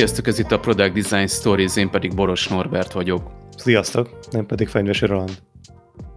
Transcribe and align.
Sziasztok, 0.00 0.26
ez 0.26 0.38
itt 0.38 0.52
a 0.52 0.58
Product 0.58 0.92
Design 0.92 1.26
Stories, 1.26 1.76
én 1.76 1.90
pedig 1.90 2.14
Boros 2.14 2.48
Norbert 2.48 2.92
vagyok. 2.92 3.30
Sziasztok, 3.56 4.18
nem 4.30 4.46
pedig 4.46 4.68
Fenyvesi 4.68 5.06
Roland. 5.06 5.49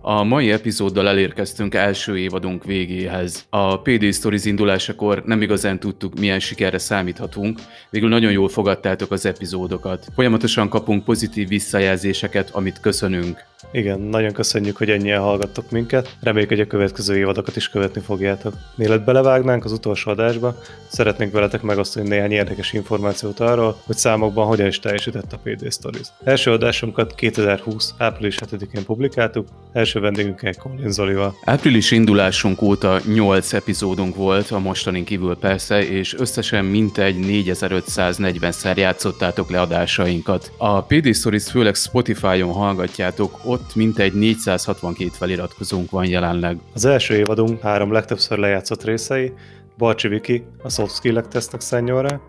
A 0.06 0.24
mai 0.24 0.52
epizóddal 0.52 1.08
elérkeztünk 1.08 1.76
első 1.76 2.18
évadunk 2.18 2.64
végéhez. 2.64 3.46
A 3.50 3.82
PD 3.82 4.14
Stories 4.14 4.46
indulásakor 4.46 5.24
nem 5.26 5.42
igazán 5.42 5.80
tudtuk, 5.80 6.20
milyen 6.20 6.40
sikerre 6.40 6.78
számíthatunk, 6.78 7.60
végül 7.90 8.10
nagyon 8.10 8.32
jól 8.32 8.50
fogadtátok 8.50 9.12
az 9.12 9.26
epizódokat. 9.26 10.08
Folyamatosan 10.16 10.70
kapunk 10.70 11.04
pozitív 11.04 11.48
visszajelzéseket, 11.48 12.50
amit 12.50 12.80
köszönünk. 12.80 13.44
Igen, 13.71 14.00
nagyon 14.00 14.32
köszönjük, 14.32 14.78
hogy 14.78 14.89
ennyien 14.89 15.21
hallgattok 15.21 15.71
minket. 15.71 16.16
Reméljük, 16.22 16.50
hogy 16.50 16.60
a 16.60 16.68
következő 16.68 17.18
évadokat 17.18 17.56
is 17.56 17.70
követni 17.70 18.02
fogjátok. 18.02 18.54
Mielőtt 18.75 19.04
belevágnánk 19.04 19.66
az 19.66 19.72
utolsó 19.72 20.11
adásba, 20.11 20.56
szeretnénk 20.88 21.32
veletek 21.32 21.61
megosztani 21.61 22.08
néhány 22.08 22.32
érdekes 22.32 22.74
információt 22.74 23.39
arról, 23.39 23.78
hogy 23.86 23.97
számokban 23.97 24.46
hogyan 24.46 24.68
is 24.68 24.80
teljesített 24.80 25.33
a 25.33 25.39
PD 25.44 25.72
Stories. 25.72 26.08
Első 26.24 26.52
adásunkat 26.52 27.16
2020. 27.16 27.94
április 27.97 28.39
7-én 28.46 28.86
publikáltuk, 28.86 29.47
első 29.74 29.93
vendégünkkel 30.00 30.54
Colin 30.54 30.92
Zolival. 30.92 31.36
Április 31.43 31.92
indulásunk 31.92 32.61
óta 32.61 33.00
8 33.14 33.53
epizódunk 33.53 34.16
volt, 34.16 34.52
a 34.52 34.59
mostanin 34.59 35.03
kívül 35.03 35.36
persze, 35.36 35.88
és 35.88 36.14
összesen 36.17 36.66
mintegy 36.66 37.16
4540-szer 37.19 38.78
játszottátok 38.78 39.50
le 39.50 39.61
adásainkat. 39.61 40.52
A 40.58 40.81
PD 40.81 41.16
Stories 41.16 41.52
főleg 41.52 41.75
Spotify-on 41.75 42.53
hallgatjátok, 42.53 43.39
ott 43.44 43.75
mintegy 43.75 44.14
462 44.14 45.09
feliratkozónk 45.14 45.92
van 45.92 46.05
jelenleg. 46.05 46.58
Az 46.73 46.86
első 46.86 47.16
évadunk 47.16 47.61
három 47.61 47.91
legtöbbször 47.91 48.38
lejátszott 48.38 48.83
részei, 48.83 49.33
Balcsi 49.77 50.08
Viki, 50.08 50.44
a 50.64 50.69
soft 50.69 50.95
skill-ek 50.95 51.27
tesznek 51.27 51.61
szennyolra, 51.61 52.21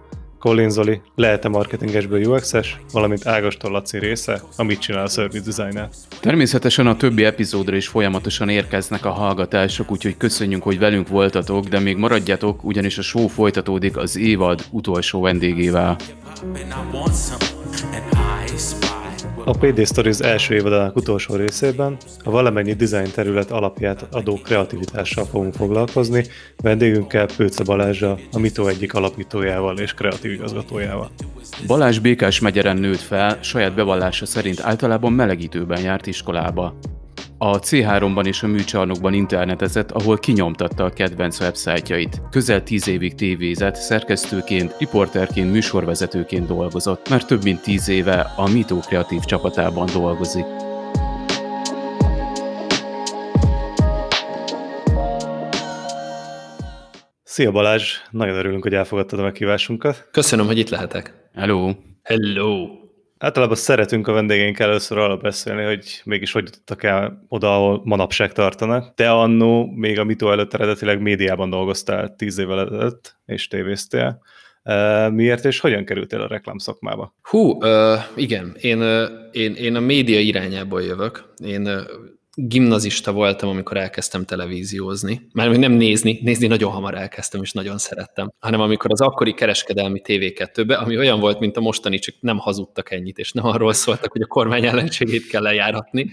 Colin 0.44 0.70
Zoli, 0.70 1.00
lehet-e 1.14 1.48
marketingesből 1.48 2.24
UX-es, 2.24 2.80
valamint 2.92 3.26
Ágostól 3.26 3.70
Laci 3.70 3.98
része, 3.98 4.42
amit 4.56 4.78
csinál 4.78 5.04
a 5.04 5.08
service 5.08 5.50
designer. 5.50 5.88
Természetesen 6.20 6.86
a 6.86 6.96
többi 6.96 7.24
epizódra 7.24 7.76
is 7.76 7.88
folyamatosan 7.88 8.48
érkeznek 8.48 9.04
a 9.04 9.10
hallgatások, 9.10 9.90
úgyhogy 9.90 10.16
köszönjük, 10.16 10.62
hogy 10.62 10.78
velünk 10.78 11.08
voltatok, 11.08 11.64
de 11.64 11.78
még 11.78 11.96
maradjatok, 11.96 12.64
ugyanis 12.64 12.98
a 12.98 13.02
show 13.02 13.26
folytatódik 13.26 13.96
az 13.96 14.16
évad 14.16 14.64
utolsó 14.70 15.20
vendégével. 15.20 15.96
A 19.46 19.56
PD 19.58 19.86
Stories 19.86 20.18
első 20.18 20.54
évadának 20.54 20.96
utolsó 20.96 21.34
részében 21.34 21.96
a 22.24 22.30
valamennyi 22.30 22.72
design 22.72 23.10
terület 23.14 23.50
alapját 23.50 24.06
adó 24.10 24.34
kreativitással 24.34 25.24
fogunk 25.24 25.54
foglalkozni, 25.54 26.24
vendégünkkel 26.56 27.26
Pőce 27.36 27.64
Balázsa, 27.64 28.18
a 28.32 28.38
Mito 28.38 28.66
egyik 28.66 28.94
alapítójával 28.94 29.78
és 29.78 29.94
kreatív 29.94 30.32
igazgatójával. 30.32 31.10
Balázs 31.66 31.98
Békás 31.98 32.40
megyeren 32.40 32.76
nőtt 32.76 33.00
fel, 33.00 33.38
saját 33.42 33.74
bevallása 33.74 34.26
szerint 34.26 34.60
általában 34.60 35.12
melegítőben 35.12 35.80
járt 35.80 36.06
iskolába. 36.06 36.74
A 37.44 37.58
C3-ban 37.58 38.26
és 38.26 38.42
a 38.42 38.46
műcsarnokban 38.46 39.12
internetezett, 39.12 39.90
ahol 39.90 40.18
kinyomtatta 40.18 40.84
a 40.84 40.90
kedvenc 40.90 41.40
websájtjait. 41.40 42.22
Közel 42.30 42.62
tíz 42.62 42.88
évig 42.88 43.14
tévézett, 43.14 43.74
szerkesztőként, 43.74 44.76
riporterként, 44.78 45.52
műsorvezetőként 45.52 46.46
dolgozott, 46.46 47.08
mert 47.08 47.26
több 47.26 47.42
mint 47.42 47.62
tíz 47.62 47.88
éve 47.88 48.32
a 48.36 48.48
Mito 48.48 48.78
kreatív 48.78 49.20
csapatában 49.20 49.88
dolgozik. 49.92 50.44
Szia 57.22 57.50
Balázs, 57.50 57.96
nagyon 58.10 58.36
örülünk, 58.36 58.62
hogy 58.62 58.74
elfogadtad 58.74 59.18
a 59.18 59.22
meghívásunkat. 59.22 60.08
Köszönöm, 60.10 60.46
hogy 60.46 60.58
itt 60.58 60.68
lehetek. 60.68 61.28
Hello! 61.34 61.72
Hello! 62.02 62.83
Általában 63.18 63.56
szeretünk 63.56 64.08
a 64.08 64.12
vendégeink 64.12 64.58
először 64.58 64.98
arra 64.98 65.16
beszélni, 65.16 65.64
hogy 65.64 66.00
mégis 66.04 66.32
hogy 66.32 66.44
jutottak 66.44 66.82
el 66.82 67.24
oda, 67.28 67.54
ahol 67.54 67.80
manapság 67.84 68.32
tartanak. 68.32 68.94
Te 68.94 69.10
annó 69.10 69.66
még 69.66 69.98
a 69.98 70.04
Mito 70.04 70.30
előtt 70.30 70.54
eredetileg 70.54 71.00
médiában 71.00 71.50
dolgoztál 71.50 72.14
tíz 72.16 72.38
évvel 72.38 72.60
ezelőtt, 72.60 73.16
és 73.26 73.48
tévéztél. 73.48 74.22
Miért 75.10 75.44
és 75.44 75.60
hogyan 75.60 75.84
kerültél 75.84 76.20
a 76.20 76.26
reklám 76.26 76.58
szakmába? 76.58 77.14
Hú, 77.22 77.38
uh, 77.38 77.98
igen, 78.16 78.56
én, 78.60 78.82
én, 79.32 79.54
én 79.54 79.74
a 79.74 79.80
média 79.80 80.20
irányából 80.20 80.82
jövök. 80.82 81.32
Én 81.44 81.68
gimnazista 82.36 83.12
voltam, 83.12 83.48
amikor 83.48 83.76
elkezdtem 83.76 84.24
televíziózni. 84.24 85.28
Már 85.32 85.48
nem 85.48 85.72
nézni, 85.72 86.18
nézni 86.22 86.46
nagyon 86.46 86.72
hamar 86.72 86.94
elkezdtem, 86.94 87.42
és 87.42 87.52
nagyon 87.52 87.78
szerettem, 87.78 88.32
hanem 88.38 88.60
amikor 88.60 88.90
az 88.90 89.00
akkori 89.00 89.34
kereskedelmi 89.34 90.00
TV2-be, 90.04 90.74
ami 90.74 90.98
olyan 90.98 91.20
volt, 91.20 91.40
mint 91.40 91.56
a 91.56 91.60
mostani, 91.60 91.98
csak 91.98 92.14
nem 92.20 92.38
hazudtak 92.38 92.90
ennyit, 92.90 93.18
és 93.18 93.32
nem 93.32 93.46
arról 93.46 93.72
szóltak, 93.72 94.12
hogy 94.12 94.22
a 94.22 94.26
kormány 94.26 94.66
ellenségét 94.66 95.26
kell 95.26 95.42
lejáratni, 95.42 96.08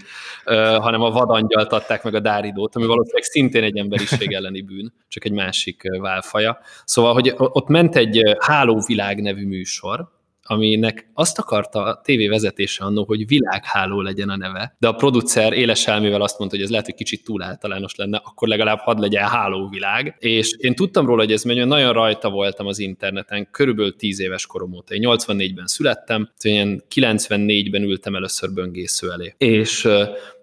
hanem 0.80 1.00
a 1.00 1.10
vadangyalt 1.10 1.72
adták 1.72 2.02
meg 2.02 2.14
a 2.14 2.20
dáridót, 2.20 2.76
ami 2.76 2.86
valószínűleg 2.86 3.22
szintén 3.22 3.62
egy 3.62 3.76
emberiség 3.76 4.32
elleni 4.32 4.62
bűn, 4.62 4.92
csak 5.08 5.24
egy 5.24 5.32
másik 5.32 5.82
válfaja. 6.00 6.58
Szóval, 6.84 7.12
hogy 7.12 7.34
ott 7.36 7.68
ment 7.68 7.96
egy 7.96 8.22
Hálóvilág 8.38 9.20
nevű 9.20 9.46
műsor, 9.46 10.20
aminek 10.42 11.10
azt 11.14 11.38
akarta 11.38 11.82
a 11.82 12.00
tévé 12.04 12.28
vezetése 12.28 12.84
annó, 12.84 13.04
hogy 13.04 13.26
világháló 13.26 14.00
legyen 14.00 14.28
a 14.28 14.36
neve, 14.36 14.76
de 14.78 14.88
a 14.88 14.92
producer 14.92 15.52
éles 15.52 15.86
elmével 15.86 16.22
azt 16.22 16.38
mondta, 16.38 16.56
hogy 16.56 16.64
ez 16.64 16.70
lehet, 16.70 16.86
hogy 16.86 16.94
kicsit 16.94 17.24
túl 17.24 17.42
általános 17.42 17.94
lenne, 17.94 18.20
akkor 18.24 18.48
legalább 18.48 18.78
hadd 18.78 19.00
legyen 19.00 19.26
hálóvilág. 19.26 20.16
És 20.18 20.56
én 20.58 20.74
tudtam 20.74 21.06
róla, 21.06 21.22
hogy 21.22 21.32
ez 21.32 21.42
menjen, 21.42 21.68
nagyon 21.68 21.92
rajta 21.92 22.30
voltam 22.30 22.66
az 22.66 22.78
interneten, 22.78 23.48
körülbelül 23.50 23.96
10 23.96 24.20
éves 24.20 24.46
korom 24.46 24.72
óta. 24.72 24.94
Én 24.94 25.02
84-ben 25.04 25.66
születtem, 25.66 26.30
ilyen 26.42 26.82
94-ben 26.94 27.82
ültem 27.82 28.14
először 28.14 28.52
böngésző 28.52 29.10
elé. 29.10 29.34
És 29.38 29.88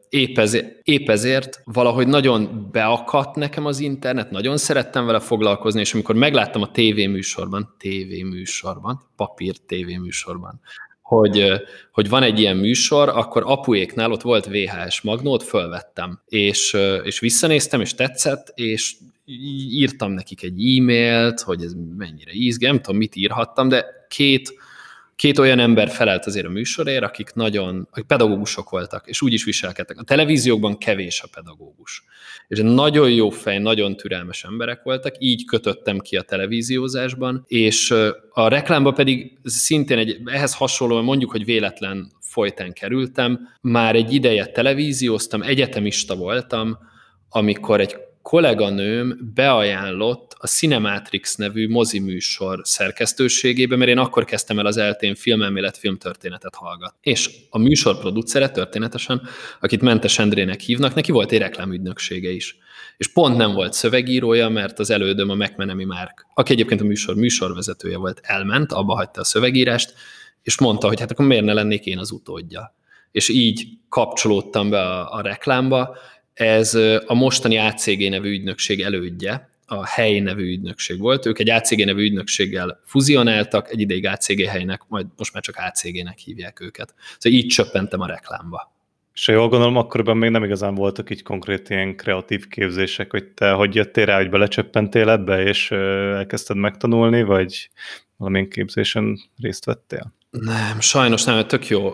épp 0.10 0.38
ezért, 0.38 0.80
épp 0.84 1.10
ezért 1.10 1.62
valahogy 1.66 2.08
nagyon 2.08 2.70
beakadt 2.72 3.36
nekem 3.36 3.66
az 3.66 3.80
internet, 3.80 4.32
nagyon 4.32 4.58
szerettem 4.58 5.06
vele 5.06 5.20
foglalkozni, 5.20 5.80
és 5.80 5.94
amikor 5.94 6.16
megláttam 6.16 6.62
a 6.62 6.72
tévéműsorban, 6.72 7.76
tévéműsorban, 7.78 9.02
papír 9.16 9.58
tévéműsorban, 9.58 10.62
hogy, 11.02 11.46
hogy 11.92 12.10
van 12.10 12.24
egy 12.24 12.40
ilyen 12.40 12.58
műsor, 12.58 13.10
akkor 13.10 13.44
apuéknál 13.46 14.12
ott 14.12 14.22
volt 14.22 14.46
VHS 14.46 15.02
magnót, 15.02 15.44
fölvettem, 15.44 16.22
és, 16.26 16.78
és 17.04 17.20
visszanéztem, 17.20 17.82
és 17.82 17.94
tetszett, 17.94 18.52
és 18.56 18.96
írtam 19.70 20.12
nekik 20.12 20.44
egy 20.44 20.78
e-mailt, 20.78 21.40
hogy 21.40 21.64
ez 21.64 21.74
mennyire 21.98 22.32
ízge, 22.34 22.68
nem 22.68 22.82
tudom, 22.82 22.98
mit 22.98 23.16
írhattam, 23.16 23.68
de 23.68 23.86
két 24.08 24.54
két 25.20 25.40
olyan 25.40 25.60
ember 25.60 25.90
felelt 25.90 26.26
azért 26.26 26.46
a 26.46 26.50
műsorért, 26.50 27.04
akik 27.04 27.34
nagyon, 27.34 27.88
akik 27.92 28.06
pedagógusok 28.06 28.70
voltak, 28.70 29.08
és 29.08 29.22
úgy 29.22 29.34
is 29.34 29.44
viselkedtek. 29.44 29.98
A 29.98 30.04
televíziókban 30.04 30.78
kevés 30.78 31.22
a 31.22 31.28
pedagógus. 31.34 32.04
És 32.48 32.60
nagyon 32.62 33.12
jó 33.12 33.30
fej, 33.30 33.58
nagyon 33.58 33.96
türelmes 33.96 34.44
emberek 34.44 34.84
voltak, 34.84 35.16
így 35.18 35.46
kötöttem 35.46 36.00
ki 36.00 36.16
a 36.16 36.22
televíziózásban, 36.22 37.44
és 37.48 37.92
a 38.30 38.48
reklámba 38.48 38.92
pedig 38.92 39.38
szintén 39.44 39.98
egy, 39.98 40.22
ehhez 40.26 40.56
hasonlóan 40.56 41.04
mondjuk, 41.04 41.32
hogy 41.32 41.46
véletlen 41.46 42.12
folytán 42.20 42.74
kerültem, 42.74 43.40
már 43.62 43.96
egy 43.96 44.14
ideje 44.14 44.46
televízióztam, 44.46 45.42
egyetemista 45.42 46.16
voltam, 46.16 46.78
amikor 47.30 47.80
egy 47.80 47.96
kolléganőm 48.30 49.32
beajánlott 49.34 50.36
a 50.38 50.48
Cinematrix 50.48 51.36
nevű 51.36 51.70
műsor 52.02 52.60
szerkesztőségébe, 52.64 53.76
mert 53.76 53.90
én 53.90 53.98
akkor 53.98 54.26
kezdtem 54.26 54.60
el 54.60 54.66
az 54.66 54.78
eltén 54.78 55.16
filmelmélet, 55.16 55.78
filmtörténetet 55.78 56.56
hallgat. 56.56 56.96
És 57.02 57.30
a 57.50 57.58
műsor 57.58 58.00
producere 58.00 58.50
történetesen, 58.50 59.22
akit 59.60 59.82
Mentes 59.82 60.20
Endrének 60.20 60.60
hívnak, 60.60 60.94
neki 60.94 61.12
volt 61.12 61.32
egy 61.32 61.40
reklámügynöksége 61.40 62.30
is. 62.30 62.58
És 62.98 63.08
pont 63.08 63.38
nem 63.38 63.54
volt 63.54 63.74
szövegírója, 63.74 64.50
mert 64.50 64.80
az 64.80 64.90
elődöm 64.90 65.30
a 65.30 65.36
McMenemy 65.36 65.84
Márk, 65.84 66.26
aki 66.34 66.52
egyébként 66.52 66.82
a 66.82 66.86
műsor 66.86 67.16
műsorvezetője 67.16 67.98
volt, 67.98 68.20
elment, 68.24 68.72
abba 68.72 68.96
hagyta 68.96 69.22
a 69.22 69.24
szövegírást, 69.24 69.94
és 70.44 70.60
mondta, 70.60 70.88
hogy 70.88 71.00
hát 71.00 71.12
akkor 71.12 71.26
miért 71.26 71.46
ne 71.46 71.54
lennék 71.54 71.86
én 71.86 71.98
az 71.98 72.12
utódja. 72.12 72.76
És 73.12 73.30
így 73.30 73.68
kapcsolódtam 73.90 74.70
be 74.70 74.82
a, 74.82 75.14
a 75.14 75.22
reklámba, 75.22 75.98
ez 76.40 76.74
a 77.06 77.14
mostani 77.14 77.58
ACG 77.58 78.10
nevű 78.10 78.30
ügynökség 78.30 78.82
elődje, 78.82 79.50
a 79.66 79.88
Hely 79.88 80.20
nevű 80.20 80.52
ügynökség 80.52 81.00
volt. 81.00 81.26
Ők 81.26 81.40
egy 81.40 81.50
ACG 81.50 81.86
nevű 81.86 82.04
ügynökséggel 82.04 82.80
fuzionáltak, 82.86 83.70
egy 83.72 83.80
ideig 83.80 84.06
ACG 84.06 84.46
helynek, 84.46 84.82
majd 84.88 85.06
most 85.18 85.34
már 85.34 85.44
csak 85.44 85.56
ACG-nek 85.56 86.18
hívják 86.18 86.62
őket. 86.62 86.94
Szóval 87.18 87.40
így 87.40 87.48
csöppentem 87.48 88.02
a 88.02 88.08
reklámba. 88.08 88.74
És 89.14 89.26
ha 89.26 89.32
jól 89.32 89.48
gondolom, 89.50 89.78
akkoriban 89.78 90.18
még 90.18 90.30
nem 90.30 90.44
igazán 90.44 90.76
voltak 90.76 91.10
így 91.10 91.24
konkrét 91.24 91.70
ilyen 91.70 91.96
kreatív 91.96 92.48
képzések, 92.48 93.12
hogy 93.12 93.26
te 93.26 93.52
hogy 93.52 93.76
jöttél 93.76 94.06
rá, 94.06 94.18
hogy 94.18 94.30
belecsöppentél 94.30 95.10
ebbe, 95.10 95.44
és 95.44 95.72
elkezdted 95.72 96.58
megtanulni, 96.58 97.24
vagy 97.24 97.70
valamilyen 98.18 98.50
képzésen 98.50 99.20
részt 99.38 99.66
vettél? 99.66 100.14
Nem, 100.30 100.80
sajnos 100.80 101.24
nem, 101.24 101.48
tök 101.48 101.68
jó. 101.68 101.94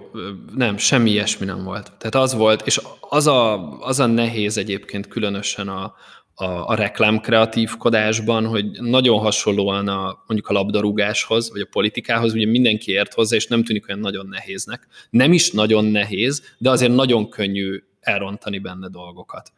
Nem, 0.56 0.78
semmi 0.78 1.10
ilyesmi 1.10 1.46
nem 1.46 1.64
volt. 1.64 1.92
Tehát 1.98 2.16
az 2.16 2.34
volt, 2.34 2.62
és 2.66 2.82
az 3.00 3.28
a, 3.28 3.70
az 3.80 4.00
a 4.00 4.06
nehéz 4.06 4.58
egyébként 4.58 5.08
különösen 5.08 5.68
a, 5.68 5.96
a, 6.34 6.46
a 6.46 6.76
reklám 6.76 7.20
kreatívkodásban, 7.20 8.46
hogy 8.46 8.66
nagyon 8.82 9.20
hasonlóan 9.20 9.88
a, 9.88 10.24
mondjuk 10.28 10.48
a 10.48 10.54
labdarúgáshoz, 10.54 11.52
vagy 11.52 11.62
a 11.62 11.68
politikához, 11.72 12.34
ugye 12.34 12.46
mindenki 12.46 12.92
ért 12.92 13.14
hozzá, 13.14 13.36
és 13.36 13.48
nem 13.48 13.64
tűnik 13.64 13.88
olyan 13.88 14.00
nagyon 14.00 14.28
nehéznek. 14.28 14.88
Nem 15.10 15.34
is 15.34 15.52
nagyon 15.52 15.86
nehéz, 15.86 16.56
de 16.58 16.70
azért 16.70 16.96
nagyon 16.96 17.30
könnyű 17.30 17.84
elrontani 18.00 18.60
benne 18.60 18.88
dolgokat. 18.90 19.52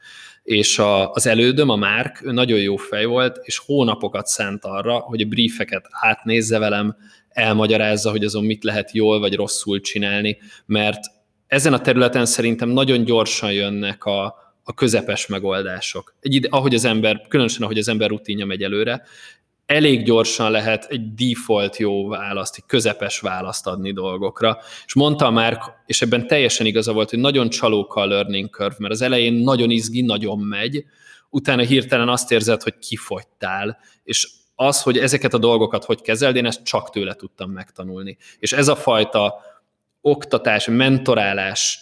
És 0.44 0.80
a, 0.80 1.12
az 1.12 1.28
elődöm, 1.28 1.70
a 1.70 1.76
Márk, 1.76 2.22
ő 2.24 2.32
nagyon 2.32 2.60
jó 2.60 2.76
fej 2.76 3.06
volt, 3.06 3.40
és 3.42 3.58
hónapokat 3.58 4.26
szánt 4.28 4.66
arra, 4.66 4.98
hogy 4.98 5.22
a 5.22 5.28
briefeket 5.28 5.88
átnézze 5.92 6.60
velem, 6.60 6.96
elmagyarázza, 7.38 8.10
hogy 8.10 8.24
azon 8.24 8.46
mit 8.46 8.64
lehet 8.64 8.92
jól 8.92 9.20
vagy 9.20 9.36
rosszul 9.36 9.82
csinálni, 9.82 10.38
mert 10.66 11.00
ezen 11.48 11.74
a 11.74 11.82
területen 11.82 12.26
szerintem 12.26 12.70
nagyon 12.70 13.04
gyorsan 13.04 13.52
jönnek 13.52 14.04
a, 14.04 14.26
a 14.64 14.74
közepes 14.74 15.28
megoldások. 15.28 16.16
Egy 16.20 16.34
ide, 16.34 16.48
ahogy 16.52 16.74
az 16.74 16.86
ember, 16.86 17.22
különösen 17.28 17.64
ahogy 17.64 17.78
az 17.78 17.88
ember 17.88 18.10
rutinja 18.10 18.46
megy 18.46 18.64
előre, 18.64 19.04
elég 19.66 20.04
gyorsan 20.04 20.52
lehet 20.52 20.86
egy 20.90 21.14
default 21.14 21.78
jó 21.78 22.08
választ, 22.08 22.56
egy 22.58 22.64
közepes 22.68 23.20
választ 23.20 23.68
adni 23.68 23.92
dolgokra. 23.94 24.58
És 24.86 24.94
mondta 24.94 25.32
már, 25.32 25.60
és 25.86 26.02
ebben 26.02 26.28
teljesen 26.28 26.66
igaza 26.66 26.94
volt, 26.94 27.10
hogy 27.10 27.20
nagyon 27.20 27.50
csalóka 27.50 28.02
a 28.02 28.06
learning 28.06 28.50
curve, 28.50 28.76
mert 28.78 28.94
az 28.94 29.02
elején 29.02 29.34
nagyon 29.34 29.70
izgi, 29.70 30.02
nagyon 30.02 30.40
megy, 30.40 30.86
utána 31.30 31.62
hirtelen 31.62 32.10
azt 32.10 32.32
érzed, 32.32 32.62
hogy 32.64 32.78
kifogytál, 32.78 33.78
és 34.04 34.28
az, 34.60 34.82
hogy 34.82 34.98
ezeket 34.98 35.34
a 35.34 35.38
dolgokat 35.38 35.86
hogy 35.86 36.02
kezeld, 36.02 36.36
én 36.36 36.46
ezt 36.46 36.64
csak 36.64 36.90
tőle 36.90 37.14
tudtam 37.14 37.52
megtanulni. 37.52 38.18
És 38.40 38.54
ez 38.54 38.68
a 38.68 38.76
fajta 38.76 39.42
oktatás, 40.02 40.68
mentorálás 40.68 41.80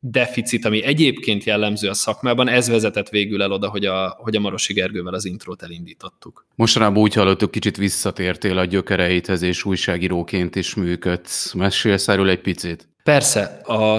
deficit, 0.00 0.64
ami 0.64 0.82
egyébként 0.82 1.44
jellemző 1.44 1.88
a 1.88 1.94
szakmában, 1.94 2.48
ez 2.48 2.68
vezetett 2.68 3.08
végül 3.08 3.42
el 3.42 3.52
oda, 3.52 3.68
hogy 3.68 3.84
a, 3.84 4.16
hogy 4.18 4.36
a 4.36 4.40
Marosi 4.40 4.72
Gergővel 4.72 5.14
az 5.14 5.24
intrót 5.24 5.62
elindítottuk. 5.62 6.46
Mostanában 6.54 7.02
úgy 7.02 7.14
hallottuk, 7.14 7.50
kicsit 7.50 7.76
visszatértél 7.76 8.58
a 8.58 8.64
gyökereidhez, 8.64 9.42
és 9.42 9.64
újságíróként 9.64 10.56
is 10.56 10.74
működsz. 10.74 11.52
Mesélsz 11.52 12.08
erről 12.08 12.28
egy 12.28 12.40
picit? 12.40 12.88
Persze. 13.02 13.42
A, 13.64 13.94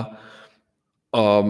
a 1.18 1.44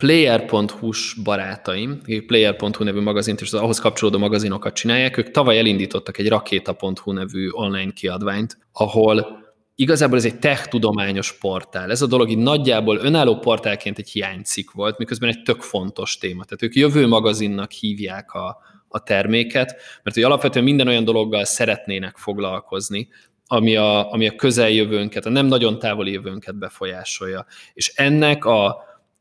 player.hu-s 0.00 1.14
barátaim, 1.14 1.98
akik 2.02 2.26
player.hu 2.26 2.84
nevű 2.84 3.00
magazint 3.00 3.40
és 3.40 3.52
az 3.52 3.60
ahhoz 3.60 3.78
kapcsolódó 3.78 4.18
magazinokat 4.18 4.74
csinálják, 4.74 5.16
ők 5.16 5.30
tavaly 5.30 5.58
elindítottak 5.58 6.18
egy 6.18 6.28
rakéta.hu 6.28 7.12
nevű 7.12 7.48
online 7.50 7.92
kiadványt, 7.92 8.58
ahol 8.72 9.38
igazából 9.74 10.16
ez 10.16 10.24
egy 10.24 10.38
tech 10.38 10.68
tudományos 10.68 11.38
portál. 11.38 11.90
Ez 11.90 12.02
a 12.02 12.06
dolog 12.06 12.30
így 12.30 12.38
nagyjából 12.38 12.96
önálló 12.96 13.38
portálként 13.38 13.98
egy 13.98 14.08
hiánycikk 14.08 14.70
volt, 14.70 14.98
miközben 14.98 15.28
egy 15.28 15.42
tök 15.42 15.60
fontos 15.60 16.18
téma. 16.18 16.44
Tehát 16.44 16.62
ők 16.62 16.74
jövő 16.74 17.06
magazinnak 17.06 17.72
hívják 17.72 18.32
a, 18.32 18.58
a 18.88 19.02
terméket, 19.02 19.76
mert 20.02 20.16
hogy 20.16 20.24
alapvetően 20.24 20.64
minden 20.64 20.88
olyan 20.88 21.04
dologgal 21.04 21.44
szeretnének 21.44 22.16
foglalkozni, 22.16 23.08
ami 23.46 23.76
a, 23.76 24.12
ami 24.12 24.28
a 24.28 24.34
közeljövőnket, 24.34 25.26
a 25.26 25.30
nem 25.30 25.46
nagyon 25.46 25.78
távoli 25.78 26.12
jövőnket 26.12 26.58
befolyásolja. 26.58 27.46
És 27.72 27.92
ennek 27.94 28.44
a, 28.44 28.66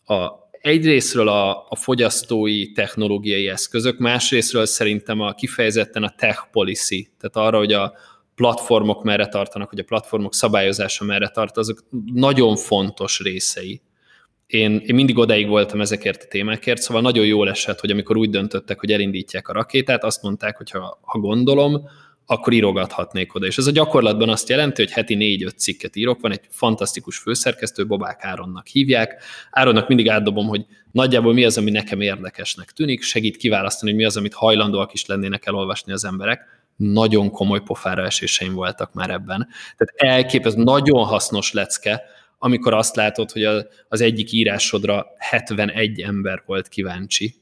a 0.05 0.48
egyrésztről 0.61 1.27
a, 1.27 1.65
a 1.69 1.75
fogyasztói 1.75 2.71
technológiai 2.71 3.47
eszközök, 3.47 3.97
másrésztről 3.97 4.65
szerintem 4.65 5.21
a 5.21 5.33
kifejezetten 5.33 6.03
a 6.03 6.13
tech 6.17 6.43
policy, 6.51 7.09
tehát 7.19 7.47
arra, 7.47 7.57
hogy 7.57 7.73
a, 7.73 7.93
platformok 8.39 9.03
merre 9.03 9.27
tartanak, 9.27 9.69
hogy 9.69 9.79
a 9.79 9.83
platformok 9.83 10.33
szabályozása 10.33 11.05
merre 11.05 11.29
tart, 11.29 11.57
azok 11.57 11.83
nagyon 12.13 12.55
fontos 12.55 13.19
részei. 13.19 13.81
Én, 14.47 14.81
én 14.85 14.95
mindig 14.95 15.17
odáig 15.17 15.47
voltam 15.47 15.81
ezekért 15.81 16.23
a 16.23 16.27
témákért, 16.27 16.81
szóval 16.81 17.01
nagyon 17.01 17.25
jól 17.25 17.49
esett, 17.49 17.79
hogy 17.79 17.91
amikor 17.91 18.17
úgy 18.17 18.29
döntöttek, 18.29 18.79
hogy 18.79 18.91
elindítják 18.91 19.47
a 19.47 19.53
rakétát, 19.53 20.03
azt 20.03 20.21
mondták, 20.21 20.57
hogy 20.57 20.71
ha, 20.71 20.99
ha 21.01 21.19
gondolom, 21.19 21.89
akkor 22.31 22.53
írogathatnék 22.53 23.35
oda. 23.35 23.45
És 23.45 23.57
ez 23.57 23.67
a 23.67 23.71
gyakorlatban 23.71 24.29
azt 24.29 24.49
jelenti, 24.49 24.81
hogy 24.81 24.91
heti 24.91 25.15
négy-öt 25.15 25.59
cikket 25.59 25.95
írok, 25.95 26.21
van 26.21 26.31
egy 26.31 26.41
fantasztikus 26.49 27.17
főszerkesztő, 27.17 27.85
Bobák 27.85 28.23
Áronnak 28.23 28.67
hívják. 28.67 29.23
Áronnak 29.51 29.87
mindig 29.87 30.09
átdobom, 30.09 30.47
hogy 30.47 30.65
nagyjából 30.91 31.33
mi 31.33 31.45
az, 31.45 31.57
ami 31.57 31.71
nekem 31.71 32.01
érdekesnek 32.01 32.71
tűnik, 32.71 33.01
segít 33.01 33.37
kiválasztani, 33.37 33.91
hogy 33.91 33.99
mi 33.99 34.05
az, 34.05 34.17
amit 34.17 34.33
hajlandóak 34.33 34.93
is 34.93 35.05
lennének 35.05 35.45
elolvasni 35.45 35.91
az 35.91 36.05
emberek 36.05 36.41
nagyon 36.75 37.29
komoly 37.29 37.61
pofára 37.61 38.05
eséseim 38.05 38.53
voltak 38.53 38.93
már 38.93 39.09
ebben. 39.09 39.47
Tehát 39.77 40.15
elképesztő, 40.15 40.63
nagyon 40.63 41.05
hasznos 41.05 41.53
lecke, 41.53 42.03
amikor 42.37 42.73
azt 42.73 42.95
látod, 42.95 43.31
hogy 43.31 43.43
az 43.87 44.01
egyik 44.01 44.31
írásodra 44.31 45.05
71 45.17 46.01
ember 46.01 46.43
volt 46.45 46.67
kíváncsi, 46.67 47.35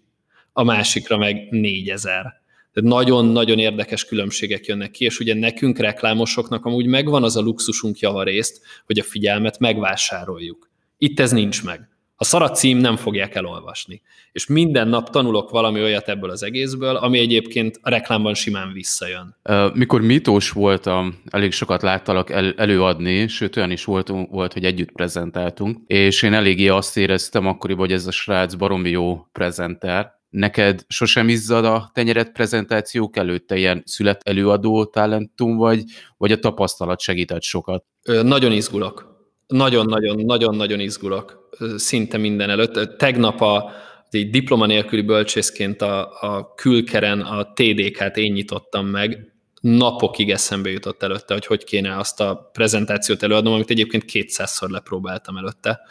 a 0.54 0.63
másikra 0.63 1.18
meg 1.18 1.48
4000. 1.50 2.45
Nagyon-nagyon 2.81 3.59
érdekes 3.59 4.06
különbségek 4.06 4.65
jönnek 4.65 4.91
ki, 4.91 5.06
és 5.06 5.19
ugye 5.19 5.33
nekünk 5.33 5.77
reklámosoknak 5.77 6.65
amúgy 6.65 6.85
megvan 6.85 7.24
az 7.24 7.35
a 7.35 7.41
luxusunk 7.41 8.00
javarészt, 8.00 8.62
hogy 8.85 9.00
a 9.00 9.03
figyelmet 9.03 9.59
megvásároljuk. 9.59 10.69
Itt 10.97 11.19
ez 11.19 11.31
nincs 11.31 11.63
meg. 11.63 11.89
A 12.19 12.24
szara 12.24 12.50
cím 12.50 12.77
nem 12.77 12.95
fogják 12.95 13.35
elolvasni. 13.35 14.01
És 14.31 14.47
minden 14.47 14.88
nap 14.88 15.09
tanulok 15.09 15.50
valami 15.50 15.81
olyat 15.81 16.07
ebből 16.09 16.29
az 16.29 16.44
egészből, 16.44 16.95
ami 16.95 17.19
egyébként 17.19 17.79
a 17.81 17.89
reklámban 17.89 18.33
simán 18.33 18.74
visszajön. 18.74 19.35
Mikor 19.74 20.01
mitós 20.01 20.51
voltam, 20.51 21.21
elég 21.29 21.51
sokat 21.51 21.81
láttalak 21.81 22.29
el, 22.29 22.53
előadni, 22.57 23.27
sőt 23.27 23.56
olyan 23.56 23.71
is 23.71 23.83
volt, 23.83 24.07
volt, 24.29 24.53
hogy 24.53 24.65
együtt 24.65 24.91
prezentáltunk, 24.91 25.77
és 25.88 26.21
én 26.21 26.33
eléggé 26.33 26.68
azt 26.68 26.97
éreztem 26.97 27.47
akkoriban, 27.47 27.85
hogy 27.85 27.95
ez 27.95 28.07
a 28.07 28.12
srác 28.12 28.53
baromi 28.53 28.89
jó 28.89 29.27
prezenter, 29.31 30.17
Neked 30.29 30.85
sosem 30.88 31.29
izzad 31.29 31.65
a 31.65 31.89
tenyeret 31.94 32.31
prezentációk 32.31 33.18
előtt, 33.18 33.47
te 33.47 33.57
ilyen 33.57 33.83
szület 33.85 34.21
előadó 34.24 34.85
talentum 34.85 35.57
vagy, 35.57 35.83
vagy 36.18 36.31
a 36.31 36.39
tapasztalat 36.39 37.00
segített 37.00 37.44
sokat? 37.44 37.85
Nagyon 38.03 38.51
izgulok. 38.51 39.15
Nagyon-nagyon-nagyon-nagyon 39.47 40.79
izgulok 40.79 41.50
szinte 41.75 42.18
minden 42.18 42.50
előtt. 42.50 42.97
Tegnap 42.97 43.41
a, 43.41 43.71
egy 44.09 44.29
diploma 44.29 44.65
nélküli 44.65 45.01
bölcsészként 45.01 45.81
a, 45.81 46.21
a 46.21 46.53
külkeren 46.53 47.21
a 47.21 47.53
TDK-t 47.53 48.18
én 48.18 48.31
nyitottam 48.31 48.88
meg, 48.88 49.31
napokig 49.62 50.31
eszembe 50.31 50.69
jutott 50.69 51.03
előtte, 51.03 51.33
hogy 51.33 51.45
hogy 51.45 51.63
kéne 51.63 51.97
azt 51.97 52.19
a 52.21 52.50
prezentációt 52.53 53.24
előadnom, 53.24 53.53
amit 53.53 53.69
egyébként 53.69 54.06
kétszázszor 54.06 54.69
lepróbáltam 54.69 55.38
előtte. 55.38 55.81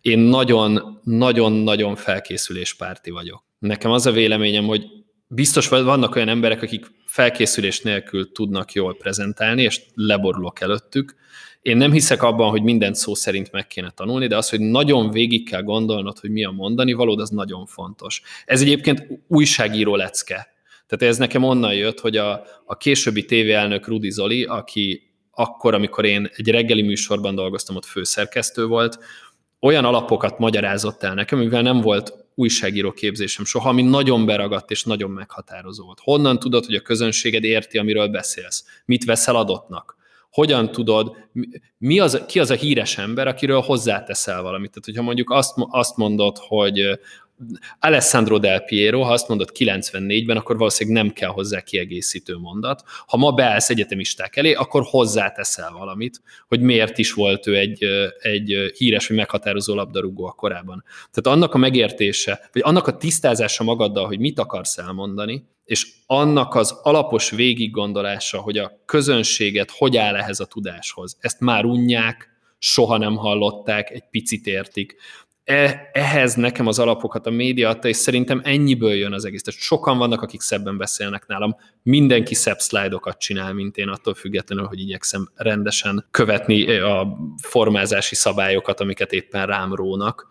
Én 0.00 0.18
nagyon-nagyon-nagyon 0.18 1.96
felkészüléspárti 1.96 3.10
vagyok. 3.10 3.49
Nekem 3.60 3.90
az 3.90 4.06
a 4.06 4.12
véleményem, 4.12 4.64
hogy 4.64 4.84
biztos 5.26 5.68
vannak 5.68 6.14
olyan 6.14 6.28
emberek, 6.28 6.62
akik 6.62 6.86
felkészülés 7.04 7.80
nélkül 7.80 8.32
tudnak 8.32 8.72
jól 8.72 8.96
prezentálni, 8.96 9.62
és 9.62 9.80
leborulok 9.94 10.60
előttük, 10.60 11.14
én 11.62 11.76
nem 11.76 11.92
hiszek 11.92 12.22
abban, 12.22 12.50
hogy 12.50 12.62
mindent 12.62 12.94
szó 12.94 13.14
szerint 13.14 13.52
meg 13.52 13.66
kéne 13.66 13.90
tanulni, 13.90 14.26
de 14.26 14.36
az, 14.36 14.48
hogy 14.48 14.60
nagyon 14.60 15.10
végig 15.10 15.48
kell 15.48 15.62
gondolnod, 15.62 16.18
hogy 16.18 16.30
mi 16.30 16.44
a 16.44 16.50
mondani 16.50 16.92
valód, 16.92 17.20
az 17.20 17.30
nagyon 17.30 17.66
fontos. 17.66 18.22
Ez 18.44 18.60
egyébként 18.60 19.06
újságíró 19.28 19.96
lecke. 19.96 20.48
Tehát 20.86 21.12
ez 21.12 21.18
nekem 21.18 21.44
onnan 21.44 21.74
jött, 21.74 22.00
hogy 22.00 22.16
a, 22.16 22.42
a 22.64 22.76
későbbi 22.76 23.24
tévéelnök 23.24 23.88
Rudi 23.88 24.10
Zoli, 24.10 24.44
aki 24.44 25.02
akkor, 25.30 25.74
amikor 25.74 26.04
én 26.04 26.30
egy 26.36 26.48
reggeli 26.48 26.82
műsorban 26.82 27.34
dolgoztam, 27.34 27.76
ott 27.76 27.84
főszerkesztő 27.84 28.66
volt, 28.66 28.98
olyan 29.60 29.84
alapokat 29.84 30.38
magyarázott 30.38 31.02
el 31.02 31.14
nekem, 31.14 31.38
mivel 31.38 31.62
nem 31.62 31.80
volt 31.80 32.12
újságíró 32.40 32.92
képzésem 32.92 33.44
soha, 33.44 33.68
ami 33.68 33.82
nagyon 33.82 34.26
beragadt 34.26 34.70
és 34.70 34.84
nagyon 34.84 35.10
meghatározó 35.10 35.84
volt. 35.84 35.98
Honnan 36.02 36.38
tudod, 36.38 36.64
hogy 36.64 36.74
a 36.74 36.80
közönséged 36.80 37.44
érti, 37.44 37.78
amiről 37.78 38.08
beszélsz? 38.08 38.64
Mit 38.84 39.04
veszel 39.04 39.36
adottnak? 39.36 39.98
hogyan 40.30 40.70
tudod, 40.72 41.16
mi 41.78 41.98
az, 41.98 42.22
ki 42.28 42.40
az 42.40 42.50
a 42.50 42.54
híres 42.54 42.98
ember, 42.98 43.26
akiről 43.26 43.60
hozzáteszel 43.60 44.42
valamit. 44.42 44.68
Tehát, 44.68 44.84
hogyha 44.84 45.02
mondjuk 45.02 45.30
azt, 45.30 45.54
azt 45.56 45.96
mondod, 45.96 46.36
hogy 46.38 46.98
Alessandro 47.78 48.38
Del 48.38 48.60
Piero, 48.60 49.02
ha 49.02 49.12
azt 49.12 49.28
mondod 49.28 49.50
94-ben, 49.58 50.36
akkor 50.36 50.56
valószínűleg 50.56 51.02
nem 51.02 51.12
kell 51.12 51.28
hozzá 51.28 51.60
kiegészítő 51.60 52.36
mondat. 52.36 52.82
Ha 53.06 53.16
ma 53.16 53.32
beállsz 53.32 53.70
egyetemisták 53.70 54.36
elé, 54.36 54.52
akkor 54.52 54.82
hozzáteszel 54.84 55.72
valamit, 55.78 56.20
hogy 56.48 56.60
miért 56.60 56.98
is 56.98 57.12
volt 57.12 57.46
ő 57.46 57.56
egy, 57.56 57.84
egy 58.18 58.72
híres 58.76 59.08
vagy 59.08 59.16
meghatározó 59.16 59.74
labdarúgó 59.74 60.26
a 60.26 60.32
korában. 60.32 60.84
Tehát 61.10 61.38
annak 61.38 61.54
a 61.54 61.58
megértése, 61.58 62.48
vagy 62.52 62.62
annak 62.64 62.86
a 62.86 62.96
tisztázása 62.96 63.64
magaddal, 63.64 64.06
hogy 64.06 64.18
mit 64.18 64.38
akarsz 64.38 64.78
elmondani, 64.78 65.44
és 65.64 65.86
annak 66.06 66.54
az 66.54 66.78
alapos 66.82 67.30
végiggondolása, 67.30 68.40
hogy 68.40 68.58
a 68.58 68.80
közönséget 68.84 69.70
hogy 69.70 69.96
áll 69.96 70.16
ehhez 70.16 70.40
a 70.40 70.44
tudáshoz, 70.44 71.16
ezt 71.20 71.40
már 71.40 71.64
unják, 71.64 72.28
soha 72.58 72.96
nem 72.96 73.16
hallották, 73.16 73.90
egy 73.90 74.04
picit 74.10 74.46
értik. 74.46 74.96
E, 75.50 75.90
ehhez 75.92 76.34
nekem 76.34 76.66
az 76.66 76.78
alapokat 76.78 77.26
a 77.26 77.30
média 77.30 77.68
adta, 77.68 77.88
és 77.88 77.96
szerintem 77.96 78.40
ennyiből 78.44 78.92
jön 78.92 79.12
az 79.12 79.24
egész. 79.24 79.42
Tehát 79.42 79.60
sokan 79.60 79.98
vannak, 79.98 80.22
akik 80.22 80.40
szebben 80.40 80.76
beszélnek 80.76 81.26
nálam, 81.26 81.56
mindenki 81.82 82.34
szebb 82.34 82.58
szlájdokat 82.58 83.18
csinál, 83.18 83.52
mint 83.52 83.76
én, 83.76 83.88
attól 83.88 84.14
függetlenül, 84.14 84.64
hogy 84.64 84.80
igyekszem 84.80 85.28
rendesen 85.34 86.06
követni 86.10 86.78
a 86.78 87.16
formázási 87.42 88.14
szabályokat, 88.14 88.80
amiket 88.80 89.12
éppen 89.12 89.46
rám 89.46 89.74
rónak. 89.74 90.28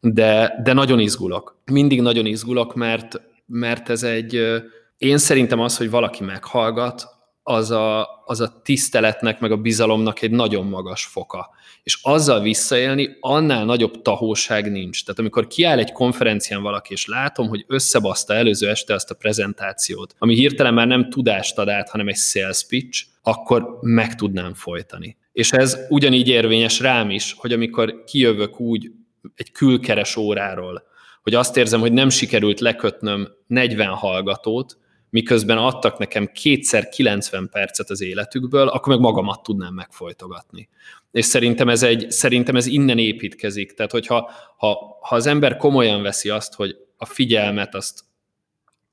De, 0.00 0.60
de 0.62 0.72
nagyon 0.72 0.98
izgulok. 0.98 1.60
Mindig 1.64 2.00
nagyon 2.00 2.26
izgulok, 2.26 2.74
mert 2.74 3.20
mert 3.46 3.88
ez 3.88 4.02
egy, 4.02 4.62
én 4.98 5.18
szerintem 5.18 5.60
az, 5.60 5.76
hogy 5.76 5.90
valaki 5.90 6.24
meghallgat, 6.24 7.17
az 7.48 7.70
a, 7.70 8.08
az 8.24 8.40
a 8.40 8.60
tiszteletnek, 8.62 9.40
meg 9.40 9.52
a 9.52 9.56
bizalomnak 9.56 10.22
egy 10.22 10.30
nagyon 10.30 10.66
magas 10.66 11.04
foka. 11.04 11.50
És 11.82 11.98
azzal 12.02 12.40
visszaélni, 12.40 13.16
annál 13.20 13.64
nagyobb 13.64 14.02
tahóság 14.02 14.70
nincs. 14.70 15.04
Tehát 15.04 15.18
amikor 15.18 15.46
kiáll 15.46 15.78
egy 15.78 15.92
konferencián 15.92 16.62
valaki, 16.62 16.92
és 16.92 17.06
látom, 17.06 17.48
hogy 17.48 17.64
összebaszta 17.66 18.34
előző 18.34 18.68
este 18.68 18.94
azt 18.94 19.10
a 19.10 19.14
prezentációt, 19.14 20.14
ami 20.18 20.34
hirtelen 20.34 20.74
már 20.74 20.86
nem 20.86 21.10
tudást 21.10 21.58
ad 21.58 21.68
át, 21.68 21.88
hanem 21.88 22.08
egy 22.08 22.16
sales 22.16 22.66
pitch, 22.66 23.04
akkor 23.22 23.78
meg 23.80 24.14
tudnám 24.14 24.54
folytani. 24.54 25.16
És 25.32 25.52
ez 25.52 25.78
ugyanígy 25.88 26.28
érvényes 26.28 26.80
rám 26.80 27.10
is, 27.10 27.34
hogy 27.38 27.52
amikor 27.52 28.04
kijövök 28.04 28.60
úgy 28.60 28.90
egy 29.34 29.52
külkeres 29.52 30.16
óráról, 30.16 30.82
hogy 31.22 31.34
azt 31.34 31.56
érzem, 31.56 31.80
hogy 31.80 31.92
nem 31.92 32.08
sikerült 32.08 32.60
lekötnöm 32.60 33.28
40 33.46 33.88
hallgatót, 33.88 34.78
miközben 35.10 35.58
adtak 35.58 35.98
nekem 35.98 36.26
kétszer 36.26 36.88
90 36.88 37.48
percet 37.52 37.90
az 37.90 38.00
életükből, 38.00 38.68
akkor 38.68 38.92
meg 38.92 39.02
magamat 39.02 39.42
tudnám 39.42 39.74
megfojtogatni. 39.74 40.68
És 41.12 41.24
szerintem 41.24 41.68
ez, 41.68 41.82
egy, 41.82 42.10
szerintem 42.10 42.56
ez 42.56 42.66
innen 42.66 42.98
építkezik. 42.98 43.72
Tehát, 43.72 43.90
hogyha 43.90 44.30
ha, 44.56 44.98
ha 45.00 45.14
az 45.14 45.26
ember 45.26 45.56
komolyan 45.56 46.02
veszi 46.02 46.28
azt, 46.28 46.54
hogy 46.54 46.76
a 46.96 47.04
figyelmet 47.04 47.74
azt 47.74 48.04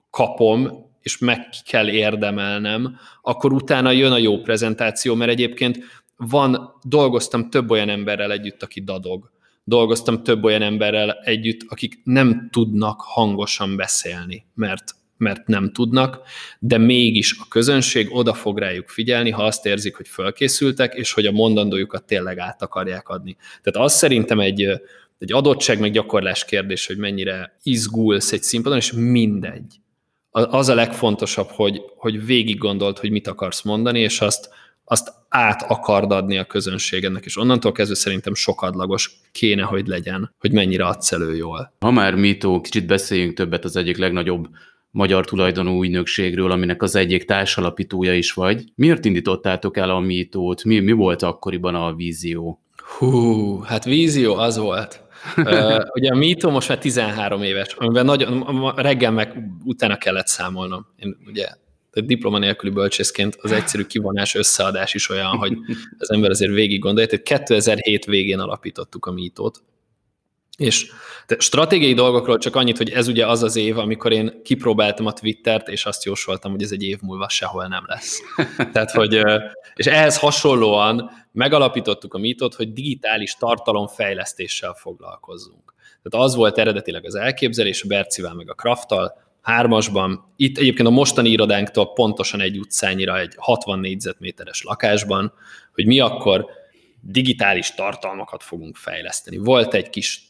kapom, 0.10 0.86
és 1.02 1.18
meg 1.18 1.50
kell 1.66 1.90
érdemelnem, 1.90 2.98
akkor 3.22 3.54
utána 3.54 3.92
jön 3.92 4.12
a 4.12 4.18
jó 4.18 4.42
prezentáció, 4.42 5.16
mert 5.16 5.32
egyébként 5.32 5.80
van, 6.18 6.80
dolgoztam 6.84 7.50
több 7.50 7.70
olyan 7.70 7.90
emberrel 7.90 8.32
együtt, 8.32 8.64
aki 8.64 8.82
dadog. 8.82 9.32
Dolgoztam 9.64 10.24
több 10.24 10.44
olyan 10.44 10.62
emberrel 10.62 11.12
együtt, 11.12 11.62
akik 11.68 12.02
nem 12.04 12.50
tudnak 12.52 13.02
hangosan 13.02 13.76
beszélni, 13.76 14.46
mert 14.54 14.96
mert 15.26 15.48
nem 15.48 15.72
tudnak, 15.72 16.20
de 16.60 16.78
mégis 16.78 17.36
a 17.40 17.48
közönség 17.50 18.08
oda 18.12 18.34
fog 18.34 18.58
rájuk 18.58 18.90
figyelni, 18.90 19.30
ha 19.30 19.44
azt 19.44 19.66
érzik, 19.66 19.96
hogy 19.96 20.08
fölkészültek, 20.08 20.94
és 20.94 21.14
hogy 21.14 21.26
a 21.26 21.32
mondandójukat 21.32 22.04
tényleg 22.04 22.38
át 22.38 22.62
akarják 22.62 23.10
adni. 23.10 23.36
Tehát 23.64 23.88
az 23.88 23.94
szerintem 23.94 24.40
egy, 24.40 24.62
egy 25.20 25.34
adottság, 25.34 25.80
meg 25.80 25.92
gyakorlás 25.92 26.46
kérdés, 26.46 26.86
hogy 26.88 26.98
mennyire 26.98 27.58
izgulsz 27.64 28.32
egy 28.32 28.44
színpadon, 28.44 28.78
és 28.78 28.92
mindegy. 28.92 29.80
Az 30.32 30.70
a 30.70 30.76
legfontosabb, 30.76 31.50
hogy, 31.50 31.82
hogy 31.96 32.26
végig 32.26 32.58
gondolt, 32.58 33.00
hogy 33.00 33.12
mit 33.12 33.28
akarsz 33.28 33.62
mondani, 33.62 34.00
és 34.00 34.22
azt, 34.22 34.50
azt 34.84 35.14
át 35.30 35.62
akard 35.62 36.12
adni 36.12 36.38
a 36.38 36.46
közönségednek, 36.46 37.26
és 37.26 37.38
onnantól 37.38 37.72
kezdve 37.72 37.96
szerintem 37.96 38.34
sokadlagos 38.34 39.20
kéne, 39.32 39.64
hogy 39.64 39.88
legyen, 39.88 40.34
hogy 40.40 40.52
mennyire 40.52 40.86
adsz 40.86 41.12
elő 41.12 41.36
jól. 41.36 41.74
Ha 41.80 41.92
már 41.92 42.16
mitó, 42.16 42.62
kicsit 42.62 42.86
beszéljünk 42.86 43.34
többet 43.34 43.64
az 43.64 43.76
egyik 43.76 43.98
legnagyobb 43.98 44.48
magyar 44.96 45.26
tulajdonú 45.26 45.84
ügynökségről, 45.84 46.52
aminek 46.52 46.82
az 46.82 46.96
egyik 46.96 47.26
társalapítója 47.26 48.16
is 48.16 48.32
vagy. 48.32 48.64
Miért 48.76 49.06
indítottátok 49.06 49.78
el 49.78 49.90
a 49.90 50.00
mítót? 50.00 50.64
Mi, 50.64 50.80
mi 50.80 50.92
volt 50.92 51.22
akkoriban 51.22 51.76
a 51.76 51.94
vízió? 51.94 52.62
Hú, 52.98 53.60
hát 53.60 53.84
vízió 53.84 54.36
az 54.36 54.58
volt. 54.58 55.04
uh, 55.38 55.84
ugye 55.94 56.10
a 56.12 56.16
mító 56.16 56.50
most 56.50 56.68
már 56.68 56.78
13 56.78 57.42
éves, 57.42 57.74
amiben 57.78 58.06
nagyon, 58.06 58.74
reggel 58.76 59.12
meg 59.12 59.52
utána 59.64 59.98
kellett 59.98 60.28
számolnom. 60.28 60.86
Én 60.96 61.18
ugye 61.28 61.46
tehát 61.92 62.10
diploma 62.10 62.40
nélküli 62.40 62.72
bölcsészként 62.72 63.38
az 63.42 63.52
egyszerű 63.52 63.84
kivonás 63.84 64.36
összeadás 64.36 64.94
is 64.94 65.10
olyan, 65.10 65.38
hogy 65.38 65.58
az 66.00 66.12
ember 66.12 66.30
azért 66.30 66.52
végig 66.52 66.80
gondolja. 66.80 67.10
Tehát 67.10 67.26
2007 67.26 68.06
végén 68.06 68.40
alapítottuk 68.40 69.06
a 69.06 69.12
mítót, 69.12 69.64
és 70.58 70.92
stratégiai 71.38 71.94
dolgokról 71.94 72.38
csak 72.38 72.56
annyit, 72.56 72.78
hogy 72.78 72.90
ez 72.90 73.08
ugye 73.08 73.28
az 73.28 73.44
az 73.44 73.56
év, 73.56 73.78
amikor 73.78 74.12
én 74.12 74.42
kipróbáltam 74.44 75.06
a 75.06 75.14
Twittert, 75.14 75.68
és 75.68 75.86
azt 75.86 76.04
jósoltam, 76.04 76.52
hogy 76.52 76.62
ez 76.62 76.72
egy 76.72 76.84
év 76.84 76.98
múlva 77.02 77.30
sehol 77.30 77.68
nem 77.68 77.84
lesz. 77.86 78.22
Tehát, 78.74 78.92
hogy, 78.92 79.22
és 79.76 79.86
ehhez 79.86 80.18
hasonlóan 80.18 81.12
megalapítottuk 81.32 82.14
a 82.14 82.18
mítot, 82.18 82.54
hogy 82.54 82.74
digitális 82.74 83.34
tartalomfejlesztéssel 83.34 84.74
foglalkozzunk. 84.74 85.74
Tehát 86.04 86.28
az 86.28 86.36
volt 86.36 86.58
eredetileg 86.58 87.06
az 87.06 87.16
elképzelés, 87.16 87.84
a 87.84 87.88
Bercivel 87.88 88.34
meg 88.34 88.50
a 88.50 88.54
Krafttal, 88.54 89.24
hármasban, 89.42 90.34
itt 90.36 90.58
egyébként 90.58 90.88
a 90.88 90.92
mostani 90.92 91.30
irodánktól 91.30 91.94
pontosan 91.94 92.42
egy 92.42 92.58
utcányira, 92.58 93.20
egy 93.20 93.34
60 93.38 93.80
négyzetméteres 93.80 94.64
lakásban, 94.64 95.34
hogy 95.74 95.86
mi 95.86 96.00
akkor 96.00 96.46
digitális 97.08 97.74
tartalmakat 97.74 98.44
fogunk 98.44 98.76
fejleszteni. 98.76 99.38
Volt 99.38 99.74
egy 99.74 99.90
kis 99.90 100.28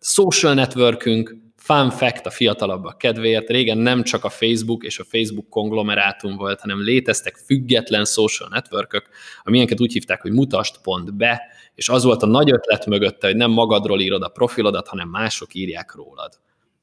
social 0.00 0.54
networkünk, 0.54 1.36
fun 1.56 1.90
fact 1.90 2.26
a 2.26 2.30
fiatalabbak 2.30 2.98
kedvéért, 2.98 3.48
régen 3.48 3.78
nem 3.78 4.02
csak 4.02 4.24
a 4.24 4.28
Facebook 4.28 4.84
és 4.84 4.98
a 4.98 5.04
Facebook 5.04 5.48
konglomerátum 5.48 6.36
volt, 6.36 6.60
hanem 6.60 6.82
léteztek 6.82 7.36
független 7.36 8.04
social 8.04 8.48
networkök, 8.48 9.08
amilyenket 9.42 9.80
úgy 9.80 9.92
hívták, 9.92 10.22
hogy 10.22 10.32
mutast.be, 10.32 11.42
és 11.74 11.88
az 11.88 12.04
volt 12.04 12.22
a 12.22 12.26
nagy 12.26 12.50
ötlet 12.50 12.86
mögötte, 12.86 13.26
hogy 13.26 13.36
nem 13.36 13.50
magadról 13.50 14.00
írod 14.00 14.22
a 14.22 14.28
profilodat, 14.28 14.88
hanem 14.88 15.08
mások 15.08 15.54
írják 15.54 15.94
rólad. 15.94 16.32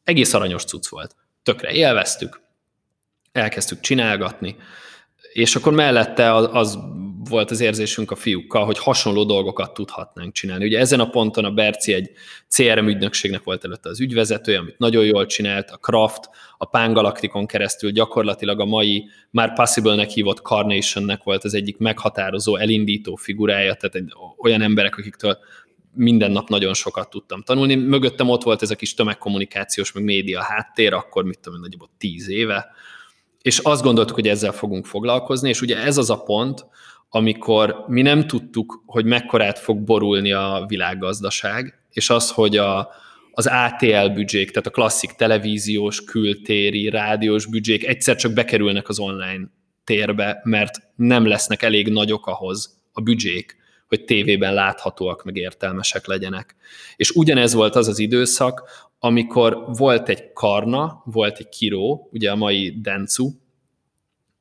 Egész 0.03 0.33
aranyos 0.33 0.63
cucc 0.63 0.87
volt. 0.87 1.15
Tökre 1.43 1.71
élveztük, 1.71 2.41
elkezdtük 3.31 3.79
csinálgatni, 3.79 4.55
és 5.33 5.55
akkor 5.55 5.73
mellette 5.73 6.33
az, 6.33 6.49
az 6.51 6.79
volt 7.29 7.51
az 7.51 7.59
érzésünk 7.59 8.11
a 8.11 8.15
fiúkkal, 8.15 8.65
hogy 8.65 8.79
hasonló 8.79 9.23
dolgokat 9.23 9.73
tudhatnánk 9.73 10.33
csinálni. 10.33 10.65
Ugye 10.65 10.79
ezen 10.79 10.99
a 10.99 11.09
ponton 11.09 11.45
a 11.45 11.51
Berci 11.51 11.93
egy 11.93 12.09
CRM 12.49 12.87
ügynökségnek 12.87 13.43
volt 13.43 13.63
előtte 13.63 13.89
az 13.89 14.01
ügyvezetője, 14.01 14.59
amit 14.59 14.77
nagyon 14.77 15.05
jól 15.05 15.25
csinált, 15.25 15.69
a 15.69 15.77
Kraft, 15.77 16.29
a 16.57 16.65
Pángalaktikon 16.65 17.45
keresztül 17.45 17.91
gyakorlatilag 17.91 18.59
a 18.59 18.65
mai 18.65 19.09
már 19.29 19.53
Possible-nek 19.53 20.09
hívott 20.09 20.41
Carnationnek 20.41 21.23
volt 21.23 21.43
az 21.43 21.53
egyik 21.53 21.77
meghatározó, 21.77 22.55
elindító 22.55 23.15
figurája, 23.15 23.73
tehát 23.73 23.95
egy, 23.95 24.13
olyan 24.37 24.61
emberek, 24.61 24.97
akiktől 24.97 25.37
minden 25.93 26.31
nap 26.31 26.49
nagyon 26.49 26.73
sokat 26.73 27.09
tudtam 27.09 27.41
tanulni. 27.41 27.75
Mögöttem 27.75 28.29
ott 28.29 28.43
volt 28.43 28.61
ez 28.61 28.69
a 28.69 28.75
kis 28.75 28.93
tömegkommunikációs, 28.93 29.91
meg 29.91 30.03
média 30.03 30.41
háttér, 30.41 30.93
akkor 30.93 31.23
mit 31.23 31.39
tudom, 31.39 31.59
nagyjából 31.59 31.89
tíz 31.97 32.29
éve, 32.29 32.73
és 33.41 33.59
azt 33.59 33.83
gondoltuk, 33.83 34.15
hogy 34.15 34.27
ezzel 34.27 34.51
fogunk 34.51 34.85
foglalkozni, 34.85 35.49
és 35.49 35.61
ugye 35.61 35.77
ez 35.77 35.97
az 35.97 36.09
a 36.09 36.23
pont, 36.23 36.65
amikor 37.15 37.85
mi 37.87 38.01
nem 38.01 38.27
tudtuk, 38.27 38.83
hogy 38.85 39.05
mekkorát 39.05 39.59
fog 39.59 39.79
borulni 39.79 40.31
a 40.31 40.65
világgazdaság, 40.67 41.79
és 41.91 42.09
az, 42.09 42.31
hogy 42.31 42.57
a, 42.57 42.89
az 43.31 43.47
ATL 43.47 44.07
büdzsék, 44.13 44.49
tehát 44.49 44.67
a 44.67 44.71
klasszik 44.71 45.11
televíziós, 45.11 46.03
kültéri, 46.03 46.89
rádiós 46.89 47.45
büdzsék 47.45 47.87
egyszer 47.87 48.15
csak 48.15 48.33
bekerülnek 48.33 48.89
az 48.89 48.99
online 48.99 49.49
térbe, 49.83 50.41
mert 50.43 50.81
nem 50.95 51.27
lesznek 51.27 51.61
elég 51.61 51.87
nagyok 51.87 52.27
ahhoz 52.27 52.81
a 52.93 53.01
büdzsék, 53.01 53.57
hogy 53.87 54.05
tévében 54.05 54.53
láthatóak, 54.53 55.23
meg 55.23 55.35
értelmesek 55.35 56.07
legyenek. 56.07 56.55
És 56.95 57.11
ugyanez 57.11 57.53
volt 57.53 57.75
az 57.75 57.87
az 57.87 57.99
időszak, 57.99 58.63
amikor 58.99 59.65
volt 59.77 60.09
egy 60.09 60.33
Karna, 60.33 61.01
volt 61.05 61.37
egy 61.37 61.49
Kiró, 61.49 62.09
ugye 62.11 62.31
a 62.31 62.35
mai 62.35 62.79
Dencu, 62.81 63.31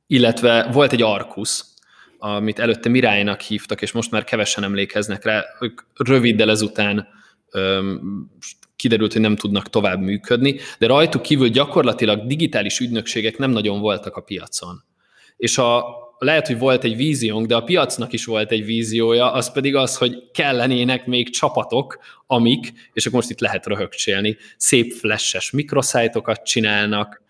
illetve 0.07 0.69
volt 0.71 0.91
egy 0.91 1.01
Arkusz, 1.01 1.73
amit 2.17 2.59
előtte 2.59 2.89
Mirálynak 2.89 3.41
hívtak, 3.41 3.81
és 3.81 3.91
most 3.91 4.11
már 4.11 4.23
kevesen 4.23 4.63
emlékeznek 4.63 5.23
rá, 5.23 5.43
ők 5.59 5.81
röviddel 5.93 6.49
ezután 6.49 7.07
öm, 7.51 8.31
kiderült, 8.75 9.11
hogy 9.13 9.21
nem 9.21 9.35
tudnak 9.35 9.69
tovább 9.69 10.01
működni, 10.01 10.59
de 10.79 10.87
rajtuk 10.87 11.21
kívül 11.21 11.49
gyakorlatilag 11.49 12.25
digitális 12.27 12.79
ügynökségek 12.79 13.37
nem 13.37 13.51
nagyon 13.51 13.79
voltak 13.79 14.15
a 14.15 14.21
piacon. 14.21 14.83
És 15.37 15.57
a, 15.57 15.85
lehet, 16.17 16.47
hogy 16.47 16.57
volt 16.57 16.83
egy 16.83 16.95
víziónk, 16.95 17.47
de 17.47 17.55
a 17.55 17.63
piacnak 17.63 18.13
is 18.13 18.25
volt 18.25 18.51
egy 18.51 18.65
víziója, 18.65 19.31
az 19.31 19.51
pedig 19.51 19.75
az, 19.75 19.97
hogy 19.97 20.31
kellenének 20.31 21.05
még 21.05 21.29
csapatok, 21.29 21.99
amik, 22.27 22.71
és 22.93 23.05
akkor 23.05 23.19
most 23.19 23.31
itt 23.31 23.39
lehet 23.39 23.65
röhögcsélni, 23.65 24.37
szép 24.57 24.91
flashes 24.93 25.51
mikroszájtokat 25.51 26.45
csinálnak, 26.45 27.23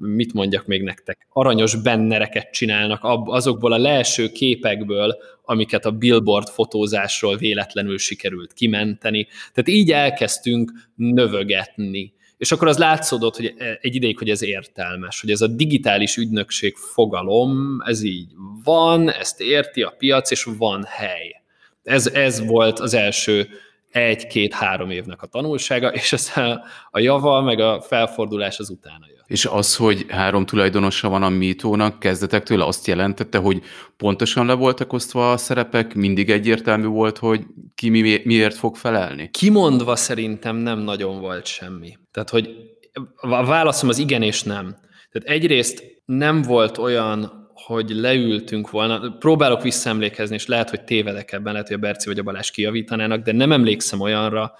mit 0.00 0.32
mondjak 0.32 0.66
még 0.66 0.82
nektek, 0.82 1.26
aranyos 1.32 1.74
bennereket 1.74 2.50
csinálnak 2.50 3.00
azokból 3.24 3.72
a 3.72 3.78
leeső 3.78 4.28
képekből, 4.28 5.16
amiket 5.42 5.84
a 5.84 5.90
billboard 5.90 6.48
fotózásról 6.48 7.36
véletlenül 7.36 7.98
sikerült 7.98 8.52
kimenteni. 8.52 9.26
Tehát 9.52 9.68
így 9.68 9.92
elkezdtünk 9.92 10.72
növögetni. 10.94 12.14
És 12.36 12.52
akkor 12.52 12.68
az 12.68 12.78
látszódott, 12.78 13.36
hogy 13.36 13.54
e, 13.58 13.78
egy 13.80 13.94
ideig, 13.94 14.18
hogy 14.18 14.30
ez 14.30 14.42
értelmes, 14.42 15.20
hogy 15.20 15.30
ez 15.30 15.40
a 15.40 15.46
digitális 15.46 16.16
ügynökség 16.16 16.74
fogalom, 16.76 17.82
ez 17.84 18.02
így 18.02 18.32
van, 18.64 19.10
ezt 19.10 19.40
érti 19.40 19.82
a 19.82 19.94
piac, 19.98 20.30
és 20.30 20.48
van 20.58 20.84
hely. 20.88 21.42
Ez, 21.82 22.06
ez 22.06 22.46
volt 22.46 22.78
az 22.78 22.94
első 22.94 23.48
egy-két-három 23.90 24.90
évnek 24.90 25.22
a 25.22 25.26
tanulsága, 25.26 25.88
és 25.92 26.12
ez 26.12 26.32
a, 26.34 26.64
a 26.90 26.98
java, 26.98 27.40
meg 27.40 27.60
a 27.60 27.80
felfordulás 27.80 28.58
az 28.58 28.70
utána 28.70 29.06
jött. 29.08 29.24
És 29.26 29.44
az, 29.44 29.76
hogy 29.76 30.04
három 30.08 30.46
tulajdonosa 30.46 31.08
van 31.08 31.22
a 31.22 31.28
mítónak, 31.28 31.98
kezdetektől 31.98 32.62
azt 32.62 32.86
jelentette, 32.86 33.38
hogy 33.38 33.62
pontosan 33.96 34.46
le 34.46 34.52
voltak 34.52 34.92
osztva 34.92 35.32
a 35.32 35.36
szerepek, 35.36 35.94
mindig 35.94 36.30
egyértelmű 36.30 36.86
volt, 36.86 37.18
hogy 37.18 37.44
ki 37.74 37.88
mi, 37.88 38.20
miért 38.24 38.56
fog 38.56 38.76
felelni? 38.76 39.30
Kimondva 39.30 39.96
szerintem 39.96 40.56
nem 40.56 40.78
nagyon 40.78 41.20
volt 41.20 41.46
semmi. 41.46 41.98
Tehát, 42.10 42.30
hogy 42.30 42.48
a 43.16 43.44
válaszom 43.44 43.88
az 43.88 43.98
igen 43.98 44.22
és 44.22 44.42
nem. 44.42 44.76
Tehát 45.10 45.28
egyrészt 45.28 45.84
nem 46.04 46.42
volt 46.42 46.78
olyan, 46.78 47.45
hogy 47.56 47.90
leültünk 47.90 48.70
volna, 48.70 49.16
próbálok 49.18 49.62
visszaemlékezni, 49.62 50.34
és 50.34 50.46
lehet, 50.46 50.70
hogy 50.70 50.84
tévedek 50.84 51.32
ebben, 51.32 51.52
lehet, 51.52 51.68
hogy 51.68 51.76
a 51.76 51.80
Berci 51.80 52.08
vagy 52.08 52.18
a 52.18 52.22
Balázs 52.22 52.50
kijavítanának, 52.50 53.22
de 53.22 53.32
nem 53.32 53.52
emlékszem 53.52 54.00
olyanra, 54.00 54.52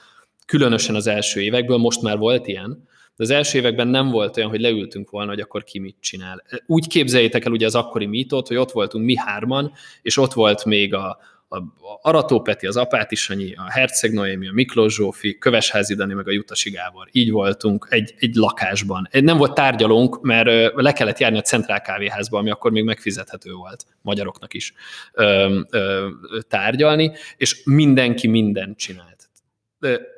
különösen 0.47 0.95
az 0.95 1.07
első 1.07 1.41
évekből, 1.41 1.77
most 1.77 2.03
már 2.03 2.19
volt 2.19 2.47
ilyen, 2.47 2.89
de 3.17 3.25
az 3.25 3.31
első 3.31 3.59
években 3.59 3.89
nem 3.89 4.11
volt 4.11 4.37
olyan, 4.37 4.49
hogy 4.49 4.61
leültünk 4.61 5.11
volna, 5.11 5.31
hogy 5.31 5.41
akkor 5.41 5.65
ki 5.65 5.79
mit 5.79 5.97
csinál. 6.01 6.43
Úgy 6.67 6.89
képzeljétek 6.89 7.45
el 7.45 7.53
ugye 7.53 7.67
az 7.67 7.75
akkori 7.75 8.07
mítót, 8.07 8.49
hogy 8.49 8.57
ott 8.57 8.71
voltunk 8.71 9.05
mi 9.05 9.17
hárman, 9.17 9.73
és 10.03 10.17
ott 10.17 10.33
volt 10.33 10.65
még 10.65 10.95
a, 10.95 11.19
a 11.49 11.63
Arató 12.03 12.41
Peti, 12.41 12.67
az 12.67 12.77
Apáti 12.77 13.15
Sanyi, 13.15 13.55
a 13.55 13.71
Herceg 13.71 14.13
Noémi, 14.13 14.49
a 14.49 14.53
Miklós 14.53 14.95
Zsófi, 14.95 15.39
Kövesházi 15.39 15.95
Dani, 15.95 16.15
meg 16.15 16.29
a 16.29 16.31
Jutasi 16.31 16.71
Gábor. 16.71 17.09
Így 17.13 17.31
voltunk 17.31 17.87
egy, 17.91 18.15
egy 18.19 18.35
lakásban. 18.35 19.09
Nem 19.11 19.37
volt 19.37 19.55
tárgyalónk, 19.55 20.23
mert 20.23 20.75
le 20.75 20.93
kellett 20.93 21.19
járni 21.19 21.39
a 21.39 21.43
Centrál 21.43 21.81
Kávéházba, 21.81 22.39
ami 22.39 22.51
akkor 22.51 22.71
még 22.71 22.85
megfizethető 22.85 23.53
volt 23.53 23.87
magyaroknak 24.03 24.55
is 24.55 24.75
ö, 25.13 25.61
ö, 25.71 26.09
tárgyalni, 26.49 27.13
és 27.37 27.63
mindenki 27.65 28.27
mindent 28.27 28.79
csinált. 28.79 29.29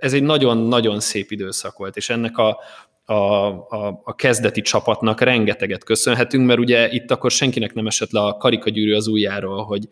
Ez 0.00 0.12
egy 0.12 0.22
nagyon-nagyon 0.22 1.00
szép 1.00 1.30
időszak 1.30 1.78
volt, 1.78 1.96
és 1.96 2.10
ennek 2.10 2.38
a, 2.38 2.58
a, 3.04 3.14
a, 3.14 4.00
a 4.04 4.14
kezdeti 4.14 4.60
csapatnak 4.60 5.20
rengeteget 5.20 5.84
köszönhetünk, 5.84 6.46
mert 6.46 6.58
ugye 6.58 6.88
itt 6.90 7.10
akkor 7.10 7.30
senkinek 7.30 7.74
nem 7.74 7.86
esett 7.86 8.10
le 8.10 8.20
a 8.20 8.36
karikagyűrű 8.36 8.94
az 8.94 9.06
ujjáról, 9.06 9.64
hogy, 9.64 9.88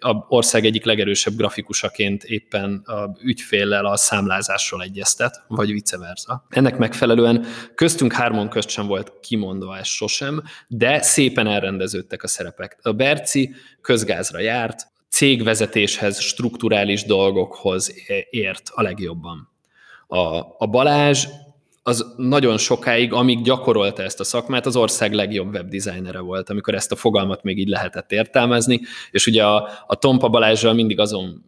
a 0.00 0.24
ország 0.28 0.64
egyik 0.64 0.84
legerősebb 0.84 1.34
grafikusaként 1.36 2.24
éppen 2.24 2.82
a 2.84 3.10
ügyféllel 3.20 3.86
a 3.86 3.96
számlázásról 3.96 4.82
egyeztet, 4.82 5.44
vagy 5.48 5.72
vice 5.72 5.98
versa. 5.98 6.46
Ennek 6.48 6.76
megfelelően 6.76 7.46
köztünk 7.74 8.12
hárman 8.12 8.48
közt 8.48 8.68
sem 8.68 8.86
volt 8.86 9.12
kimondva 9.20 9.76
ez 9.76 9.86
sosem, 9.86 10.42
de 10.68 11.02
szépen 11.02 11.46
elrendeződtek 11.46 12.22
a 12.22 12.26
szerepek. 12.26 12.78
A 12.82 12.92
Berci 12.92 13.54
közgázra 13.80 14.40
járt, 14.40 14.92
cégvezetéshez, 15.08 16.20
strukturális 16.20 17.04
dolgokhoz 17.04 17.94
ért 18.30 18.70
a 18.74 18.82
legjobban. 18.82 19.48
A, 20.06 20.18
a 20.58 20.66
Balázs 20.70 21.26
az 21.86 22.14
nagyon 22.16 22.58
sokáig, 22.58 23.12
amíg 23.12 23.42
gyakorolta 23.42 24.02
ezt 24.02 24.20
a 24.20 24.24
szakmát, 24.24 24.66
az 24.66 24.76
ország 24.76 25.12
legjobb 25.12 25.54
webdesignere 25.54 26.18
volt, 26.20 26.50
amikor 26.50 26.74
ezt 26.74 26.92
a 26.92 26.96
fogalmat 26.96 27.42
még 27.42 27.58
így 27.58 27.68
lehetett 27.68 28.12
értelmezni, 28.12 28.80
és 29.10 29.26
ugye 29.26 29.44
a, 29.44 29.68
a 29.86 29.94
Tompa 29.94 30.28
Balázsral 30.28 30.72
mindig 30.74 30.98
azon 30.98 31.44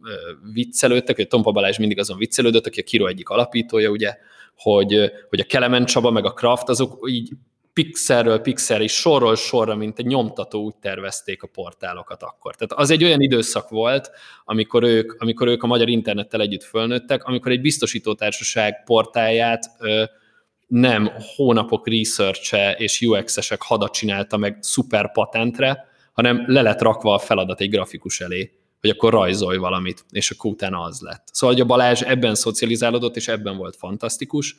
viccelődtek, 0.53 1.15
hogy 1.15 1.27
Tompa 1.27 1.51
Balázs 1.51 1.77
mindig 1.77 1.99
azon 1.99 2.17
viccelődött, 2.17 2.65
aki 2.65 2.79
a 2.79 2.83
Kiro 2.83 3.07
egyik 3.07 3.29
alapítója, 3.29 3.89
ugye, 3.89 4.15
hogy, 4.55 5.11
hogy 5.29 5.39
a 5.39 5.43
Kelemen 5.43 5.85
Csaba 5.85 6.11
meg 6.11 6.25
a 6.25 6.33
Kraft, 6.33 6.69
azok 6.69 7.09
így 7.09 7.29
pixelről 7.73 8.39
pixel 8.39 8.81
és 8.81 8.93
sorról 8.93 9.35
sorra, 9.35 9.75
mint 9.75 9.99
egy 9.99 10.05
nyomtató 10.05 10.63
úgy 10.63 10.75
tervezték 10.75 11.43
a 11.43 11.47
portálokat 11.47 12.23
akkor. 12.23 12.55
Tehát 12.55 12.83
az 12.83 12.89
egy 12.89 13.03
olyan 13.03 13.21
időszak 13.21 13.69
volt, 13.69 14.11
amikor 14.45 14.83
ők, 14.83 15.15
amikor 15.21 15.47
ők 15.47 15.63
a 15.63 15.67
magyar 15.67 15.87
internettel 15.89 16.41
együtt 16.41 16.63
fölnőttek, 16.63 17.23
amikor 17.23 17.51
egy 17.51 17.61
biztosítótársaság 17.61 18.83
portáját 18.83 19.65
ö, 19.79 20.03
nem 20.67 21.11
hónapok 21.35 21.87
research 21.87 22.55
és 22.77 23.01
UX-esek 23.01 23.61
hadat 23.61 23.93
csinálta 23.93 24.37
meg 24.37 24.57
szuper 24.61 25.11
patentre, 25.11 25.87
hanem 26.13 26.43
le 26.47 26.61
lett 26.61 26.81
rakva 26.81 27.13
a 27.13 27.19
feladat 27.19 27.61
egy 27.61 27.69
grafikus 27.69 28.21
elé, 28.21 28.51
hogy 28.81 28.89
akkor 28.89 29.11
rajzolj 29.11 29.57
valamit, 29.57 30.05
és 30.09 30.31
akkor 30.31 30.51
utána 30.51 30.81
az 30.81 30.99
lett. 31.01 31.27
Szóval, 31.31 31.55
hogy 31.55 31.63
a 31.63 31.67
Balázs 31.67 32.01
ebben 32.01 32.35
szocializálódott, 32.35 33.15
és 33.15 33.27
ebben 33.27 33.57
volt 33.57 33.75
fantasztikus. 33.75 34.55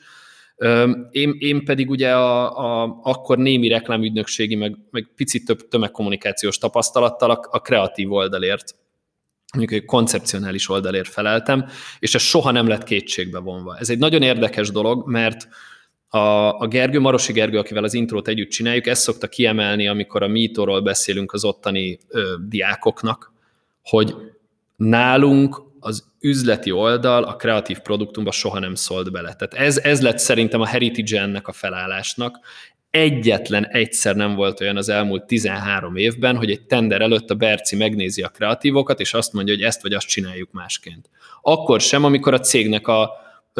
Én, 1.11 1.37
én 1.38 1.65
pedig 1.65 1.91
ugye 1.91 2.15
a, 2.15 2.59
a, 2.59 2.99
akkor 3.03 3.38
némi 3.38 3.68
reklámügynökségi, 3.68 4.55
meg, 4.55 4.77
meg 4.90 5.09
picit 5.16 5.44
több 5.44 5.68
tömegkommunikációs 5.68 6.59
tapasztalattal 6.59 7.31
a, 7.31 7.40
a 7.51 7.61
kreatív 7.61 8.12
oldalért 8.12 8.75
mondjuk 9.55 9.81
egy 9.81 9.87
koncepcionális 9.87 10.68
oldalért 10.68 11.09
feleltem, 11.09 11.68
és 11.99 12.14
ez 12.14 12.23
soha 12.23 12.51
nem 12.51 12.66
lett 12.66 12.83
kétségbe 12.83 13.38
vonva. 13.38 13.77
Ez 13.77 13.90
egy 13.90 13.99
nagyon 13.99 14.23
érdekes 14.23 14.71
dolog, 14.71 15.09
mert 15.09 15.49
a, 16.09 16.59
a 16.61 16.66
Gergő, 16.66 17.01
Marosi 17.01 17.33
Gergő, 17.33 17.59
akivel 17.59 17.85
az 17.85 17.94
intrót 17.94 18.29
együtt 18.29 18.49
csináljuk, 18.49 18.87
ezt 18.87 19.03
szokta 19.03 19.27
kiemelni, 19.27 19.88
amikor 19.88 20.23
a 20.23 20.29
mítóról 20.29 20.81
beszélünk 20.81 21.33
az 21.33 21.44
ottani 21.44 21.99
ö, 22.09 22.35
diákoknak, 22.49 23.33
hogy 23.83 24.14
nálunk 24.77 25.62
az 25.81 26.07
üzleti 26.21 26.71
oldal 26.71 27.25
a 27.25 27.37
kreatív 27.37 27.79
produktumba 27.79 28.31
soha 28.31 28.59
nem 28.59 28.75
szólt 28.75 29.12
bele. 29.12 29.35
Tehát 29.35 29.66
ez, 29.66 29.79
ez 29.79 30.03
lett 30.03 30.18
szerintem 30.18 30.61
a 30.61 30.66
heritage 30.66 31.21
ennek 31.21 31.49
a 31.49 31.53
felállásnak. 31.53 32.38
Egyetlen 32.90 33.66
egyszer 33.66 34.16
nem 34.16 34.35
volt 34.35 34.61
olyan 34.61 34.77
az 34.77 34.88
elmúlt 34.88 35.25
13 35.25 35.97
évben, 35.97 36.37
hogy 36.37 36.51
egy 36.51 36.62
tender 36.62 37.01
előtt 37.01 37.31
a 37.31 37.35
Berci 37.35 37.77
megnézi 37.77 38.23
a 38.23 38.29
kreatívokat, 38.29 39.01
és 39.01 39.14
azt 39.14 39.33
mondja, 39.33 39.55
hogy 39.55 39.62
ezt 39.62 39.83
vagy 39.83 39.92
azt 39.92 40.07
csináljuk 40.07 40.53
másként. 40.53 41.11
Akkor 41.42 41.81
sem, 41.81 42.05
amikor 42.05 42.35
a 42.35 42.40
cégnek 42.40 42.87
a, 42.87 43.11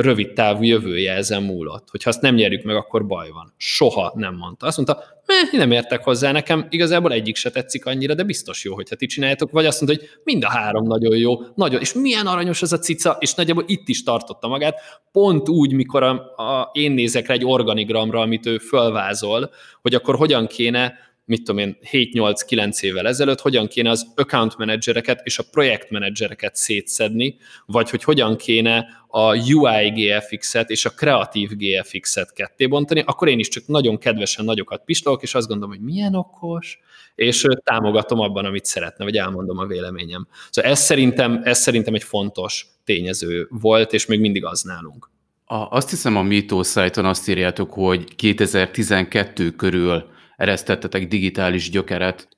rövid 0.01 0.33
távú 0.33 0.63
jövője 0.63 1.13
ezen 1.13 1.43
múlott. 1.43 1.91
Hogyha 1.91 2.11
azt 2.11 2.21
nem 2.21 2.35
nyerjük 2.35 2.63
meg, 2.63 2.77
akkor 2.77 3.07
baj 3.07 3.31
van. 3.31 3.55
Soha 3.57 4.13
nem 4.15 4.35
mondta. 4.35 4.67
Azt 4.67 4.77
mondta, 4.77 5.05
nem 5.53 5.71
értek 5.71 6.05
hozzá, 6.05 6.33
nekem 6.33 6.67
igazából 6.71 7.13
egyik 7.13 7.37
se 7.37 7.51
tetszik 7.51 7.87
annyira, 7.87 8.15
de 8.15 8.23
biztos 8.23 8.65
jó, 8.65 8.75
hogyha 8.75 8.97
ti 8.97 9.07
csináljátok, 9.07 9.51
vagy 9.51 9.67
azt 9.67 9.81
mondta, 9.81 9.99
hogy 10.01 10.11
mind 10.25 10.45
a 10.45 10.49
három 10.49 10.87
nagyon 10.87 11.17
jó, 11.17 11.37
nagyon, 11.55 11.81
és 11.81 11.93
milyen 11.93 12.27
aranyos 12.27 12.63
ez 12.63 12.73
a 12.73 12.79
cica, 12.79 13.17
és 13.21 13.35
nagyjából 13.35 13.65
itt 13.67 13.89
is 13.89 14.03
tartotta 14.03 14.49
magát, 14.49 14.79
pont 15.13 15.49
úgy, 15.49 15.73
mikor 15.73 16.03
a, 16.03 16.11
a, 16.37 16.71
én 16.73 16.93
nézek 16.93 17.27
rá 17.27 17.35
egy 17.35 17.45
organigramra, 17.45 18.21
amit 18.21 18.47
ő 18.47 18.59
fölvázol, 18.59 19.51
hogy 19.83 19.95
akkor 19.95 20.17
hogyan 20.17 20.47
kéne 20.47 20.95
mit 21.29 21.43
tudom 21.45 21.59
én, 21.59 21.79
7-8-9 21.91 22.81
évvel 22.83 23.07
ezelőtt, 23.07 23.41
hogyan 23.41 23.67
kéne 23.67 23.91
az 23.91 24.13
account 24.17 24.57
managereket 24.57 25.21
és 25.25 25.39
a 25.39 25.45
projekt 25.51 25.91
managereket 25.91 26.57
szétszedni, 26.57 27.37
vagy 27.67 27.91
hogy 27.91 28.03
hogyan 28.03 28.37
kéne 28.37 28.87
a 29.09 29.53
UI 29.53 29.91
GFX-et 29.91 30.71
és 30.71 30.85
a 30.85 30.91
kreatív 30.91 31.51
GFX-et 31.51 32.33
ketté 32.33 32.67
bontani, 32.67 33.03
akkor 33.07 33.29
én 33.29 33.39
is 33.39 33.49
csak 33.49 33.67
nagyon 33.67 33.99
kedvesen 33.99 34.45
nagyokat 34.45 34.85
pislogok, 34.85 35.23
és 35.23 35.35
azt 35.35 35.49
gondolom, 35.49 35.75
hogy 35.75 35.85
milyen 35.85 36.15
okos, 36.15 36.79
és 37.15 37.47
támogatom 37.65 38.21
abban, 38.21 38.45
amit 38.45 38.65
szeretne, 38.65 39.05
vagy 39.05 39.17
elmondom 39.17 39.59
a 39.59 39.67
véleményem. 39.67 40.27
Szóval 40.51 40.71
ez 40.71 40.81
szerintem, 40.81 41.41
ez 41.45 41.59
szerintem 41.59 41.95
egy 41.95 42.03
fontos 42.03 42.67
tényező 42.85 43.47
volt, 43.51 43.93
és 43.93 44.07
még 44.07 44.21
mindig 44.21 44.45
az 44.45 44.63
nálunk. 44.63 45.11
A, 45.45 45.55
azt 45.55 45.91
hiszem 45.91 46.17
a 46.17 46.23
Mito 46.23 46.63
szájton 46.63 47.05
azt 47.05 47.29
írjátok, 47.29 47.73
hogy 47.73 48.15
2012 48.17 49.51
körül 49.51 50.17
eresztettetek 50.39 51.09
digitális 51.09 51.71
gyökeret, 51.71 52.29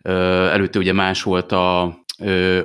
előtte 0.52 0.78
ugye 0.78 0.92
más 0.92 1.22
volt 1.22 1.52
a, 1.52 1.98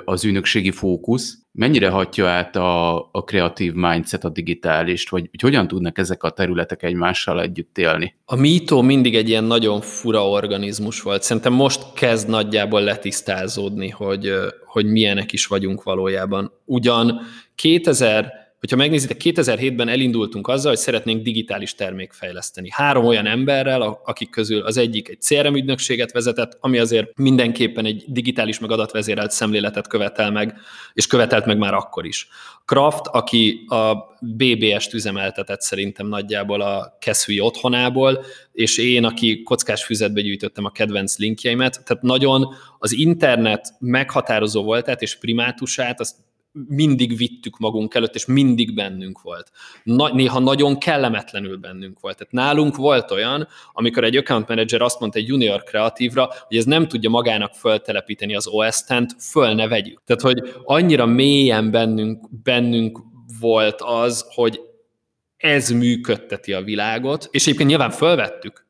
az 0.06 0.26
ügynökségi 0.26 0.72
fókusz. 0.72 1.38
Mennyire 1.52 1.90
hatja 1.90 2.28
át 2.28 2.56
a, 2.56 2.96
a 3.12 3.24
kreatív 3.24 3.74
mindset 3.74 4.24
a 4.24 4.30
digitálist, 4.30 5.10
vagy 5.10 5.28
hogy 5.32 5.42
hogyan 5.42 5.68
tudnak 5.68 5.98
ezek 5.98 6.24
a 6.24 6.30
területek 6.30 6.84
egymással 6.84 7.42
együtt 7.42 7.78
élni? 7.78 8.16
A 8.26 8.36
Mito 8.36 8.82
mindig 8.82 9.16
egy 9.16 9.30
ilyen 9.30 9.44
nagyon 9.44 9.82
fura 9.82 10.30
organizmus 10.30 11.02
volt. 11.02 11.24
Szerintem 11.24 11.54
most 11.54 11.94
kezd 11.94 12.30
nagyjából 12.30 12.82
letisztázódni, 12.82 13.90
hogy, 13.90 14.34
hogy 14.66 14.86
milyenek 14.86 15.34
is 15.34 15.46
vagyunk 15.46 15.84
valójában. 15.84 16.52
Ugyan 16.66 17.22
2000 17.56 18.45
Hogyha 18.66 18.80
megnézitek, 18.80 19.22
2007-ben 19.24 19.88
elindultunk 19.88 20.48
azzal, 20.48 20.72
hogy 20.72 20.80
szeretnénk 20.80 21.24
digitális 21.24 21.76
termék 21.76 22.12
fejleszteni. 22.12 22.68
Három 22.72 23.06
olyan 23.06 23.26
emberrel, 23.26 24.02
akik 24.06 24.30
közül 24.30 24.62
az 24.62 24.78
egyik 24.78 25.10
egy 25.10 25.20
CRM 25.20 25.56
ügynökséget 25.56 26.12
vezetett, 26.12 26.58
ami 26.60 26.78
azért 26.78 27.18
mindenképpen 27.18 27.86
egy 27.86 28.04
digitális 28.08 28.60
meg 28.60 28.72
adatvezérelt 28.72 29.32
szemléletet 29.32 29.88
követel 29.88 30.32
meg, 30.32 30.58
és 30.94 31.08
követelt 31.08 31.46
meg 31.46 31.58
már 31.58 31.74
akkor 31.74 32.06
is. 32.06 32.28
Kraft, 32.66 33.08
aki 33.08 33.66
a 33.68 33.94
BBS-t 34.22 34.94
üzemeltetett 34.94 35.62
szerintem 35.62 36.08
nagyjából 36.08 36.62
a 36.62 36.98
Keszui 37.00 37.40
otthonából, 37.40 38.26
és 38.52 38.78
én, 38.78 39.04
aki 39.04 39.42
kockás 39.44 39.84
füzetbe 39.84 40.22
gyűjtöttem 40.22 40.66
a 40.66 40.72
kedvenc 40.72 41.18
linkjeimet, 41.18 41.84
tehát 41.86 42.04
nagyon 42.04 42.56
az 42.80 42.92
internet 42.92 43.74
meghatározó 43.80 44.64
voltát 44.64 45.02
és 45.02 45.18
primátusát, 45.18 46.00
azt 46.00 46.16
mindig 46.68 47.18
vittük 47.18 47.58
magunk 47.58 47.94
előtt, 47.94 48.16
és 48.16 48.26
mindig 48.26 48.76
bennünk 48.76 49.22
volt. 49.22 49.52
Na, 49.84 50.14
néha 50.14 50.40
nagyon 50.40 50.78
kellemetlenül 50.78 51.58
bennünk 51.58 52.00
volt. 52.00 52.18
Tehát 52.18 52.34
nálunk 52.34 52.76
volt 52.76 53.12
olyan, 53.12 53.48
amikor 53.74 54.04
egy 54.04 54.18
account 54.18 54.48
manager 54.48 54.82
azt 54.82 55.00
mondta 55.00 55.20
egy 55.20 55.28
junior 55.28 55.64
kreatívra, 55.64 56.30
hogy 56.48 56.58
ez 56.58 56.66
nem 56.66 56.88
tudja 56.88 57.10
magának 57.10 57.54
föltelepíteni 57.54 58.36
az 58.36 58.48
OS-tent, 58.48 59.16
föl 59.20 59.54
ne 59.54 59.68
vegyük. 59.68 60.02
Tehát, 60.06 60.22
hogy 60.22 60.54
annyira 60.64 61.06
mélyen 61.06 61.72
bennünk, 61.72 62.30
bennünk 62.44 63.00
volt 63.40 63.82
az, 63.82 64.26
hogy 64.34 64.60
ez 65.38 65.70
működteti 65.70 66.54
a 66.54 66.62
világot, 66.62 67.28
és 67.32 67.42
egyébként 67.42 67.70
nyilván 67.70 67.92
fölvettük, 67.92 68.66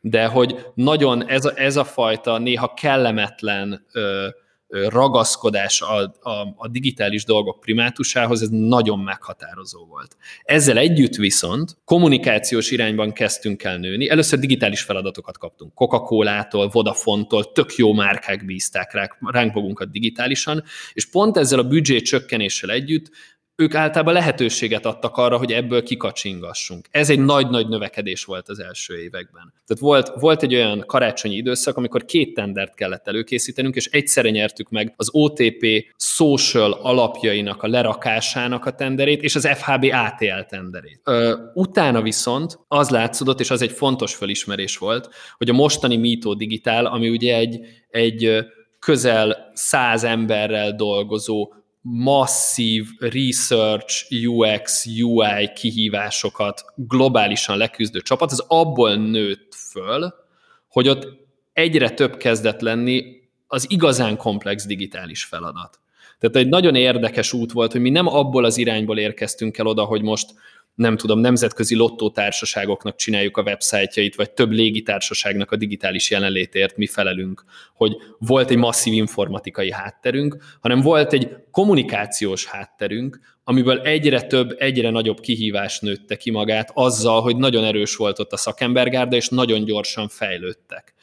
de 0.00 0.26
hogy 0.26 0.66
nagyon 0.74 1.28
ez 1.28 1.44
a, 1.44 1.52
ez 1.54 1.76
a 1.76 1.84
fajta 1.84 2.38
néha 2.38 2.74
kellemetlen 2.74 3.86
ö, 3.92 4.28
ragaszkodás 4.70 5.80
a, 5.80 6.14
a, 6.20 6.54
a 6.56 6.68
digitális 6.68 7.24
dolgok 7.24 7.60
primátusához, 7.60 8.42
ez 8.42 8.48
nagyon 8.50 8.98
meghatározó 8.98 9.86
volt. 9.86 10.16
Ezzel 10.42 10.78
együtt 10.78 11.14
viszont 11.14 11.76
kommunikációs 11.84 12.70
irányban 12.70 13.12
kezdtünk 13.12 13.62
el 13.62 13.76
nőni. 13.76 14.08
Először 14.08 14.38
digitális 14.38 14.82
feladatokat 14.82 15.38
kaptunk. 15.38 15.74
Coca-Cola-tól, 15.74 16.68
Vodafone-tól, 16.68 17.52
tök 17.52 17.74
jó 17.74 17.92
márkák 17.92 18.44
bízták 18.44 18.92
ránk, 18.92 19.16
ránk 19.20 19.54
magunkat 19.54 19.90
digitálisan, 19.90 20.62
és 20.92 21.10
pont 21.10 21.36
ezzel 21.36 21.58
a 21.58 21.64
büdzsé 21.64 22.00
csökkenéssel 22.00 22.70
együtt 22.70 23.10
ők 23.60 23.74
általában 23.74 24.14
lehetőséget 24.14 24.86
adtak 24.86 25.16
arra, 25.16 25.36
hogy 25.36 25.52
ebből 25.52 25.82
kikacsingassunk. 25.82 26.86
Ez 26.90 27.10
egy 27.10 27.18
nagy-nagy 27.18 27.68
növekedés 27.68 28.24
volt 28.24 28.48
az 28.48 28.58
első 28.58 29.02
években. 29.02 29.52
Tehát 29.66 29.82
volt, 29.82 30.12
volt 30.20 30.42
egy 30.42 30.54
olyan 30.54 30.84
karácsonyi 30.86 31.34
időszak, 31.34 31.76
amikor 31.76 32.04
két 32.04 32.34
tendert 32.34 32.74
kellett 32.74 33.08
előkészítenünk, 33.08 33.74
és 33.74 33.86
egyszerre 33.86 34.30
nyertük 34.30 34.70
meg 34.70 34.94
az 34.96 35.08
OTP 35.12 35.66
social 35.96 36.72
alapjainak 36.72 37.62
a 37.62 37.68
lerakásának 37.68 38.66
a 38.66 38.70
tenderét, 38.70 39.22
és 39.22 39.34
az 39.34 39.48
FHB 39.48 39.84
ATL 39.84 40.40
tenderét. 40.48 41.00
Ö, 41.04 41.36
utána 41.54 42.02
viszont 42.02 42.58
az 42.68 42.90
látszódott, 42.90 43.40
és 43.40 43.50
az 43.50 43.62
egy 43.62 43.72
fontos 43.72 44.14
felismerés 44.14 44.76
volt, 44.76 45.08
hogy 45.38 45.48
a 45.48 45.52
mostani 45.52 45.96
Mito 45.96 46.34
Digitál, 46.34 46.86
ami 46.86 47.08
ugye 47.08 47.36
egy, 47.36 47.60
egy 47.88 48.44
közel 48.78 49.50
száz 49.54 50.04
emberrel 50.04 50.74
dolgozó 50.74 51.52
masszív 51.80 52.86
research, 52.98 54.06
UX, 54.26 54.86
UI 54.86 55.50
kihívásokat 55.54 56.64
globálisan 56.76 57.56
leküzdő 57.56 58.00
csapat, 58.00 58.30
az 58.30 58.44
abból 58.48 58.94
nőtt 58.94 59.54
föl, 59.54 60.14
hogy 60.68 60.88
ott 60.88 61.08
egyre 61.52 61.90
több 61.90 62.16
kezdett 62.16 62.60
lenni 62.60 63.04
az 63.46 63.66
igazán 63.68 64.16
komplex 64.16 64.66
digitális 64.66 65.24
feladat. 65.24 65.80
Tehát 66.18 66.36
egy 66.36 66.48
nagyon 66.48 66.74
érdekes 66.74 67.32
út 67.32 67.52
volt, 67.52 67.72
hogy 67.72 67.80
mi 67.80 67.90
nem 67.90 68.06
abból 68.06 68.44
az 68.44 68.56
irányból 68.56 68.98
érkeztünk 68.98 69.58
el 69.58 69.66
oda, 69.66 69.84
hogy 69.84 70.02
most 70.02 70.34
nem 70.80 70.96
tudom, 70.96 71.18
nemzetközi 71.18 71.74
lottótársaságoknak 71.74 72.96
csináljuk 72.96 73.36
a 73.36 73.42
websájtjait, 73.42 74.14
vagy 74.14 74.30
több 74.30 74.50
légitársaságnak 74.50 75.50
a 75.50 75.56
digitális 75.56 76.10
jelenlétért 76.10 76.76
mi 76.76 76.86
felelünk, 76.86 77.44
hogy 77.74 77.96
volt 78.18 78.50
egy 78.50 78.56
masszív 78.56 78.92
informatikai 78.92 79.72
hátterünk, 79.72 80.36
hanem 80.60 80.80
volt 80.80 81.12
egy 81.12 81.36
kommunikációs 81.50 82.46
hátterünk, 82.46 83.20
amiből 83.44 83.80
egyre 83.80 84.20
több, 84.20 84.54
egyre 84.58 84.90
nagyobb 84.90 85.20
kihívás 85.20 85.80
nőtte 85.80 86.16
ki 86.16 86.30
magát 86.30 86.70
azzal, 86.74 87.22
hogy 87.22 87.36
nagyon 87.36 87.64
erős 87.64 87.96
volt 87.96 88.18
ott 88.18 88.32
a 88.32 88.36
szakembergárda, 88.36 89.16
és 89.16 89.28
nagyon 89.28 89.64
gyorsan 89.64 90.08
fejlődtek. 90.08 90.94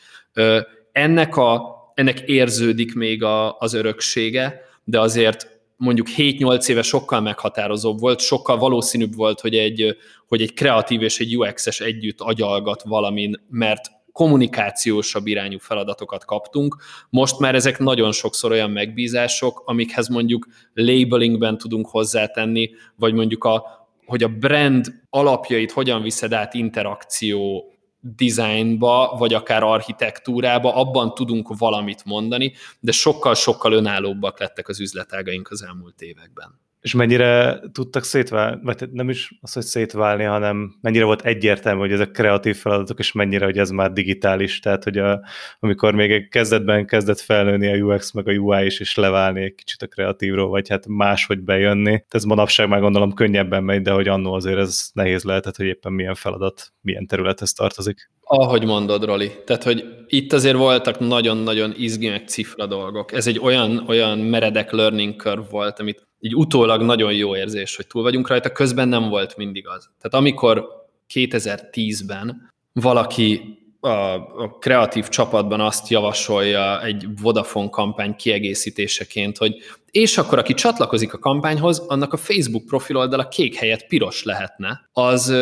Ennek, 0.91 1.35
a, 1.35 1.75
ennek 1.95 2.19
érződik 2.19 2.95
még 2.95 3.23
a, 3.23 3.57
az 3.57 3.73
öröksége, 3.73 4.61
de 4.83 4.99
azért 4.99 5.56
mondjuk 5.77 6.07
7-8 6.17 6.69
éve 6.69 6.81
sokkal 6.81 7.21
meghatározóbb 7.21 7.99
volt, 7.99 8.19
sokkal 8.19 8.57
valószínűbb 8.57 9.15
volt, 9.15 9.39
hogy 9.39 9.55
egy, 9.55 9.97
hogy 10.27 10.41
egy 10.41 10.53
kreatív 10.53 11.01
és 11.01 11.19
egy 11.19 11.37
UX-es 11.37 11.79
együtt 11.79 12.21
agyalgat 12.21 12.83
valamin, 12.83 13.45
mert 13.49 13.95
kommunikációsabb 14.11 15.27
irányú 15.27 15.57
feladatokat 15.59 16.25
kaptunk. 16.25 16.77
Most 17.09 17.39
már 17.39 17.55
ezek 17.55 17.79
nagyon 17.79 18.11
sokszor 18.11 18.51
olyan 18.51 18.71
megbízások, 18.71 19.63
amikhez 19.65 20.07
mondjuk 20.07 20.47
labelingben 20.73 21.57
tudunk 21.57 21.87
hozzátenni, 21.87 22.69
vagy 22.95 23.13
mondjuk 23.13 23.43
a, 23.43 23.63
hogy 24.05 24.23
a 24.23 24.27
brand 24.27 24.85
alapjait 25.09 25.71
hogyan 25.71 26.01
viszed 26.01 26.33
át 26.33 26.53
interakció 26.53 27.71
designba, 27.99 29.15
vagy 29.19 29.33
akár 29.33 29.63
architektúrába, 29.63 30.75
abban 30.75 31.13
tudunk 31.13 31.57
valamit 31.57 32.05
mondani, 32.05 32.53
de 32.79 32.91
sokkal-sokkal 32.91 33.73
önállóbbak 33.73 34.39
lettek 34.39 34.67
az 34.67 34.79
üzletágaink 34.79 35.49
az 35.49 35.63
elmúlt 35.63 36.01
években. 36.01 36.66
És 36.81 36.93
mennyire 36.93 37.59
tudtak 37.71 38.03
szétválni, 38.03 38.59
vagy 38.63 38.89
nem 38.91 39.09
is 39.09 39.37
az, 39.41 39.53
hogy 39.53 39.63
szétválni, 39.63 40.23
hanem 40.23 40.77
mennyire 40.81 41.05
volt 41.05 41.25
egyértelmű, 41.25 41.79
hogy 41.79 41.91
ezek 41.91 42.11
kreatív 42.11 42.55
feladatok, 42.55 42.99
és 42.99 43.11
mennyire, 43.11 43.45
hogy 43.45 43.57
ez 43.57 43.69
már 43.69 43.91
digitális, 43.91 44.59
tehát 44.59 44.83
hogy 44.83 44.97
a, 44.97 45.21
amikor 45.59 45.93
még 45.93 46.29
kezdetben 46.29 46.85
kezdett 46.85 47.19
felnőni 47.19 47.67
a 47.67 47.75
UX 47.75 48.11
meg 48.11 48.27
a 48.27 48.31
UI 48.31 48.65
is, 48.65 48.79
és 48.79 48.95
leválni 48.95 49.41
egy 49.41 49.55
kicsit 49.55 49.81
a 49.81 49.87
kreatívról, 49.87 50.49
vagy 50.49 50.69
hát 50.69 50.87
máshogy 50.87 51.39
bejönni. 51.39 52.03
Ez 52.09 52.23
manapság 52.23 52.67
már 52.67 52.79
gondolom 52.79 53.13
könnyebben 53.13 53.63
megy, 53.63 53.81
de 53.81 53.91
hogy 53.91 54.07
annó 54.07 54.33
azért 54.33 54.57
ez 54.57 54.89
nehéz 54.93 55.23
lehetett, 55.23 55.55
hogy 55.55 55.65
éppen 55.65 55.93
milyen 55.93 56.15
feladat, 56.15 56.73
milyen 56.81 57.07
területhez 57.07 57.53
tartozik. 57.53 58.09
Ahogy 58.29 58.65
mondod, 58.65 59.05
Roli. 59.05 59.31
Tehát, 59.45 59.63
hogy 59.63 59.85
itt 60.07 60.33
azért 60.33 60.55
voltak 60.55 60.99
nagyon-nagyon 60.99 61.73
izgi 61.77 62.09
meg 62.09 62.27
cifra 62.27 62.65
dolgok. 62.65 63.11
Ez 63.11 63.27
egy 63.27 63.39
olyan, 63.39 63.83
olyan 63.87 64.19
meredek 64.19 64.71
learning 64.71 65.21
curve 65.21 65.47
volt, 65.49 65.79
amit 65.79 66.06
így 66.19 66.35
utólag 66.35 66.81
nagyon 66.81 67.13
jó 67.13 67.35
érzés, 67.35 67.75
hogy 67.75 67.87
túl 67.87 68.03
vagyunk 68.03 68.27
rajta, 68.27 68.51
közben 68.51 68.87
nem 68.87 69.09
volt 69.09 69.37
mindig 69.37 69.67
az. 69.67 69.89
Tehát 70.01 70.13
amikor 70.25 70.67
2010-ben 71.13 72.53
valaki 72.73 73.57
a, 73.79 73.89
a 73.89 74.57
kreatív 74.59 75.07
csapatban 75.07 75.59
azt 75.59 75.87
javasolja 75.87 76.83
egy 76.83 77.05
Vodafone 77.21 77.69
kampány 77.69 78.15
kiegészítéseként, 78.15 79.37
hogy 79.37 79.55
és 79.91 80.17
akkor 80.17 80.37
aki 80.37 80.53
csatlakozik 80.53 81.13
a 81.13 81.19
kampányhoz, 81.19 81.79
annak 81.79 82.13
a 82.13 82.17
Facebook 82.17 82.65
profiloldala 82.65 83.27
kék 83.27 83.55
helyett 83.55 83.87
piros 83.87 84.23
lehetne, 84.23 84.89
az 84.93 85.33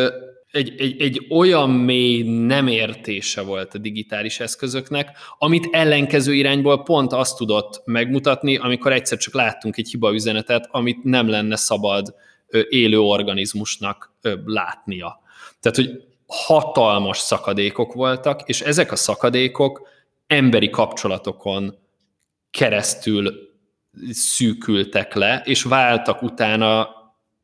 egy, 0.56 0.74
egy, 0.78 1.00
egy 1.00 1.26
olyan 1.30 1.70
mély 1.70 2.22
nem 2.22 2.66
értése 2.66 3.42
volt 3.42 3.74
a 3.74 3.78
digitális 3.78 4.40
eszközöknek, 4.40 5.16
amit 5.38 5.68
ellenkező 5.70 6.34
irányból 6.34 6.82
pont 6.82 7.12
azt 7.12 7.36
tudott 7.36 7.82
megmutatni, 7.84 8.56
amikor 8.56 8.92
egyszer 8.92 9.18
csak 9.18 9.34
láttunk 9.34 9.76
egy 9.76 9.88
hiba 9.90 10.12
üzenetet, 10.12 10.68
amit 10.70 11.04
nem 11.04 11.28
lenne 11.28 11.56
szabad 11.56 12.14
élő 12.68 13.00
organizmusnak 13.00 14.12
látnia. 14.44 15.20
Tehát, 15.60 15.76
hogy 15.76 16.02
hatalmas 16.26 17.18
szakadékok 17.18 17.92
voltak, 17.92 18.42
és 18.48 18.60
ezek 18.60 18.92
a 18.92 18.96
szakadékok 18.96 19.88
emberi 20.26 20.70
kapcsolatokon 20.70 21.78
keresztül 22.50 23.32
szűkültek 24.10 25.14
le, 25.14 25.42
és 25.44 25.62
váltak 25.62 26.22
utána 26.22 26.95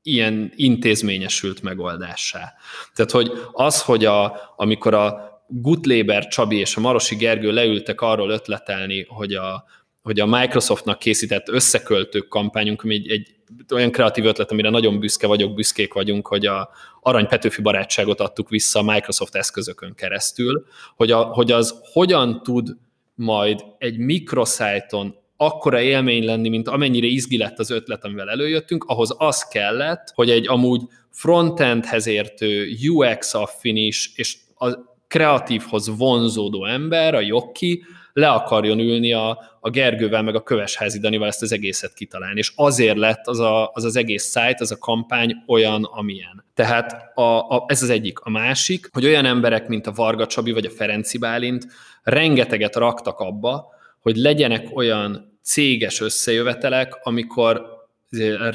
ilyen 0.03 0.53
intézményesült 0.57 1.63
megoldásá. 1.63 2.53
Tehát, 2.95 3.11
hogy 3.11 3.33
az, 3.53 3.83
hogy 3.83 4.05
a, 4.05 4.41
amikor 4.57 4.95
a 4.95 5.31
Gutléber 5.47 6.29
Csabi 6.29 6.57
és 6.57 6.77
a 6.77 6.81
Marosi 6.81 7.17
Gergő 7.17 7.53
leültek 7.53 8.01
arról 8.01 8.31
ötletelni, 8.31 9.07
hogy 9.09 9.35
a, 9.35 9.65
hogy 10.03 10.21
a 10.21 10.27
Microsoftnak 10.27 10.99
készített 10.99 11.49
összeköltők 11.49 12.29
kampányunk, 12.29 12.83
ami 12.83 12.95
egy, 12.95 13.11
egy 13.11 13.35
olyan 13.73 13.91
kreatív 13.91 14.25
ötlet, 14.25 14.51
amire 14.51 14.71
nagyon 14.71 15.01
büszke 15.01 15.27
vagyok, 15.27 15.55
büszkék 15.55 15.93
vagyunk, 15.93 16.27
hogy 16.27 16.47
a 16.47 16.71
Arany 17.01 17.27
Petőfi 17.27 17.63
barátságot 17.63 18.21
adtuk 18.21 18.49
vissza 18.49 18.79
a 18.79 18.93
Microsoft 18.93 19.35
eszközökön 19.35 19.95
keresztül, 19.95 20.67
hogy, 20.97 21.11
a, 21.11 21.23
hogy 21.23 21.53
az 21.53 21.81
hogyan 21.93 22.43
tud 22.43 22.77
majd 23.15 23.65
egy 23.79 23.99
mikroszájton 23.99 25.22
akkora 25.45 25.81
élmény 25.81 26.25
lenni, 26.25 26.49
mint 26.49 26.69
amennyire 26.69 27.07
izgi 27.07 27.37
lett 27.37 27.59
az 27.59 27.71
ötlet, 27.71 28.05
amivel 28.05 28.31
előjöttünk, 28.31 28.85
ahhoz 28.85 29.15
az 29.19 29.45
kellett, 29.45 30.13
hogy 30.15 30.31
egy 30.31 30.49
amúgy 30.49 30.81
frontendhez 31.11 32.07
értő 32.07 32.69
UX 32.89 33.35
affinis 33.35 34.13
és 34.17 34.37
a 34.59 34.69
kreatívhoz 35.09 35.97
vonzódó 35.97 36.65
ember, 36.65 37.15
a 37.15 37.21
jogki, 37.21 37.85
le 38.13 38.29
akarjon 38.29 38.79
ülni 38.79 39.13
a, 39.13 39.39
a 39.61 39.71
Gergővel, 39.71 40.23
meg 40.23 40.35
a 40.35 40.43
Kövesházi 40.43 40.99
Danival 40.99 41.27
ezt 41.27 41.43
az 41.43 41.53
egészet 41.53 41.95
kitalálni. 41.95 42.39
És 42.39 42.53
azért 42.57 42.97
lett 42.97 43.27
az 43.27 43.39
a, 43.39 43.71
az, 43.73 43.85
az 43.85 43.97
egész 43.97 44.25
szájt, 44.25 44.61
az 44.61 44.71
a 44.71 44.79
kampány 44.79 45.43
olyan, 45.47 45.85
amilyen. 45.85 46.45
Tehát 46.55 47.17
a, 47.19 47.23
a, 47.23 47.65
ez 47.67 47.83
az 47.83 47.91
egyik. 47.91 48.19
A 48.19 48.31
másik, 48.31 48.89
hogy 48.93 49.05
olyan 49.05 49.25
emberek, 49.25 49.69
mint 49.69 49.87
a 49.87 49.93
Varga 49.93 50.27
Csabi 50.27 50.53
vagy 50.53 50.67
a 50.67 50.71
Ferenci 50.71 51.19
Bálint 51.19 51.67
rengeteget 52.03 52.77
raktak 52.77 53.19
abba, 53.19 53.67
hogy 54.01 54.17
legyenek 54.17 54.77
olyan 54.77 55.32
céges 55.43 56.01
összejövetelek, 56.01 56.99
amikor 57.03 57.81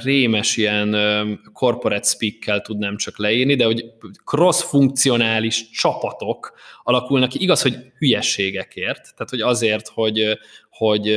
rémes 0.04 0.58
ilyen 0.58 0.96
corporate 1.54 2.08
speak-kel 2.08 2.62
tudnám 2.62 2.98
csak 2.98 3.18
leírni, 3.18 3.56
de 3.56 3.66
hogy 3.66 3.86
cross-funkcionális 4.26 5.70
csapatok 5.70 6.54
alakulnak 6.84 7.30
ki, 7.30 7.42
igaz, 7.42 7.62
hogy 7.62 7.78
hülyességekért, 7.98 9.02
tehát 9.02 9.30
hogy 9.30 9.42
azért, 9.42 9.88
hogy, 9.88 10.38
hogy 10.70 11.14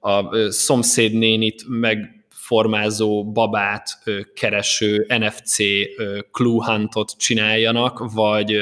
a 0.00 0.50
szomszédnénit 0.50 1.64
meg 1.68 2.24
formázó 2.28 3.32
babát 3.32 3.88
kereső 4.34 5.06
NFC 5.08 5.56
clue 6.30 6.64
huntot 6.64 7.12
csináljanak, 7.18 8.12
vagy, 8.12 8.56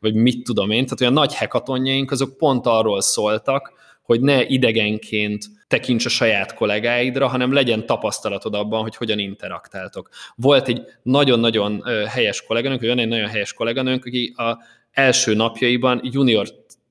vagy 0.00 0.14
mit 0.14 0.44
tudom 0.44 0.70
én. 0.70 0.84
Tehát 0.84 1.00
olyan 1.00 1.12
nagy 1.12 1.34
hekatonjaink 1.34 2.10
azok 2.10 2.36
pont 2.36 2.66
arról 2.66 3.00
szóltak, 3.00 3.72
hogy 4.12 4.20
ne 4.20 4.44
idegenként 4.46 5.44
tekints 5.68 6.04
a 6.06 6.08
saját 6.08 6.54
kollégáidra, 6.54 7.28
hanem 7.28 7.52
legyen 7.52 7.86
tapasztalatod 7.86 8.54
abban, 8.54 8.82
hogy 8.82 8.96
hogyan 8.96 9.18
interaktáltok. 9.18 10.08
Volt 10.36 10.68
egy 10.68 10.82
nagyon-nagyon 11.02 11.82
helyes 12.08 12.44
kolléganőnk, 12.44 12.80
vagy 12.80 12.98
egy 12.98 13.08
nagyon 13.08 13.28
helyes 13.28 13.52
kolléganőnk, 13.52 14.04
aki 14.04 14.32
a 14.36 14.58
első 14.92 15.34
napjaiban 15.34 16.00
junior 16.02 16.46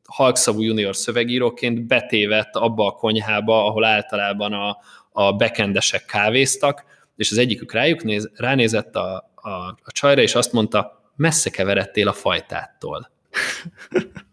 halkszavú 0.08 0.62
junior 0.62 0.96
szövegíróként 0.96 1.88
betévett 1.88 2.56
abba 2.56 2.88
a 2.88 2.92
konyhába, 2.92 3.66
ahol 3.66 3.86
általában 3.86 4.54
a, 4.54 4.78
a 5.12 5.34
bekendesek 5.34 6.06
kávéztak, 6.06 6.84
és 7.16 7.32
az 7.32 7.38
egyikük 7.38 7.72
rájuk 7.72 8.04
néz, 8.04 8.32
ránézett 8.36 8.96
a, 8.96 9.32
a, 9.36 9.50
a 9.84 9.92
csajra, 9.92 10.22
és 10.22 10.36
azt 10.36 10.54
mondta, 10.54 11.12
messze 11.16 11.50
keveredtél 11.50 12.08
a 12.08 12.14
fajtától. 12.14 13.12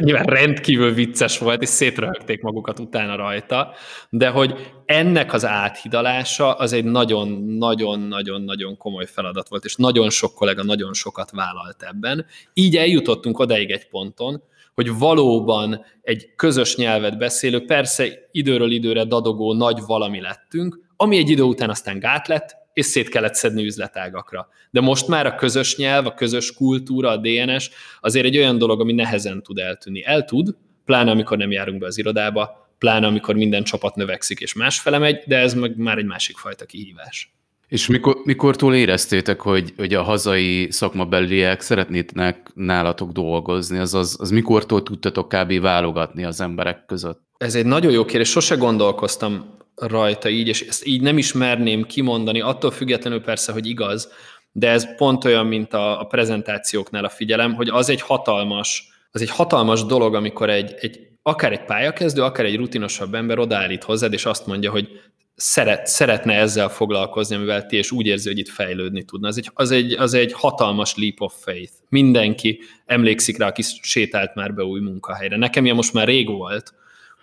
Nyilván 0.00 0.24
rendkívül 0.24 0.92
vicces 0.92 1.38
volt, 1.38 1.62
és 1.62 1.68
szétröhögték 1.68 2.42
magukat 2.42 2.78
utána 2.78 3.16
rajta, 3.16 3.74
de 4.10 4.28
hogy 4.28 4.72
ennek 4.84 5.32
az 5.32 5.44
áthidalása 5.44 6.52
az 6.52 6.72
egy 6.72 6.84
nagyon-nagyon-nagyon-nagyon 6.84 8.76
komoly 8.76 9.06
feladat 9.06 9.48
volt, 9.48 9.64
és 9.64 9.76
nagyon 9.76 10.10
sok 10.10 10.34
kollega 10.34 10.62
nagyon 10.62 10.92
sokat 10.92 11.30
vállalt 11.30 11.82
ebben. 11.82 12.26
Így 12.54 12.76
eljutottunk 12.76 13.38
odaig 13.38 13.70
egy 13.70 13.88
ponton, 13.88 14.42
hogy 14.74 14.98
valóban 14.98 15.84
egy 16.02 16.32
közös 16.36 16.76
nyelvet 16.76 17.18
beszélő, 17.18 17.64
persze 17.64 18.28
időről 18.30 18.70
időre 18.70 19.04
dadogó 19.04 19.52
nagy 19.52 19.78
valami 19.86 20.20
lettünk, 20.20 20.80
ami 20.96 21.16
egy 21.16 21.30
idő 21.30 21.42
után 21.42 21.70
aztán 21.70 21.98
gát 21.98 22.28
lett, 22.28 22.56
és 22.78 22.86
szét 22.86 23.08
kellett 23.08 23.34
szedni 23.34 23.64
üzletágakra. 23.64 24.48
De 24.70 24.80
most 24.80 25.08
már 25.08 25.26
a 25.26 25.34
közös 25.34 25.76
nyelv, 25.76 26.06
a 26.06 26.14
közös 26.14 26.54
kultúra, 26.54 27.10
a 27.10 27.16
DNS 27.16 27.70
azért 28.00 28.24
egy 28.24 28.36
olyan 28.36 28.58
dolog, 28.58 28.80
ami 28.80 28.92
nehezen 28.92 29.42
tud 29.42 29.58
eltűnni. 29.58 30.04
El 30.04 30.24
tud, 30.24 30.54
pláne 30.84 31.10
amikor 31.10 31.36
nem 31.36 31.50
járunk 31.50 31.78
be 31.78 31.86
az 31.86 31.98
irodába, 31.98 32.68
pláne 32.78 33.06
amikor 33.06 33.34
minden 33.34 33.62
csapat 33.62 33.94
növekszik 33.94 34.40
és 34.40 34.54
másfele 34.54 34.98
megy, 34.98 35.22
de 35.26 35.36
ez 35.36 35.54
meg 35.54 35.76
már 35.76 35.98
egy 35.98 36.04
másik 36.04 36.36
fajta 36.36 36.64
kihívás. 36.64 37.32
És 37.68 37.86
mikor, 37.86 38.16
mikortól 38.24 38.74
éreztétek, 38.74 39.40
hogy, 39.40 39.72
hogy 39.76 39.94
a 39.94 40.02
hazai 40.02 40.66
szakmabeliek 40.70 41.60
szeretnének 41.60 42.50
nálatok 42.54 43.12
dolgozni? 43.12 43.78
Az, 43.78 43.94
az, 43.94 44.16
az 44.20 44.30
mikortól 44.30 44.82
tudtatok 44.82 45.28
kb. 45.28 45.60
válogatni 45.60 46.24
az 46.24 46.40
emberek 46.40 46.86
között? 46.86 47.20
Ez 47.38 47.54
egy 47.54 47.66
nagyon 47.66 47.92
jó 47.92 48.04
kérdés, 48.04 48.28
sose 48.30 48.54
gondolkoztam 48.54 49.56
rajta 49.80 50.28
így, 50.28 50.48
és 50.48 50.60
ezt 50.60 50.86
így 50.86 51.00
nem 51.00 51.18
is 51.18 51.32
merném 51.32 51.86
kimondani, 51.86 52.40
attól 52.40 52.70
függetlenül 52.70 53.20
persze, 53.20 53.52
hogy 53.52 53.66
igaz, 53.66 54.12
de 54.52 54.70
ez 54.70 54.96
pont 54.96 55.24
olyan, 55.24 55.46
mint 55.46 55.72
a, 55.72 56.00
a 56.00 56.04
prezentációknál 56.04 57.04
a 57.04 57.08
figyelem, 57.08 57.54
hogy 57.54 57.68
az 57.68 57.88
egy 57.88 58.00
hatalmas, 58.00 58.88
az 59.10 59.20
egy 59.20 59.30
hatalmas 59.30 59.84
dolog, 59.84 60.14
amikor 60.14 60.50
egy, 60.50 60.74
egy 60.80 61.08
akár 61.22 61.52
egy 61.52 61.64
pályakezdő, 61.64 62.22
akár 62.22 62.44
egy 62.44 62.56
rutinosabb 62.56 63.14
ember 63.14 63.38
odaállít 63.38 63.84
hozzád, 63.84 64.12
és 64.12 64.24
azt 64.24 64.46
mondja, 64.46 64.70
hogy 64.70 64.88
szeret, 65.34 65.86
szeretne 65.86 66.34
ezzel 66.34 66.68
foglalkozni, 66.68 67.34
amivel 67.34 67.66
ti, 67.66 67.76
és 67.76 67.90
úgy 67.90 68.06
érzi, 68.06 68.28
hogy 68.28 68.38
itt 68.38 68.48
fejlődni 68.48 69.04
tudna. 69.04 69.28
Az 69.28 69.36
egy, 69.38 69.50
az, 69.54 69.70
egy, 69.70 69.92
az 69.92 70.14
egy 70.14 70.32
hatalmas 70.32 70.94
leap 70.96 71.20
of 71.20 71.34
faith. 71.40 71.72
Mindenki 71.88 72.60
emlékszik 72.86 73.38
rá, 73.38 73.46
aki 73.46 73.62
sétált 73.82 74.34
már 74.34 74.54
be 74.54 74.62
új 74.62 74.80
munkahelyre. 74.80 75.36
Nekem 75.36 75.64
ilyen 75.64 75.76
most 75.76 75.92
már 75.92 76.06
rég 76.06 76.28
volt, 76.28 76.74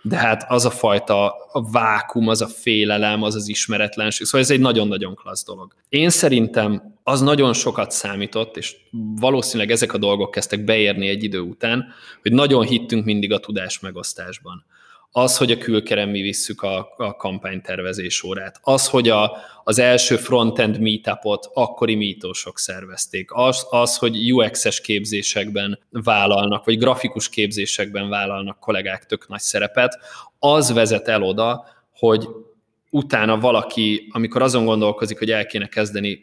de 0.08 0.18
hát 0.18 0.46
az 0.48 0.65
a 0.65 0.70
fajta 0.70 1.36
a 1.52 1.70
vákum, 1.72 2.28
az 2.28 2.41
a 2.41 2.48
félelem, 2.48 3.24
az 3.24 3.36
az 3.36 3.48
ismeretlenség, 3.48 4.26
szóval 4.26 4.41
ez 4.41 4.52
egy 4.52 4.60
nagyon-nagyon 4.60 5.15
klassz 5.15 5.46
dolog. 5.46 5.76
Én 5.89 6.10
szerintem 6.10 7.00
az 7.04 7.22
nagyon 7.22 7.54
sokat 7.54 7.91
számított, 7.91 8.58
és 8.58 8.76
valószínűleg 9.20 9.72
ezek 9.72 9.94
a 9.94 9.98
dolgok 9.98 10.32
kezdtek 10.32 10.63
beérni 10.63 11.08
egy 11.08 11.24
idő 11.24 11.39
után, 11.39 11.86
hogy 12.22 12.32
nagyon 12.32 12.65
hittünk 12.65 13.06
mindig 13.06 13.34
a 13.34 13.39
tudás 13.39 13.80
megosztásban 13.80 14.65
az, 15.17 15.38
hogy 15.38 15.51
a 15.51 15.58
külkerem 15.58 16.10
mi 16.10 16.21
visszük 16.21 16.62
a, 16.62 16.93
a 16.97 17.15
kampánytervezés 17.15 18.23
órát, 18.23 18.60
az, 18.62 18.88
hogy 18.88 19.10
a, 19.10 19.38
az 19.63 19.80
első 19.80 20.15
frontend 20.15 20.80
meetupot 20.80 21.49
akkori 21.54 21.95
mítósok 21.95 22.60
szervezték, 22.60 23.32
az, 23.34 23.65
az, 23.69 23.97
hogy 23.97 24.32
UX-es 24.32 24.82
képzésekben 24.82 25.80
vállalnak, 25.89 26.65
vagy 26.65 26.78
grafikus 26.78 27.30
képzésekben 27.30 28.10
vállalnak 28.10 28.60
kollégák 28.60 29.06
tök 29.06 29.28
nagy 29.28 29.39
szerepet, 29.39 29.97
az 30.39 30.73
vezet 30.73 31.08
el 31.08 31.23
oda, 31.23 31.65
hogy 31.91 32.28
utána 32.89 33.39
valaki, 33.39 34.08
amikor 34.12 34.41
azon 34.41 34.65
gondolkozik, 34.65 35.17
hogy 35.17 35.32
el 35.32 35.45
kéne 35.45 35.67
kezdeni 35.67 36.19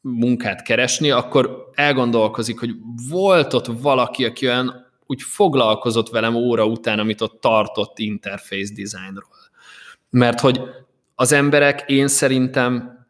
munkát 0.00 0.62
keresni, 0.62 1.10
akkor 1.10 1.70
elgondolkozik, 1.74 2.58
hogy 2.58 2.70
volt 3.08 3.54
ott 3.54 3.66
valaki, 3.66 4.24
aki 4.24 4.46
olyan 4.46 4.81
úgy 5.12 5.22
foglalkozott 5.22 6.08
velem 6.08 6.34
óra 6.34 6.66
után, 6.66 6.98
amit 6.98 7.20
ott 7.20 7.40
tartott 7.40 7.98
interface 7.98 8.72
designról. 8.74 9.50
Mert 10.10 10.40
hogy 10.40 10.60
az 11.14 11.32
emberek 11.32 11.84
én 11.86 12.08
szerintem 12.08 13.00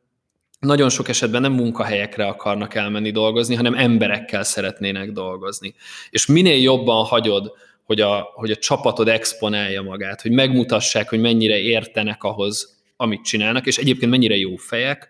nagyon 0.61 0.88
sok 0.88 1.09
esetben 1.09 1.41
nem 1.41 1.53
munkahelyekre 1.53 2.27
akarnak 2.27 2.75
elmenni 2.75 3.11
dolgozni, 3.11 3.55
hanem 3.55 3.75
emberekkel 3.75 4.43
szeretnének 4.43 5.12
dolgozni. 5.12 5.75
És 6.11 6.27
minél 6.27 6.61
jobban 6.61 7.05
hagyod, 7.05 7.53
hogy 7.85 8.01
a, 8.01 8.31
hogy 8.35 8.51
a 8.51 8.57
csapatod 8.57 9.09
exponálja 9.09 9.83
magát, 9.83 10.23
hogy 10.23 10.31
megmutassák, 10.31 11.09
hogy 11.09 11.21
mennyire 11.21 11.59
értenek 11.59 12.23
ahhoz, 12.23 12.81
amit 12.97 13.25
csinálnak, 13.25 13.67
és 13.67 13.79
egyébként 13.79 14.11
mennyire 14.11 14.37
jó 14.37 14.57
fejek, 14.57 15.09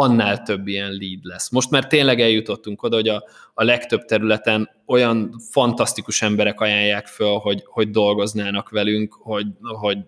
annál 0.00 0.42
több 0.42 0.66
ilyen 0.66 0.90
lead 0.90 1.18
lesz. 1.22 1.50
Most 1.50 1.70
már 1.70 1.86
tényleg 1.86 2.20
eljutottunk 2.20 2.82
oda, 2.82 2.96
hogy 2.96 3.08
a, 3.08 3.24
a 3.54 3.64
legtöbb 3.64 4.04
területen 4.04 4.70
olyan 4.86 5.34
fantasztikus 5.50 6.22
emberek 6.22 6.60
ajánlják 6.60 7.06
föl, 7.06 7.38
hogy, 7.38 7.62
hogy 7.64 7.90
dolgoznának 7.90 8.68
velünk, 8.68 9.12
hogy, 9.12 9.46
hogy 9.60 9.98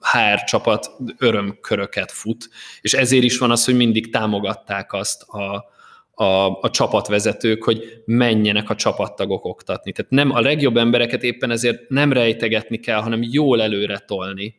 HR 0.00 0.44
csapat 0.44 0.90
örömköröket 1.18 2.12
fut, 2.12 2.48
és 2.80 2.94
ezért 2.94 3.24
is 3.24 3.38
van 3.38 3.50
az, 3.50 3.64
hogy 3.64 3.76
mindig 3.76 4.12
támogatták 4.12 4.92
azt 4.92 5.22
a, 5.22 5.64
a, 6.24 6.58
a 6.60 6.70
csapatvezetők, 6.70 7.64
hogy 7.64 8.02
menjenek 8.04 8.70
a 8.70 8.74
csapattagok 8.74 9.44
oktatni. 9.44 9.92
Tehát 9.92 10.10
nem 10.10 10.30
a 10.30 10.40
legjobb 10.40 10.76
embereket 10.76 11.22
éppen 11.22 11.50
ezért 11.50 11.88
nem 11.88 12.12
rejtegetni 12.12 12.78
kell, 12.78 13.00
hanem 13.00 13.20
jól 13.22 13.62
előre 13.62 13.98
tolni, 13.98 14.54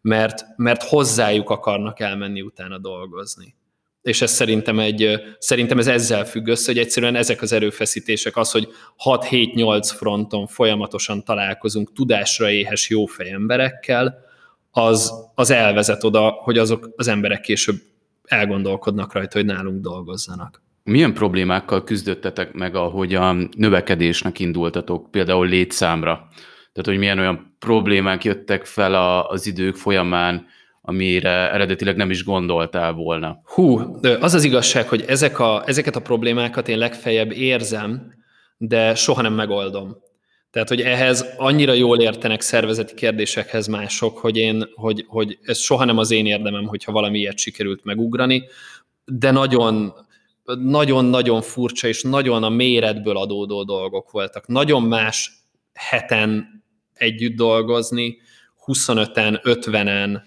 mert, 0.00 0.44
mert 0.56 0.82
hozzájuk 0.82 1.50
akarnak 1.50 2.00
elmenni 2.00 2.40
utána 2.40 2.78
dolgozni 2.78 3.54
és 4.02 4.22
ez 4.22 4.30
szerintem, 4.30 4.78
egy, 4.78 5.20
szerintem 5.38 5.78
ez 5.78 5.86
ezzel 5.86 6.24
függ 6.24 6.46
össze, 6.46 6.72
hogy 6.72 6.80
egyszerűen 6.80 7.14
ezek 7.14 7.42
az 7.42 7.52
erőfeszítések, 7.52 8.36
az, 8.36 8.50
hogy 8.50 8.68
6-7-8 9.04 9.90
fronton 9.96 10.46
folyamatosan 10.46 11.24
találkozunk 11.24 11.92
tudásra 11.92 12.50
éhes 12.50 12.90
jófej 12.90 13.30
emberekkel, 13.30 14.30
az, 14.70 15.12
az 15.34 15.50
elvezet 15.50 16.04
oda, 16.04 16.28
hogy 16.28 16.58
azok 16.58 16.90
az 16.96 17.08
emberek 17.08 17.40
később 17.40 17.76
elgondolkodnak 18.24 19.12
rajta, 19.12 19.38
hogy 19.38 19.46
nálunk 19.46 19.82
dolgozzanak. 19.82 20.62
Milyen 20.84 21.14
problémákkal 21.14 21.84
küzdöttetek 21.84 22.52
meg, 22.52 22.74
ahogy 22.74 23.14
a 23.14 23.32
növekedésnek 23.56 24.38
indultatok, 24.38 25.10
például 25.10 25.46
létszámra? 25.46 26.28
Tehát, 26.72 26.88
hogy 26.88 26.98
milyen 26.98 27.18
olyan 27.18 27.56
problémák 27.58 28.24
jöttek 28.24 28.64
fel 28.64 29.22
az 29.22 29.46
idők 29.46 29.76
folyamán, 29.76 30.46
amire 30.84 31.52
eredetileg 31.52 31.96
nem 31.96 32.10
is 32.10 32.24
gondoltál 32.24 32.92
volna. 32.92 33.40
Hú, 33.44 33.98
az 34.20 34.34
az 34.34 34.44
igazság, 34.44 34.88
hogy 34.88 35.04
ezek 35.06 35.38
a, 35.38 35.62
ezeket 35.66 35.96
a 35.96 36.02
problémákat 36.02 36.68
én 36.68 36.78
legfeljebb 36.78 37.32
érzem, 37.32 38.12
de 38.56 38.94
soha 38.94 39.22
nem 39.22 39.34
megoldom. 39.34 39.96
Tehát, 40.50 40.68
hogy 40.68 40.80
ehhez 40.80 41.34
annyira 41.36 41.72
jól 41.72 42.00
értenek 42.00 42.40
szervezeti 42.40 42.94
kérdésekhez 42.94 43.66
mások, 43.66 44.18
hogy, 44.18 44.36
én, 44.36 44.64
hogy, 44.74 45.04
hogy 45.08 45.38
ez 45.42 45.58
soha 45.58 45.84
nem 45.84 45.98
az 45.98 46.10
én 46.10 46.26
érdemem, 46.26 46.66
hogyha 46.66 46.92
valami 46.92 47.18
ilyet 47.18 47.38
sikerült 47.38 47.84
megugrani, 47.84 48.44
de 49.04 49.30
nagyon, 49.30 49.92
nagyon-nagyon 50.44 51.42
furcsa 51.42 51.88
és 51.88 52.02
nagyon 52.02 52.42
a 52.42 52.48
méretből 52.48 53.16
adódó 53.16 53.64
dolgok 53.64 54.10
voltak. 54.10 54.46
Nagyon 54.46 54.82
más 54.82 55.32
heten 55.74 56.62
együtt 56.92 57.36
dolgozni, 57.36 58.16
25-en, 58.66 59.40
50-en, 59.42 60.20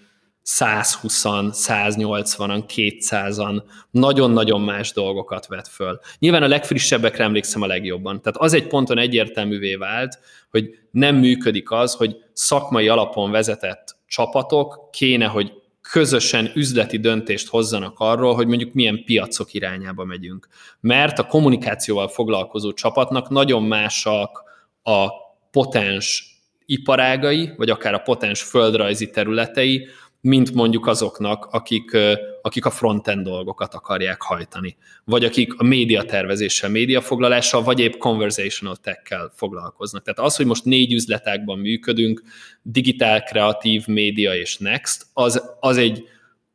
120-an, 0.46 1.50
180-an, 1.52 2.64
200-an 2.74 3.62
nagyon-nagyon 3.90 4.60
más 4.60 4.92
dolgokat 4.92 5.46
vet 5.46 5.68
föl. 5.68 6.00
Nyilván 6.18 6.42
a 6.42 6.48
legfrissebbekre 6.48 7.24
emlékszem 7.24 7.62
a 7.62 7.66
legjobban. 7.66 8.22
Tehát 8.22 8.38
az 8.38 8.52
egy 8.52 8.66
ponton 8.66 8.98
egyértelművé 8.98 9.74
vált, 9.74 10.18
hogy 10.50 10.78
nem 10.90 11.16
működik 11.16 11.70
az, 11.70 11.94
hogy 11.94 12.16
szakmai 12.32 12.88
alapon 12.88 13.30
vezetett 13.30 13.96
csapatok 14.06 14.88
kéne, 14.92 15.26
hogy 15.26 15.52
közösen 15.90 16.50
üzleti 16.54 16.98
döntést 16.98 17.48
hozzanak 17.48 17.98
arról, 17.98 18.34
hogy 18.34 18.46
mondjuk 18.46 18.72
milyen 18.72 19.04
piacok 19.04 19.54
irányába 19.54 20.04
megyünk. 20.04 20.48
Mert 20.80 21.18
a 21.18 21.26
kommunikációval 21.26 22.08
foglalkozó 22.08 22.72
csapatnak 22.72 23.28
nagyon 23.28 23.62
másak 23.62 24.42
a 24.82 25.08
potens 25.50 26.34
iparágai, 26.66 27.52
vagy 27.56 27.70
akár 27.70 27.94
a 27.94 27.98
potens 27.98 28.42
földrajzi 28.42 29.10
területei, 29.10 29.88
mint 30.26 30.54
mondjuk 30.54 30.86
azoknak, 30.86 31.44
akik, 31.44 31.96
akik 32.42 32.64
a 32.64 32.70
frontend 32.70 33.24
dolgokat 33.24 33.74
akarják 33.74 34.22
hajtani, 34.22 34.76
vagy 35.04 35.24
akik 35.24 35.54
a 35.58 35.64
médiatervezéssel, 35.64 36.70
médiafoglalással, 36.70 37.62
vagy 37.62 37.80
épp 37.80 37.96
conversational 37.98 38.76
tech-kel 38.76 39.32
foglalkoznak. 39.34 40.02
Tehát 40.02 40.30
az, 40.30 40.36
hogy 40.36 40.46
most 40.46 40.64
négy 40.64 40.92
üzletákban 40.92 41.58
működünk, 41.58 42.22
digitál, 42.62 43.22
kreatív, 43.22 43.86
média 43.86 44.34
és 44.34 44.58
next, 44.58 45.06
az, 45.12 45.42
az 45.60 45.76
egy 45.76 46.04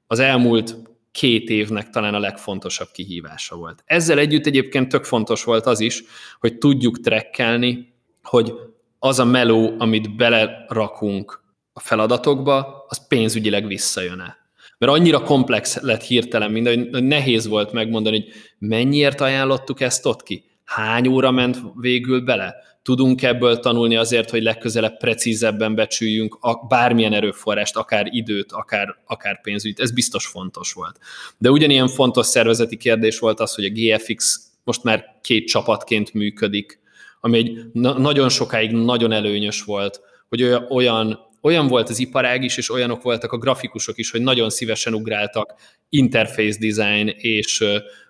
az 0.08 0.20
elmúlt 0.20 0.76
két 1.12 1.50
évnek 1.50 1.90
talán 1.90 2.14
a 2.14 2.20
legfontosabb 2.20 2.90
kihívása 2.94 3.56
volt. 3.56 3.84
Ezzel 3.86 4.18
együtt 4.18 4.46
egyébként 4.46 4.90
tök 4.90 5.04
fontos 5.04 5.44
volt 5.44 5.66
az 5.66 5.80
is, 5.80 6.04
hogy 6.40 6.58
tudjuk 6.58 7.00
trekkelni, 7.00 7.94
hogy 8.24 8.54
az 9.00 9.20
a 9.20 9.26
meló, 9.26 9.76
amit 9.78 10.16
belerakunk 10.16 11.42
a 11.74 11.80
feladatokba, 11.80 12.86
az 12.88 13.08
pénzügyileg 13.08 13.68
visszajön-e. 13.68 14.38
Mert 14.78 14.92
annyira 14.94 15.24
komplex 15.24 15.82
lett 15.82 16.02
hirtelen 16.02 16.52
minden, 16.52 16.90
hogy 16.92 17.04
nehéz 17.04 17.48
volt 17.48 17.72
megmondani, 17.72 18.20
hogy 18.20 18.34
mennyiért 18.58 19.22
ajánlottuk 19.22 19.82
ezt 19.82 20.06
ott 20.06 20.24
ki, 20.24 20.44
hány 20.64 21.08
óra 21.08 21.32
ment 21.32 21.58
végül 21.76 22.22
bele, 22.22 22.56
tudunk 22.82 23.24
ebből 23.24 23.60
tanulni 23.60 23.96
azért, 23.96 24.30
hogy 24.30 24.44
legközelebb 24.44 24.98
precízebben 24.98 25.76
becsüljünk 25.76 26.38
a, 26.40 26.66
bármilyen 26.68 27.14
erőforrást, 27.14 27.76
akár 27.76 28.08
időt, 28.10 28.52
akár, 28.52 28.96
akár 29.06 29.42
pénzügyt. 29.42 29.80
Ez 29.80 29.92
biztos 29.92 30.26
fontos 30.26 30.74
volt. 30.74 31.00
De 31.38 31.50
ugyanilyen 31.52 31.88
fontos 31.88 32.26
szervezeti 32.26 32.78
kérdés 32.78 33.20
volt 33.20 33.40
az, 33.40 33.56
hogy 33.56 33.66
a 33.66 33.72
GFX 33.74 34.40
most 34.64 34.84
már 34.84 35.06
két 35.22 35.48
csapatként 35.48 36.14
működik, 36.14 36.80
ami 37.22 37.38
egy 37.38 37.60
na- 37.74 37.98
nagyon 37.98 38.30
sokáig 38.30 38.72
nagyon 38.72 39.12
előnyös 39.12 39.64
volt, 39.64 40.02
hogy 40.30 40.44
olyan, 40.70 41.20
olyan 41.42 41.68
volt 41.68 41.90
az 41.90 42.00
iparág 42.00 42.44
is, 42.44 42.58
és 42.58 42.72
olyanok 42.72 43.02
voltak 43.02 43.32
a 43.32 43.38
grafikusok 43.38 43.98
is, 43.98 44.12
hogy 44.12 44.22
nagyon 44.22 44.50
szívesen 44.50 44.94
ugráltak 44.94 45.54
interface 45.90 46.58
design 46.60 47.08
és 47.08 47.64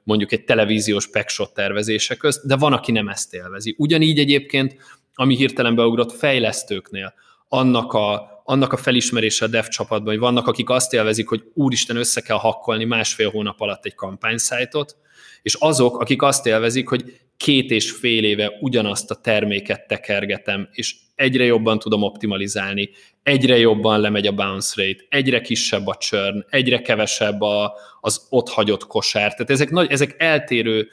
mondjuk 0.04 0.32
egy 0.32 0.44
televíziós 0.44 1.10
packshot 1.10 1.54
tervezése 1.54 2.16
közt, 2.16 2.48
de 2.48 2.56
van, 2.56 2.74
aki 2.74 2.92
nem 2.92 3.08
ezt 3.08 3.34
élvezi. 3.34 3.76
Ugyanígy 3.78 4.20
egyébként, 4.20 4.76
ami 5.14 5.36
hirtelen 5.36 5.76
beugrott 5.76 6.12
fejlesztőknél, 6.12 7.14
annak 7.48 7.94
a, 7.94 8.30
annak 8.44 8.74
a 8.74 8.78
felismerése 8.78 9.46
a 9.46 9.48
dev 9.48 9.66
csapatban, 9.66 10.14
hogy 10.14 10.20
vannak, 10.20 10.48
akik 10.48 10.70
azt 10.70 10.94
élvezik, 10.94 11.28
hogy 11.28 11.44
úristen, 11.54 11.96
össze 11.96 12.22
kell 12.22 12.38
hakkolni 12.38 12.84
másfél 12.84 13.30
hónap 13.30 13.62
alatt 13.62 13.86
egy 13.86 13.96
kampányszájtot, 13.96 14.96
és 15.42 15.56
azok, 15.60 16.00
akik 16.00 16.22
azt 16.22 16.46
élvezik, 16.46 16.90
hogy 16.90 17.20
két 17.42 17.72
és 17.72 17.92
fél 17.92 18.24
éve 18.24 18.58
ugyanazt 18.60 19.12
a 19.12 19.16
terméket 19.16 19.88
tekergetem, 19.88 20.70
és 20.72 20.96
egyre 21.16 21.44
jobban 21.44 21.80
tudom 21.80 22.02
optimalizálni, 22.02 22.90
egyre 23.24 23.58
jobban 23.58 24.00
lemegy 24.00 24.28
a 24.28 24.32
bounce 24.32 24.84
rate, 24.84 25.04
egyre 25.10 25.42
kisebb 25.42 25.88
a 25.88 25.96
churn, 25.96 26.46
egyre 26.50 26.82
kevesebb 26.82 27.42
a, 27.42 27.74
az 28.02 28.28
ott 28.30 28.50
hagyott 28.50 28.88
kosár. 28.88 29.34
Tehát 29.34 29.50
ezek, 29.50 29.70
nagy, 29.70 29.92
ezek 29.92 30.16
eltérő, 30.18 30.90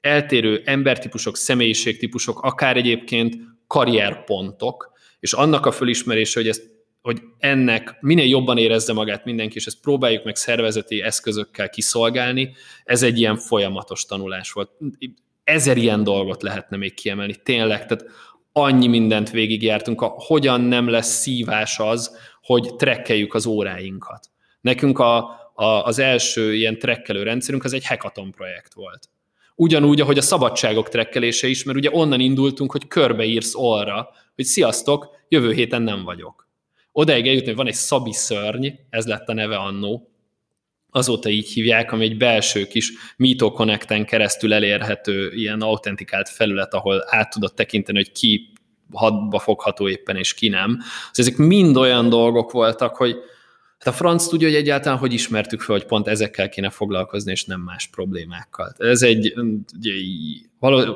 eltérő 0.00 0.62
embertípusok, 0.64 1.36
személyiségtípusok, 1.36 2.40
akár 2.40 2.76
egyébként 2.76 3.36
karrierpontok, 3.66 4.92
és 5.20 5.32
annak 5.32 5.66
a 5.66 5.72
fölismerése, 5.72 6.40
hogy 6.40 6.48
ezt 6.48 6.76
hogy 7.02 7.22
ennek 7.38 7.96
minél 8.00 8.28
jobban 8.28 8.58
érezze 8.58 8.92
magát 8.92 9.24
mindenki, 9.24 9.56
és 9.56 9.66
ezt 9.66 9.80
próbáljuk 9.80 10.24
meg 10.24 10.36
szervezeti 10.36 11.02
eszközökkel 11.02 11.68
kiszolgálni, 11.68 12.54
ez 12.84 13.02
egy 13.02 13.18
ilyen 13.18 13.36
folyamatos 13.36 14.04
tanulás 14.04 14.52
volt. 14.52 14.70
Ezer 15.48 15.76
ilyen 15.76 16.04
dolgot 16.04 16.42
lehetne 16.42 16.76
még 16.76 16.94
kiemelni, 16.94 17.34
tényleg, 17.42 17.86
tehát 17.86 18.04
annyi 18.52 18.86
mindent 18.86 19.30
végigjártunk, 19.30 20.00
a 20.00 20.14
hogyan 20.16 20.60
nem 20.60 20.88
lesz 20.88 21.20
szívás 21.20 21.78
az, 21.78 22.16
hogy 22.42 22.74
trekkeljük 22.76 23.34
az 23.34 23.46
óráinkat. 23.46 24.30
Nekünk 24.60 24.98
a, 24.98 25.16
a, 25.54 25.64
az 25.64 25.98
első 25.98 26.54
ilyen 26.54 26.78
trekkelő 26.78 27.22
rendszerünk 27.22 27.64
az 27.64 27.72
egy 27.72 27.86
hackathon 27.86 28.30
projekt 28.30 28.74
volt. 28.74 29.08
Ugyanúgy, 29.54 30.00
ahogy 30.00 30.18
a 30.18 30.22
szabadságok 30.22 30.88
trekkelése 30.88 31.46
is, 31.46 31.64
mert 31.64 31.78
ugye 31.78 31.90
onnan 31.92 32.20
indultunk, 32.20 32.72
hogy 32.72 32.86
körbeírsz 32.86 33.54
orra, 33.54 34.08
hogy 34.34 34.44
sziasztok, 34.44 35.16
jövő 35.28 35.52
héten 35.52 35.82
nem 35.82 36.04
vagyok 36.04 36.48
odaig 36.98 37.26
eljutni, 37.26 37.46
hogy 37.46 37.56
van 37.56 37.66
egy 37.66 37.74
Szabi 37.74 38.12
szörny, 38.12 38.66
ez 38.90 39.06
lett 39.06 39.28
a 39.28 39.32
neve 39.32 39.56
annó, 39.56 40.07
azóta 40.98 41.28
így 41.28 41.48
hívják, 41.48 41.92
ami 41.92 42.04
egy 42.04 42.16
belső 42.16 42.66
kis 42.66 42.92
Mito 43.16 43.52
Connect-en 43.52 44.04
keresztül 44.04 44.52
elérhető 44.52 45.32
ilyen 45.34 45.60
autentikált 45.60 46.28
felület, 46.28 46.74
ahol 46.74 47.04
át 47.06 47.30
tudod 47.30 47.54
tekinteni, 47.54 47.98
hogy 47.98 48.12
ki 48.12 48.52
hadba 48.92 49.38
fogható 49.38 49.88
éppen, 49.88 50.16
és 50.16 50.34
ki 50.34 50.48
nem. 50.48 50.70
Szóval 50.80 51.12
ezek 51.12 51.36
mind 51.36 51.76
olyan 51.76 52.08
dolgok 52.08 52.50
voltak, 52.50 52.96
hogy 52.96 53.16
hát 53.78 53.94
a 53.94 53.96
franc 53.96 54.26
tudja, 54.26 54.48
hogy 54.48 54.56
egyáltalán 54.56 54.98
hogy 54.98 55.12
ismertük 55.12 55.60
fel, 55.60 55.76
hogy 55.76 55.86
pont 55.86 56.08
ezekkel 56.08 56.48
kéne 56.48 56.70
foglalkozni, 56.70 57.30
és 57.30 57.44
nem 57.44 57.60
más 57.60 57.86
problémákkal. 57.86 58.74
Ez 58.78 59.02
egy 59.02 59.34
ugye, 59.76 59.92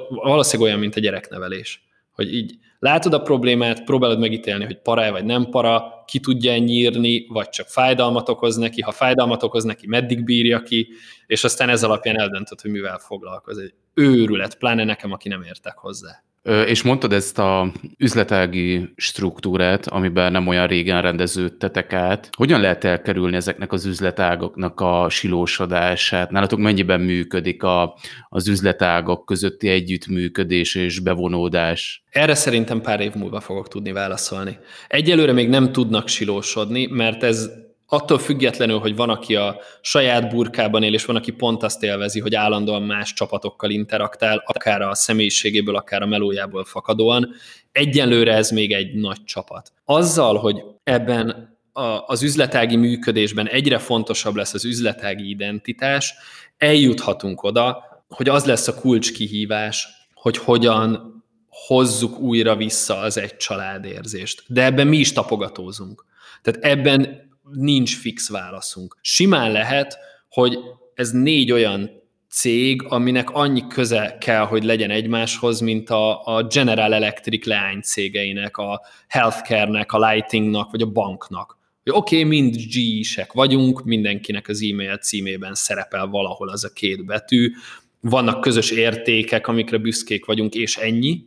valószínűleg 0.05 0.71
olyan, 0.71 0.79
mint 0.79 0.97
a 0.97 1.01
gyereknevelés, 1.01 1.83
hogy 2.13 2.35
így 2.35 2.59
Látod 2.83 3.15
a 3.15 3.23
problémát, 3.23 3.85
próbálod 3.85 4.19
megítélni, 4.19 4.65
hogy 4.65 4.79
para 4.81 5.11
vagy 5.11 5.25
nem 5.25 5.45
para, 5.45 6.03
ki 6.07 6.21
tudja 6.21 6.59
nyírni, 6.59 7.27
vagy 7.29 7.49
csak 7.49 7.67
fájdalmat 7.69 8.29
okoz 8.29 8.57
neki, 8.57 8.81
ha 8.81 8.91
fájdalmat 8.91 9.43
okoz 9.43 9.65
neki, 9.65 9.87
meddig 9.87 10.25
bírja 10.25 10.63
ki, 10.63 10.89
és 11.27 11.45
aztán 11.45 11.69
ez 11.69 11.85
alapján 11.85 12.21
eldöntöd, 12.21 12.61
hogy 12.61 12.71
mivel 12.71 12.99
foglalkozik. 12.99 13.75
Őrület, 13.95 14.59
pláne 14.59 14.85
nekem, 14.85 15.13
aki 15.13 15.29
nem 15.29 15.43
értek 15.43 15.79
hozzá. 15.79 16.23
És 16.67 16.83
mondtad 16.83 17.13
ezt 17.13 17.39
a 17.39 17.73
üzletági 17.99 18.93
struktúrát, 18.97 19.87
amiben 19.87 20.33
nem 20.33 20.47
olyan 20.47 20.67
régen 20.67 21.03
rendeződtetek 21.03 21.93
át. 21.93 22.29
Hogyan 22.37 22.61
lehet 22.61 22.85
elkerülni 22.85 23.37
ezeknek 23.37 23.73
az 23.73 23.85
üzletágoknak 23.85 24.81
a 24.81 25.07
silósodását? 25.09 26.31
Nálatok 26.31 26.59
mennyiben 26.59 27.01
működik 27.01 27.63
a, 27.63 27.99
az 28.29 28.49
üzletágok 28.49 29.25
közötti 29.25 29.69
együttműködés 29.69 30.75
és 30.75 30.99
bevonódás? 30.99 32.03
Erre 32.11 32.35
szerintem 32.35 32.81
pár 32.81 33.01
év 33.01 33.15
múlva 33.15 33.41
fogok 33.41 33.69
tudni 33.69 33.93
válaszolni. 33.93 34.59
Egyelőre 34.89 35.33
még 35.33 35.49
nem 35.49 35.73
tudnak 35.73 36.09
silósodni, 36.09 36.87
mert 36.87 37.23
ez 37.23 37.51
attól 37.93 38.19
függetlenül, 38.19 38.79
hogy 38.79 38.97
van, 38.97 39.11
aki 39.11 39.37
a 39.37 39.61
saját 39.81 40.29
burkában 40.29 40.83
él, 40.83 40.95
és 40.95 41.05
van, 41.05 41.17
aki 41.17 41.31
pont 41.31 41.63
azt 41.63 41.83
élvezi, 41.83 42.21
hogy 42.21 42.35
állandóan 42.35 42.83
más 42.83 43.13
csapatokkal 43.13 43.71
interaktál, 43.71 44.43
akár 44.47 44.83
a 44.83 44.95
személyiségéből, 44.95 45.77
akár 45.77 46.03
a 46.03 46.07
melójából 46.07 46.65
fakadóan, 46.65 47.35
egyenlőre 47.73 48.35
ez 48.35 48.51
még 48.51 48.73
egy 48.73 48.95
nagy 48.95 49.25
csapat. 49.25 49.73
Azzal, 49.85 50.37
hogy 50.37 50.63
ebben 50.85 51.57
a, 51.73 51.83
az 52.07 52.23
üzletági 52.23 52.77
működésben 52.77 53.49
egyre 53.49 53.79
fontosabb 53.79 54.35
lesz 54.35 54.55
az 54.55 54.65
üzletági 54.65 55.29
identitás, 55.29 56.15
eljuthatunk 56.59 57.43
oda, 57.43 57.85
hogy 58.09 58.29
az 58.29 58.45
lesz 58.45 58.69
a 58.69 58.75
kulcskihívás, 58.75 59.89
hogy 60.15 60.37
hogyan 60.37 61.11
hozzuk 61.49 62.19
újra 62.19 62.57
vissza 62.57 62.99
az 62.99 63.19
egy 63.19 63.37
családérzést. 63.37 64.43
De 64.47 64.65
ebben 64.65 64.87
mi 64.87 64.97
is 64.97 65.13
tapogatózunk. 65.13 66.05
Tehát 66.43 66.65
ebben 66.65 67.31
nincs 67.51 67.97
fix 67.97 68.29
válaszunk. 68.29 68.99
Simán 69.01 69.53
lehet, 69.53 69.99
hogy 70.29 70.59
ez 70.95 71.11
négy 71.11 71.53
olyan 71.53 71.91
cég, 72.29 72.83
aminek 72.83 73.31
annyi 73.31 73.67
köze 73.67 74.17
kell, 74.21 74.45
hogy 74.45 74.65
legyen 74.65 74.91
egymáshoz, 74.91 75.61
mint 75.61 75.91
a, 75.91 76.27
a 76.27 76.43
General 76.43 76.95
Electric 76.95 77.47
leánycégeinek, 77.47 78.57
a 78.57 78.81
healthcare-nek, 79.09 79.93
a 79.93 80.11
lightingnak, 80.11 80.71
vagy 80.71 80.83
a 80.83 80.87
banknak. 80.87 81.59
Oké, 81.85 82.17
okay, 82.17 82.29
mind 82.29 82.57
G-sek 82.57 83.33
vagyunk, 83.33 83.85
mindenkinek 83.85 84.49
az 84.49 84.63
e-mail 84.71 84.97
címében 84.97 85.55
szerepel 85.55 86.07
valahol 86.07 86.49
az 86.49 86.65
a 86.65 86.73
két 86.73 87.05
betű, 87.05 87.53
vannak 88.01 88.41
közös 88.41 88.71
értékek, 88.71 89.47
amikre 89.47 89.79
büszkék 89.79 90.25
vagyunk, 90.25 90.55
és 90.55 90.77
ennyi, 90.77 91.25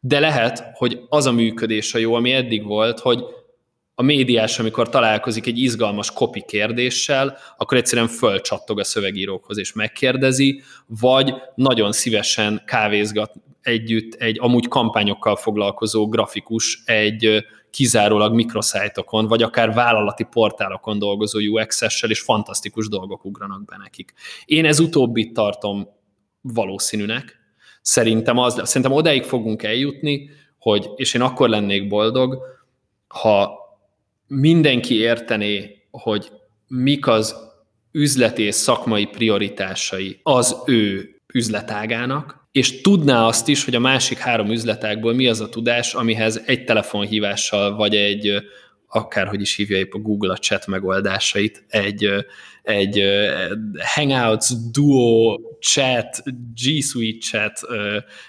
de 0.00 0.18
lehet, 0.18 0.64
hogy 0.74 1.00
az 1.08 1.26
a 1.26 1.32
működés 1.32 1.94
a 1.94 1.98
jó, 1.98 2.14
ami 2.14 2.32
eddig 2.32 2.64
volt, 2.64 3.00
hogy 3.00 3.24
a 3.94 4.02
médiás, 4.02 4.58
amikor 4.58 4.88
találkozik 4.88 5.46
egy 5.46 5.58
izgalmas 5.58 6.10
kopi 6.10 6.44
kérdéssel, 6.46 7.36
akkor 7.56 7.76
egyszerűen 7.76 8.08
fölcsattog 8.08 8.78
a 8.78 8.84
szövegírókhoz 8.84 9.58
és 9.58 9.72
megkérdezi, 9.72 10.62
vagy 10.86 11.34
nagyon 11.54 11.92
szívesen 11.92 12.62
kávézgat 12.66 13.32
együtt 13.62 14.14
egy 14.14 14.38
amúgy 14.40 14.68
kampányokkal 14.68 15.36
foglalkozó 15.36 16.08
grafikus 16.08 16.82
egy 16.84 17.44
kizárólag 17.70 18.34
mikroszájtokon, 18.34 19.26
vagy 19.26 19.42
akár 19.42 19.72
vállalati 19.72 20.24
portálokon 20.24 20.98
dolgozó 20.98 21.38
UX-essel, 21.38 22.10
és 22.10 22.20
fantasztikus 22.20 22.88
dolgok 22.88 23.24
ugranak 23.24 23.64
be 23.64 23.76
nekik. 23.76 24.12
Én 24.44 24.64
ez 24.64 24.78
utóbbit 24.78 25.32
tartom 25.32 25.88
valószínűnek. 26.40 27.38
Szerintem, 27.82 28.38
az, 28.38 28.60
szerintem 28.64 28.92
odáig 28.92 29.22
fogunk 29.22 29.62
eljutni, 29.62 30.30
hogy, 30.58 30.90
és 30.96 31.14
én 31.14 31.20
akkor 31.20 31.48
lennék 31.48 31.88
boldog, 31.88 32.38
ha 33.08 33.63
mindenki 34.26 34.94
értené, 34.94 35.82
hogy 35.90 36.30
mik 36.68 37.06
az 37.06 37.36
üzleti 37.92 38.42
és 38.42 38.54
szakmai 38.54 39.06
prioritásai 39.06 40.20
az 40.22 40.56
ő 40.66 41.14
üzletágának, 41.34 42.48
és 42.52 42.80
tudná 42.80 43.26
azt 43.26 43.48
is, 43.48 43.64
hogy 43.64 43.74
a 43.74 43.80
másik 43.80 44.18
három 44.18 44.50
üzletágból 44.50 45.14
mi 45.14 45.28
az 45.28 45.40
a 45.40 45.48
tudás, 45.48 45.94
amihez 45.94 46.42
egy 46.46 46.64
telefonhívással, 46.64 47.76
vagy 47.76 47.96
egy 47.96 48.42
akárhogy 48.88 49.40
is 49.40 49.56
hívja 49.56 49.76
épp 49.76 49.94
a 49.94 49.98
Google 49.98 50.32
a 50.32 50.36
chat 50.36 50.66
megoldásait, 50.66 51.64
egy, 51.68 52.08
egy 52.62 53.02
Hangouts, 53.94 54.46
Duo, 54.72 55.38
chat, 55.60 56.22
G 56.54 56.82
Suite 56.82 57.26
chat 57.26 57.60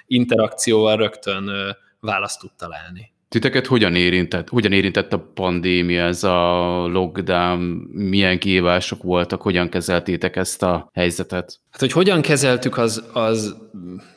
interakcióval 0.08 0.98
rögtön 0.98 1.52
választ 2.00 2.40
tud 2.40 2.52
találni. 2.58 3.14
Titeket 3.36 3.68
hogyan 3.68 3.96
érintett, 3.96 4.50
hogyan 4.50 4.72
érintett 4.72 5.14
a 5.14 5.32
pandémia, 5.34 6.04
ez 6.04 6.24
a 6.24 6.48
lockdown, 6.88 7.60
milyen 7.92 8.40
kihívások 8.40 9.04
voltak, 9.04 9.42
hogyan 9.42 9.70
kezeltétek 9.70 10.36
ezt 10.36 10.64
a 10.64 10.90
helyzetet? 10.94 11.60
Hát, 11.72 11.80
hogy 11.80 11.92
hogyan 11.92 12.22
kezeltük, 12.22 12.78
az, 12.78 13.04
az 13.14 13.56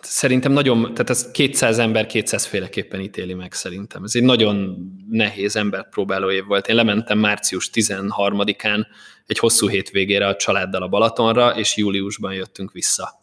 szerintem 0.01 0.53
nagyon, 0.53 0.81
tehát 0.81 1.11
ez 1.11 1.31
200 1.31 1.79
ember 1.79 2.07
200 2.07 2.47
féleképpen 2.47 3.01
ítéli 3.01 3.35
meg 3.35 3.53
szerintem. 3.53 4.05
Ez 4.05 4.15
egy 4.15 4.23
nagyon 4.23 4.77
nehéz 5.11 5.57
ember 5.57 5.89
próbáló 5.89 6.31
év 6.31 6.45
volt. 6.45 6.69
Én 6.69 6.77
lementem 6.77 7.19
március 7.19 7.71
13-án 7.75 8.87
egy 9.27 9.39
hosszú 9.39 9.69
hétvégére 9.69 10.27
a 10.27 10.37
családdal 10.37 10.83
a 10.83 10.89
Balatonra, 10.89 11.51
és 11.57 11.77
júliusban 11.77 12.35
jöttünk 12.35 12.73
vissza. 12.73 13.19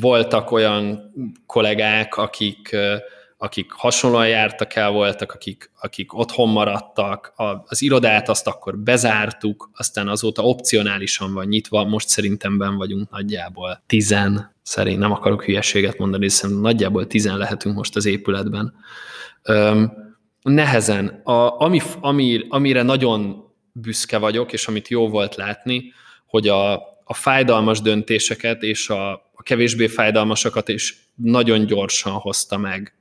Voltak 0.00 0.50
olyan 0.50 1.12
kollégák, 1.46 2.16
akik 2.16 2.76
akik 3.38 3.72
hasonlóan 3.72 4.28
jártak 4.28 4.74
el, 4.74 4.90
voltak, 4.90 5.32
akik, 5.32 5.70
akik 5.80 6.18
otthon 6.18 6.48
maradtak, 6.48 7.32
a, 7.36 7.42
az 7.66 7.82
irodát 7.82 8.28
azt 8.28 8.46
akkor 8.46 8.78
bezártuk, 8.78 9.70
aztán 9.74 10.08
azóta 10.08 10.42
opcionálisan 10.42 11.32
van 11.34 11.46
nyitva, 11.46 11.84
most 11.84 12.08
szerintem 12.08 12.58
ben 12.58 12.76
vagyunk 12.76 13.10
nagyjából 13.10 13.82
tizen, 13.86 14.54
szerint 14.62 14.98
nem 14.98 15.12
akarok 15.12 15.44
hülyeséget 15.44 15.98
mondani, 15.98 16.22
hiszen 16.22 16.50
nagyjából 16.50 17.06
tizen 17.06 17.36
lehetünk 17.36 17.76
most 17.76 17.96
az 17.96 18.06
épületben. 18.06 18.74
Öm, 19.42 19.92
nehezen, 20.42 21.06
a, 21.06 21.60
ami, 21.60 21.80
ami, 22.00 22.40
amire 22.48 22.82
nagyon 22.82 23.44
büszke 23.72 24.18
vagyok, 24.18 24.52
és 24.52 24.66
amit 24.66 24.88
jó 24.88 25.08
volt 25.08 25.34
látni, 25.34 25.92
hogy 26.26 26.48
a, 26.48 26.72
a 27.04 27.14
fájdalmas 27.14 27.80
döntéseket 27.80 28.62
és 28.62 28.88
a, 28.88 29.12
a 29.12 29.42
kevésbé 29.42 29.86
fájdalmasakat 29.86 30.68
is 30.68 31.10
nagyon 31.14 31.66
gyorsan 31.66 32.12
hozta 32.12 32.56
meg 32.56 32.96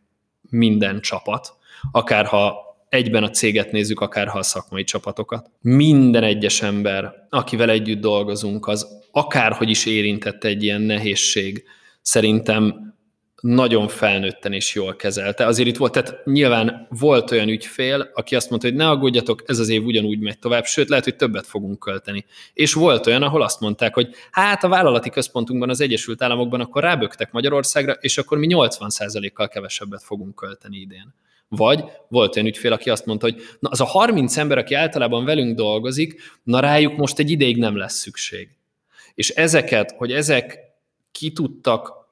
minden 0.49 1.01
csapat, 1.01 1.53
akárha 1.91 2.63
egyben 2.89 3.23
a 3.23 3.29
céget 3.29 3.71
nézzük, 3.71 3.99
akárha 3.99 4.39
a 4.39 4.43
szakmai 4.43 4.83
csapatokat. 4.83 5.49
Minden 5.61 6.23
egyes 6.23 6.61
ember, 6.61 7.13
akivel 7.29 7.69
együtt 7.69 8.01
dolgozunk, 8.01 8.67
az 8.67 8.87
akárhogy 9.11 9.69
is 9.69 9.85
érintett 9.85 10.43
egy 10.43 10.63
ilyen 10.63 10.81
nehézség, 10.81 11.63
szerintem 12.01 12.94
nagyon 13.41 13.87
felnőtten 13.87 14.53
és 14.53 14.75
jól 14.75 14.95
kezelte. 14.95 15.45
Azért 15.45 15.67
itt 15.67 15.77
volt, 15.77 15.91
tehát 15.91 16.25
nyilván 16.25 16.87
volt 16.89 17.31
olyan 17.31 17.47
ügyfél, 17.47 18.11
aki 18.13 18.35
azt 18.35 18.49
mondta, 18.49 18.67
hogy 18.67 18.77
ne 18.77 18.89
aggódjatok, 18.89 19.43
ez 19.45 19.59
az 19.59 19.69
év 19.69 19.85
ugyanúgy 19.85 20.19
megy 20.19 20.39
tovább, 20.39 20.65
sőt, 20.65 20.89
lehet, 20.89 21.03
hogy 21.03 21.15
többet 21.15 21.47
fogunk 21.47 21.79
költeni. 21.79 22.25
És 22.53 22.73
volt 22.73 23.07
olyan, 23.07 23.23
ahol 23.23 23.41
azt 23.41 23.59
mondták, 23.59 23.93
hogy 23.93 24.09
hát 24.31 24.63
a 24.63 24.67
vállalati 24.67 25.09
központunkban 25.09 25.69
az 25.69 25.81
Egyesült 25.81 26.21
Államokban 26.21 26.61
akkor 26.61 26.81
rábögtek 26.81 27.31
Magyarországra, 27.31 27.91
és 27.91 28.17
akkor 28.17 28.37
mi 28.37 28.47
80%-kal 28.49 29.47
kevesebbet 29.47 30.03
fogunk 30.03 30.35
költeni 30.35 30.77
idén. 30.77 31.13
Vagy 31.47 31.83
volt 32.07 32.35
olyan 32.35 32.47
ügyfél, 32.47 32.73
aki 32.73 32.89
azt 32.89 33.05
mondta, 33.05 33.25
hogy 33.25 33.41
na 33.59 33.69
az 33.69 33.81
a 33.81 33.85
30 33.85 34.37
ember, 34.37 34.57
aki 34.57 34.73
általában 34.73 35.25
velünk 35.25 35.55
dolgozik, 35.55 36.21
na 36.43 36.59
rájuk 36.59 36.97
most 36.97 37.19
egy 37.19 37.29
ideig 37.29 37.57
nem 37.57 37.77
lesz 37.77 37.95
szükség. 37.95 38.49
És 39.15 39.29
ezeket, 39.29 39.93
hogy 39.97 40.11
ezek 40.11 40.59
ki 41.11 41.31
tudtak 41.31 42.04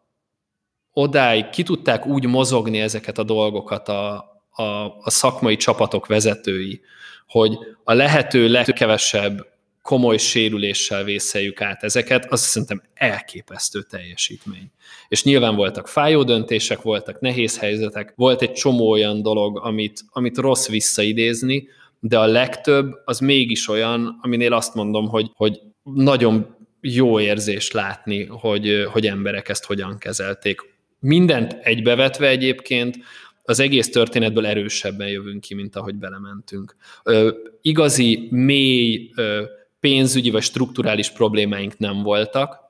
odáig 0.93 1.49
ki 1.49 1.63
tudták 1.63 2.05
úgy 2.05 2.25
mozogni 2.25 2.79
ezeket 2.79 3.17
a 3.17 3.23
dolgokat 3.23 3.87
a, 3.87 4.13
a, 4.49 4.63
a 4.99 5.09
szakmai 5.09 5.55
csapatok 5.55 6.07
vezetői, 6.07 6.81
hogy 7.27 7.57
a 7.83 7.93
lehető 7.93 8.47
legkevesebb 8.47 9.51
komoly 9.81 10.17
sérüléssel 10.17 11.03
vészeljük 11.03 11.61
át 11.61 11.83
ezeket, 11.83 12.31
az 12.31 12.41
szerintem 12.41 12.81
elképesztő 12.93 13.81
teljesítmény. 13.81 14.71
És 15.07 15.23
nyilván 15.23 15.55
voltak 15.55 15.87
fájó 15.87 16.23
döntések, 16.23 16.81
voltak 16.81 17.19
nehéz 17.19 17.59
helyzetek, 17.59 18.13
volt 18.15 18.41
egy 18.41 18.51
csomó 18.51 18.89
olyan 18.89 19.21
dolog, 19.21 19.59
amit, 19.63 20.01
amit 20.11 20.37
rossz 20.37 20.67
visszaidézni, 20.67 21.67
de 21.99 22.19
a 22.19 22.25
legtöbb 22.25 23.01
az 23.05 23.19
mégis 23.19 23.67
olyan, 23.67 24.19
aminél 24.21 24.53
azt 24.53 24.73
mondom, 24.73 25.07
hogy, 25.07 25.31
hogy 25.33 25.59
nagyon 25.83 26.55
jó 26.81 27.19
érzés 27.19 27.71
látni, 27.71 28.25
hogy, 28.25 28.87
hogy 28.91 29.07
emberek 29.07 29.49
ezt 29.49 29.65
hogyan 29.65 29.97
kezelték 29.97 30.72
mindent 31.03 31.57
egybevetve 31.61 32.27
egyébként 32.27 32.97
az 33.43 33.59
egész 33.59 33.89
történetből 33.89 34.45
erősebben 34.45 35.07
jövünk 35.07 35.41
ki, 35.41 35.53
mint 35.53 35.75
ahogy 35.75 35.95
belementünk. 35.95 36.75
Ö, 37.03 37.31
igazi, 37.61 38.27
mély 38.31 39.11
ö, 39.15 39.43
pénzügyi 39.79 40.29
vagy 40.29 40.43
strukturális 40.43 41.09
problémáink 41.09 41.77
nem 41.77 42.03
voltak, 42.03 42.61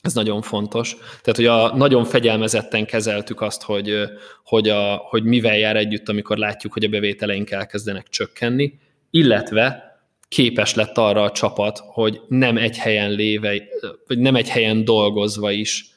ez 0.00 0.14
nagyon 0.14 0.42
fontos. 0.42 0.96
Tehát, 1.22 1.36
hogy 1.36 1.46
a, 1.46 1.76
nagyon 1.76 2.04
fegyelmezetten 2.04 2.86
kezeltük 2.86 3.40
azt, 3.40 3.62
hogy, 3.62 4.02
hogy, 4.44 4.68
a, 4.68 4.96
hogy 4.96 5.24
mivel 5.24 5.58
jár 5.58 5.76
együtt, 5.76 6.08
amikor 6.08 6.36
látjuk, 6.36 6.72
hogy 6.72 6.84
a 6.84 6.88
bevételeink 6.88 7.50
elkezdenek 7.50 8.08
csökkenni, 8.08 8.78
illetve 9.10 9.90
képes 10.28 10.74
lett 10.74 10.98
arra 10.98 11.22
a 11.22 11.30
csapat, 11.30 11.78
hogy 11.78 12.20
nem 12.28 12.56
egy 12.56 12.76
helyen 12.76 13.10
léve, 13.10 13.62
vagy 14.06 14.18
nem 14.18 14.36
egy 14.36 14.48
helyen 14.48 14.84
dolgozva 14.84 15.50
is 15.50 15.90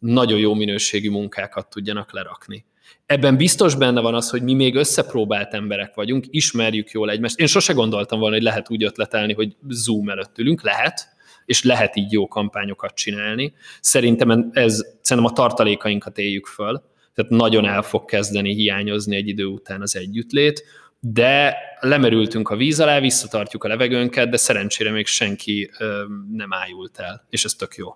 nagyon 0.00 0.38
jó 0.38 0.54
minőségű 0.54 1.10
munkákat 1.10 1.70
tudjanak 1.70 2.12
lerakni. 2.12 2.64
Ebben 3.06 3.36
biztos 3.36 3.74
benne 3.74 4.00
van 4.00 4.14
az, 4.14 4.30
hogy 4.30 4.42
mi 4.42 4.54
még 4.54 4.74
összepróbált 4.74 5.54
emberek 5.54 5.94
vagyunk, 5.94 6.24
ismerjük 6.30 6.90
jól 6.90 7.10
egymást. 7.10 7.38
Én 7.38 7.46
sose 7.46 7.72
gondoltam 7.72 8.18
volna, 8.18 8.34
hogy 8.34 8.44
lehet 8.44 8.70
úgy 8.70 8.84
ötletelni, 8.84 9.32
hogy 9.32 9.56
Zoom 9.68 10.08
előtt 10.08 10.38
ülünk, 10.38 10.62
lehet, 10.62 11.08
és 11.44 11.64
lehet 11.64 11.96
így 11.96 12.12
jó 12.12 12.28
kampányokat 12.28 12.94
csinálni. 12.94 13.52
Szerintem 13.80 14.50
ez, 14.52 14.86
szerintem 15.00 15.32
a 15.32 15.34
tartalékainkat 15.34 16.18
éljük 16.18 16.46
föl, 16.46 16.82
tehát 17.14 17.30
nagyon 17.30 17.66
el 17.66 17.82
fog 17.82 18.04
kezdeni 18.04 18.54
hiányozni 18.54 19.16
egy 19.16 19.28
idő 19.28 19.44
után 19.44 19.80
az 19.80 19.96
együttlét, 19.96 20.64
de 21.00 21.56
lemerültünk 21.80 22.48
a 22.48 22.56
víz 22.56 22.80
alá, 22.80 23.00
visszatartjuk 23.00 23.64
a 23.64 23.68
levegőnket, 23.68 24.28
de 24.28 24.36
szerencsére 24.36 24.90
még 24.90 25.06
senki 25.06 25.70
ö, 25.78 26.04
nem 26.32 26.52
ájult 26.52 26.98
el, 26.98 27.26
és 27.30 27.44
ez 27.44 27.54
tök 27.54 27.74
jó. 27.74 27.94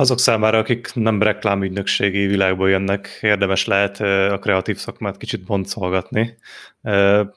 Azok 0.00 0.18
számára, 0.18 0.58
akik 0.58 0.94
nem 0.94 1.22
reklámügynökségi 1.22 2.26
világból 2.26 2.70
jönnek, 2.70 3.18
érdemes 3.20 3.66
lehet 3.66 4.00
a 4.30 4.38
kreatív 4.38 4.76
szakmát 4.76 5.16
kicsit 5.16 5.44
boncolgatni. 5.44 6.38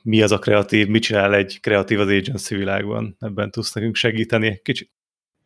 Mi 0.03 0.21
az 0.21 0.31
a 0.31 0.39
kreatív, 0.39 0.87
mit 0.87 1.01
csinál 1.01 1.35
egy 1.35 1.59
kreatív 1.61 1.99
az 1.99 2.07
agency 2.07 2.55
világban? 2.55 3.17
Ebben 3.19 3.51
tudsz 3.51 3.73
nekünk 3.73 3.95
segíteni 3.95 4.59
kicsit? 4.63 4.89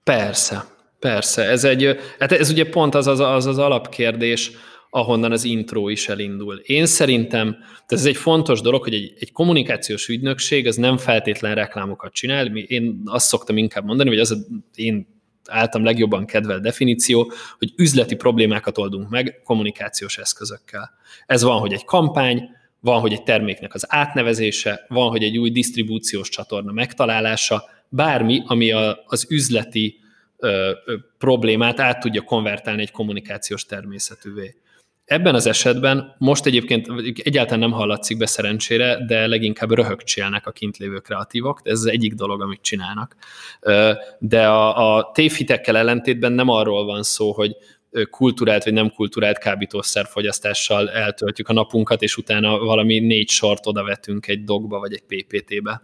Persze, 0.03 0.66
persze. 0.99 1.43
Ez, 1.43 1.63
egy, 1.63 1.99
hát 2.20 2.32
ez 2.32 2.49
ugye 2.51 2.70
pont 2.70 2.95
az 2.95 3.07
az, 3.07 3.20
az 3.20 3.45
az 3.45 3.57
alapkérdés, 3.57 4.51
ahonnan 4.89 5.32
az 5.32 5.43
intro 5.43 5.89
is 5.89 6.09
elindul. 6.09 6.55
Én 6.55 6.86
szerintem, 6.86 7.51
tehát 7.61 7.91
ez 7.91 8.05
egy 8.05 8.18
fontos 8.18 8.61
dolog, 8.61 8.84
hogy 8.84 8.93
egy, 8.93 9.13
egy 9.20 9.32
kommunikációs 9.32 10.07
ügynökség 10.07 10.68
az 10.68 10.76
nem 10.76 10.97
feltétlen 10.97 11.55
reklámokat 11.55 12.13
csinál. 12.13 12.45
Én 12.55 13.01
azt 13.05 13.28
szoktam 13.28 13.57
inkább 13.57 13.86
mondani, 13.86 14.09
hogy 14.09 14.20
az 14.20 14.47
én 14.76 15.13
általam 15.49 15.85
legjobban 15.85 16.25
kedvelt 16.25 16.61
definíció, 16.61 17.31
hogy 17.57 17.73
üzleti 17.75 18.15
problémákat 18.15 18.77
oldunk 18.77 19.09
meg 19.09 19.41
kommunikációs 19.43 20.17
eszközökkel. 20.17 20.91
Ez 21.25 21.43
van, 21.43 21.59
hogy 21.59 21.73
egy 21.73 21.85
kampány, 21.85 22.49
van, 22.79 22.99
hogy 22.99 23.13
egy 23.13 23.23
terméknek 23.23 23.73
az 23.73 23.85
átnevezése, 23.87 24.85
van, 24.87 25.09
hogy 25.09 25.23
egy 25.23 25.37
új 25.37 25.51
disztribúciós 25.51 26.29
csatorna 26.29 26.71
megtalálása, 26.71 27.63
bármi, 27.89 28.43
ami 28.45 28.71
a, 28.71 29.03
az 29.05 29.25
üzleti 29.29 29.99
ö, 30.37 30.71
ö, 30.85 30.95
problémát 31.17 31.79
át 31.79 31.99
tudja 31.99 32.21
konvertálni 32.21 32.81
egy 32.81 32.91
kommunikációs 32.91 33.65
természetűvé. 33.65 34.55
Ebben 35.05 35.35
az 35.35 35.45
esetben 35.45 36.15
most 36.17 36.45
egyébként 36.45 36.87
egyáltalán 37.23 37.59
nem 37.59 37.71
hallatszik 37.71 38.17
be 38.17 38.25
szerencsére, 38.25 39.05
de 39.07 39.27
leginkább 39.27 39.71
röhögcsélnek 39.71 40.47
a 40.47 40.51
kint 40.51 40.77
lévő 40.77 40.99
kreatívok, 40.99 41.61
ez 41.63 41.79
az 41.79 41.85
egyik 41.85 42.13
dolog, 42.13 42.41
amit 42.41 42.61
csinálnak. 42.61 43.15
De 44.19 44.47
a, 44.47 44.95
a 44.97 45.11
tévhitekkel 45.13 45.77
ellentétben 45.77 46.31
nem 46.31 46.49
arról 46.49 46.85
van 46.85 47.03
szó, 47.03 47.31
hogy 47.31 47.55
kulturált 48.09 48.63
vagy 48.63 48.73
nem 48.73 48.89
kulturált 48.89 49.37
kábítószerfogyasztással 49.37 50.89
eltöltjük 50.89 51.49
a 51.49 51.53
napunkat, 51.53 52.01
és 52.01 52.17
utána 52.17 52.57
valami 52.57 52.99
négy 52.99 53.29
sort 53.29 53.67
odavetünk 53.67 54.27
egy 54.27 54.43
dogba 54.43 54.79
vagy 54.79 54.93
egy 54.93 55.03
PPT-be. 55.03 55.81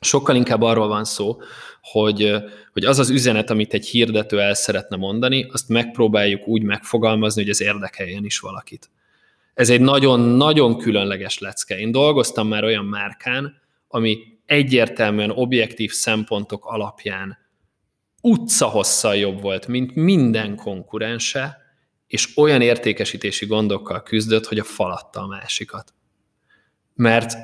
Sokkal 0.00 0.36
inkább 0.36 0.62
arról 0.62 0.88
van 0.88 1.04
szó, 1.04 1.40
hogy, 1.80 2.32
hogy 2.72 2.84
az 2.84 2.98
az 2.98 3.10
üzenet, 3.10 3.50
amit 3.50 3.74
egy 3.74 3.86
hirdető 3.86 4.40
el 4.40 4.54
szeretne 4.54 4.96
mondani, 4.96 5.46
azt 5.52 5.68
megpróbáljuk 5.68 6.48
úgy 6.48 6.62
megfogalmazni, 6.62 7.42
hogy 7.42 7.50
ez 7.50 7.60
érdekeljen 7.60 8.24
is 8.24 8.38
valakit. 8.38 8.90
Ez 9.54 9.70
egy 9.70 9.80
nagyon-nagyon 9.80 10.78
különleges 10.78 11.38
lecke. 11.38 11.78
Én 11.78 11.90
dolgoztam 11.90 12.48
már 12.48 12.64
olyan 12.64 12.84
márkán, 12.84 13.60
ami 13.88 14.18
egyértelműen 14.46 15.30
objektív 15.30 15.90
szempontok 15.92 16.64
alapján 16.64 17.38
utcahosszal 18.20 19.16
jobb 19.16 19.40
volt, 19.40 19.66
mint 19.66 19.94
minden 19.94 20.56
konkurense, 20.56 21.56
és 22.06 22.36
olyan 22.36 22.60
értékesítési 22.60 23.46
gondokkal 23.46 24.02
küzdött, 24.02 24.46
hogy 24.46 24.58
a 24.58 24.64
falatta 24.64 25.20
a 25.20 25.26
másikat. 25.26 25.94
Mert 26.94 27.36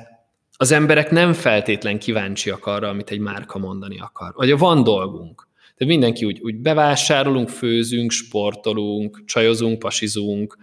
az 0.57 0.71
emberek 0.71 1.11
nem 1.11 1.33
feltétlen 1.33 1.99
kíváncsiak 1.99 2.65
arra, 2.65 2.89
amit 2.89 3.09
egy 3.09 3.19
márka 3.19 3.59
mondani 3.59 3.99
akar. 3.99 4.33
Vagy 4.35 4.57
van 4.57 4.83
dolgunk. 4.83 5.47
De 5.77 5.85
mindenki 5.85 6.25
úgy, 6.25 6.39
úgy 6.41 6.55
bevásárolunk, 6.55 7.49
főzünk, 7.49 8.11
sportolunk, 8.11 9.23
csajozunk, 9.25 9.79
pasizunk, 9.79 10.57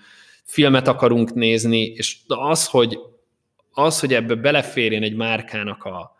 filmet 0.44 0.88
akarunk 0.88 1.34
nézni, 1.34 1.82
és 1.82 2.16
az, 2.26 2.66
hogy, 2.66 2.98
az, 3.72 4.00
hogy 4.00 4.14
ebbe 4.14 4.34
beleférjen 4.34 5.02
egy 5.02 5.14
márkának 5.14 5.84
a, 5.84 6.16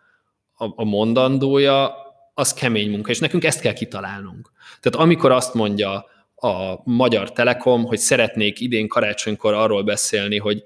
a, 0.57 0.64
a 0.64 0.85
mondandója, 0.85 1.95
az 2.35 2.53
kemény 2.53 2.91
munka, 2.91 3.11
és 3.11 3.18
nekünk 3.18 3.45
ezt 3.45 3.61
kell 3.61 3.73
kitalálnunk. 3.73 4.53
Tehát 4.81 5.07
amikor 5.07 5.31
azt 5.31 5.55
mondja 5.55 6.05
a 6.35 6.81
Magyar 6.85 7.33
Telekom, 7.33 7.85
hogy 7.85 7.99
szeretnék 7.99 8.61
idén 8.61 8.89
karácsonykor 8.89 9.55
arról 9.55 9.83
beszélni, 9.83 10.39
hogy 10.39 10.64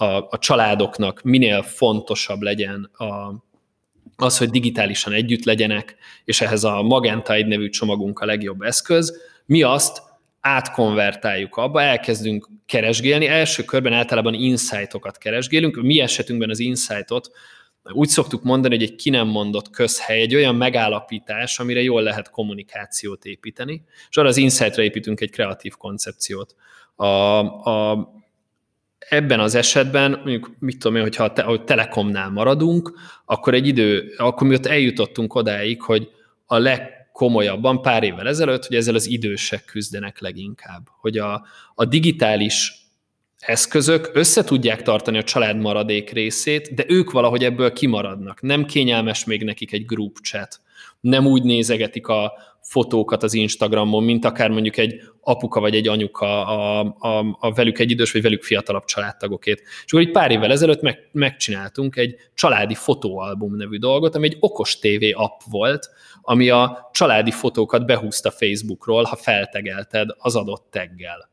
a, 0.00 0.26
a 0.30 0.38
családoknak 0.38 1.22
minél 1.22 1.62
fontosabb 1.62 2.40
legyen 2.40 2.90
a, 2.92 3.34
az, 4.16 4.38
hogy 4.38 4.50
digitálisan 4.50 5.12
együtt 5.12 5.44
legyenek, 5.44 5.96
és 6.24 6.40
ehhez 6.40 6.64
a 6.64 6.82
Magenta 6.82 7.32
egy 7.32 7.46
nevű 7.46 7.68
csomagunk 7.68 8.18
a 8.18 8.26
legjobb 8.26 8.62
eszköz, 8.62 9.20
mi 9.46 9.62
azt 9.62 10.02
átkonvertáljuk 10.40 11.56
abba, 11.56 11.82
elkezdünk 11.82 12.48
keresgélni, 12.66 13.26
első 13.26 13.64
körben 13.64 13.92
általában 13.92 14.34
insightokat 14.34 15.18
keresgélünk, 15.18 15.82
mi 15.82 16.00
esetünkben 16.00 16.50
az 16.50 16.58
insightot 16.58 17.30
úgy 17.92 18.08
szoktuk 18.08 18.42
mondani, 18.42 18.74
hogy 18.74 18.84
egy 18.84 18.94
ki 18.94 19.10
nem 19.10 19.28
mondott 19.28 19.70
közhely, 19.70 20.20
egy 20.20 20.34
olyan 20.34 20.54
megállapítás, 20.54 21.58
amire 21.58 21.82
jól 21.82 22.02
lehet 22.02 22.30
kommunikációt 22.30 23.24
építeni, 23.24 23.84
és 24.10 24.16
arra 24.16 24.28
az 24.28 24.36
insightra 24.36 24.82
építünk 24.82 25.20
egy 25.20 25.30
kreatív 25.30 25.76
koncepciót. 25.76 26.54
A, 26.96 27.04
a, 27.04 27.90
ebben 29.08 29.40
az 29.40 29.54
esetben, 29.54 30.10
mondjuk 30.10 30.50
mit 30.58 30.78
tudom 30.78 30.96
én, 30.96 31.02
hogyha 31.02 31.32
te, 31.32 31.60
Telekomnál 31.64 32.30
maradunk, 32.30 32.92
akkor 33.24 33.54
egy 33.54 33.66
idő, 33.66 34.14
akkor 34.16 34.46
mi 34.46 34.54
ott 34.54 34.66
eljutottunk 34.66 35.34
odáig, 35.34 35.82
hogy 35.82 36.08
a 36.46 36.58
legkomolyabban 36.58 37.82
pár 37.82 38.02
évvel 38.02 38.28
ezelőtt, 38.28 38.66
hogy 38.66 38.76
ezzel 38.76 38.94
az 38.94 39.06
idősek 39.06 39.64
küzdenek 39.64 40.20
leginkább. 40.20 40.88
Hogy 41.00 41.18
a, 41.18 41.46
a 41.74 41.84
digitális 41.84 42.74
eszközök 43.38 44.10
össze 44.12 44.44
tudják 44.44 44.82
tartani 44.82 45.18
a 45.18 45.22
család 45.22 45.56
maradék 45.56 46.10
részét, 46.10 46.74
de 46.74 46.84
ők 46.88 47.10
valahogy 47.10 47.44
ebből 47.44 47.72
kimaradnak. 47.72 48.40
Nem 48.40 48.64
kényelmes 48.64 49.24
még 49.24 49.44
nekik 49.44 49.72
egy 49.72 49.84
group 49.84 50.16
chat. 50.22 50.60
Nem 51.00 51.26
úgy 51.26 51.42
nézegetik 51.42 52.06
a 52.06 52.32
fotókat 52.60 53.22
az 53.22 53.34
Instagramon, 53.34 54.04
mint 54.04 54.24
akár 54.24 54.50
mondjuk 54.50 54.76
egy 54.76 55.00
apuka 55.20 55.60
vagy 55.60 55.74
egy 55.74 55.88
anyuka 55.88 56.46
a, 56.46 56.80
a, 56.98 57.36
a 57.40 57.52
velük 57.52 57.78
egy 57.78 57.90
idős 57.90 58.12
vagy 58.12 58.22
velük 58.22 58.42
fiatalabb 58.42 58.84
családtagokét. 58.84 59.62
És 59.84 59.92
akkor 59.92 60.06
egy 60.06 60.10
pár 60.10 60.30
évvel 60.30 60.50
ezelőtt 60.50 60.80
meg, 60.80 61.08
megcsináltunk 61.12 61.96
egy 61.96 62.14
családi 62.34 62.74
fotóalbum 62.74 63.56
nevű 63.56 63.78
dolgot, 63.78 64.14
ami 64.14 64.26
egy 64.26 64.36
okos 64.40 64.78
TV 64.78 65.04
app 65.12 65.40
volt, 65.50 65.90
ami 66.22 66.48
a 66.48 66.90
családi 66.92 67.30
fotókat 67.30 67.86
behúzta 67.86 68.30
Facebookról, 68.30 69.04
ha 69.04 69.16
feltegelted 69.16 70.08
az 70.18 70.36
adott 70.36 70.66
teggel. 70.70 71.28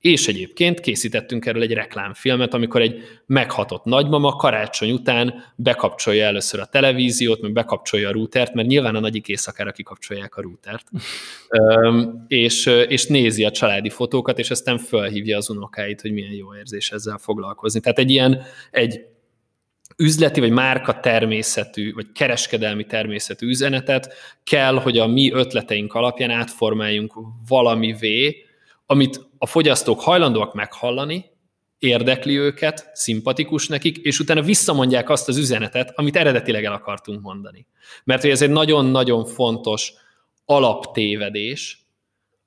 És 0.00 0.28
egyébként 0.28 0.80
készítettünk 0.80 1.46
erről 1.46 1.62
egy 1.62 1.72
reklámfilmet, 1.72 2.54
amikor 2.54 2.80
egy 2.80 3.02
meghatott 3.26 3.84
nagymama 3.84 4.36
karácsony 4.36 4.90
után 4.90 5.34
bekapcsolja 5.56 6.24
először 6.24 6.60
a 6.60 6.66
televíziót, 6.66 7.40
meg 7.40 7.52
bekapcsolja 7.52 8.08
a 8.08 8.12
routert, 8.12 8.54
mert 8.54 8.68
nyilván 8.68 8.94
a 8.94 9.00
nagyik 9.00 9.28
éjszakára 9.28 9.72
kikapcsolják 9.72 10.36
a 10.36 10.42
routert, 10.42 10.88
és, 12.28 12.66
és 12.66 13.06
nézi 13.06 13.44
a 13.44 13.50
családi 13.50 13.88
fotókat, 13.88 14.38
és 14.38 14.50
aztán 14.50 14.78
felhívja 14.78 15.36
az 15.36 15.50
unokáit, 15.50 16.00
hogy 16.00 16.12
milyen 16.12 16.32
jó 16.32 16.54
érzés 16.54 16.90
ezzel 16.90 17.18
foglalkozni. 17.18 17.80
Tehát 17.80 17.98
egy 17.98 18.10
ilyen, 18.10 18.42
egy 18.70 19.00
üzleti 19.96 20.40
vagy 20.40 20.50
márka 20.50 21.00
természetű, 21.00 21.92
vagy 21.92 22.06
kereskedelmi 22.12 22.84
természetű 22.84 23.46
üzenetet 23.46 24.14
kell, 24.44 24.74
hogy 24.74 24.98
a 24.98 25.06
mi 25.06 25.32
ötleteink 25.32 25.94
alapján 25.94 26.30
átformáljunk 26.30 27.14
valamivé, 27.48 28.44
amit 28.90 29.28
a 29.38 29.46
fogyasztók 29.46 30.00
hajlandóak 30.00 30.54
meghallani, 30.54 31.24
érdekli 31.78 32.38
őket, 32.38 32.90
szimpatikus 32.92 33.68
nekik, 33.68 33.96
és 33.96 34.18
utána 34.18 34.42
visszamondják 34.42 35.08
azt 35.08 35.28
az 35.28 35.36
üzenetet, 35.36 35.92
amit 35.94 36.16
eredetileg 36.16 36.64
el 36.64 36.72
akartunk 36.72 37.22
mondani. 37.22 37.66
Mert 38.04 38.22
hogy 38.22 38.30
ez 38.30 38.42
egy 38.42 38.50
nagyon-nagyon 38.50 39.24
fontos 39.24 39.92
alaptévedés 40.44 41.86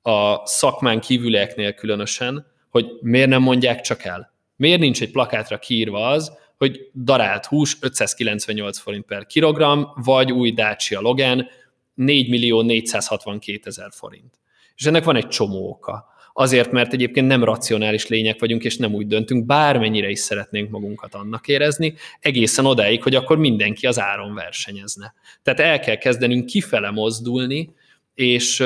a 0.02 0.46
szakmán 0.46 1.00
kívülieknél 1.00 1.74
különösen, 1.74 2.46
hogy 2.70 2.92
miért 3.02 3.30
nem 3.30 3.42
mondják 3.42 3.82
csak 3.82 4.04
el. 4.04 4.34
Miért 4.56 4.80
nincs 4.80 5.02
egy 5.02 5.12
plakátra 5.12 5.60
kiírva 5.60 6.08
az, 6.08 6.38
hogy 6.58 6.90
darált 6.94 7.46
hús 7.46 7.78
598 7.82 8.78
forint 8.78 9.06
per 9.06 9.26
kilogramm, 9.26 9.84
vagy 9.96 10.32
új 10.32 10.52
Dacia 10.52 11.00
Logan 11.00 11.48
4 11.94 12.30
millió 12.30 12.62
462 12.62 13.60
ezer 13.64 13.90
forint. 13.92 14.40
És 14.76 14.86
ennek 14.86 15.04
van 15.04 15.16
egy 15.16 15.28
csomó 15.28 15.70
oka. 15.70 16.12
Azért, 16.34 16.72
mert 16.72 16.94
egyébként 16.94 17.28
nem 17.28 17.44
racionális 17.44 18.08
lények 18.08 18.40
vagyunk, 18.40 18.64
és 18.64 18.78
nem 18.78 18.94
úgy 18.94 19.08
döntünk, 19.08 19.46
bármennyire 19.46 20.10
is 20.10 20.20
szeretnénk 20.20 20.70
magunkat 20.70 21.14
annak 21.14 21.48
érezni, 21.48 21.94
egészen 22.20 22.66
odáig, 22.66 23.04
hogy 23.04 23.16
akkor 23.16 23.38
mindenki 23.38 23.88
az 23.88 24.00
áron 24.00 24.34
versenyezne. 24.34 25.14
Tehát 25.42 25.60
el 25.60 25.80
kell 25.80 25.96
kezdenünk 25.96 26.46
kifele 26.46 26.92
mozdulni, 26.92 27.74
és, 28.14 28.64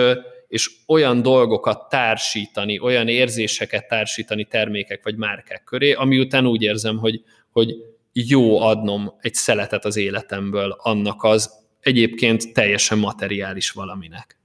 és 0.48 0.72
olyan 0.88 1.22
dolgokat 1.22 1.90
társítani, 1.90 2.80
olyan 2.80 3.08
érzéseket 3.08 3.88
társítani 3.88 4.46
termékek 4.46 5.04
vagy 5.04 5.16
márkák 5.16 5.64
köré, 5.64 5.94
ami 5.94 6.20
után 6.20 6.46
úgy 6.46 6.62
érzem, 6.62 6.98
hogy, 6.98 7.22
hogy 7.52 7.76
jó 8.14 8.60
adnom 8.60 9.14
egy 9.22 9.34
szeletet 9.34 9.86
az 9.86 9.98
életemből 9.98 10.76
annak 10.78 11.24
az 11.24 11.52
egyébként 11.80 12.54
teljesen 12.54 12.98
materiális 12.98 13.70
valaminek 13.72 14.37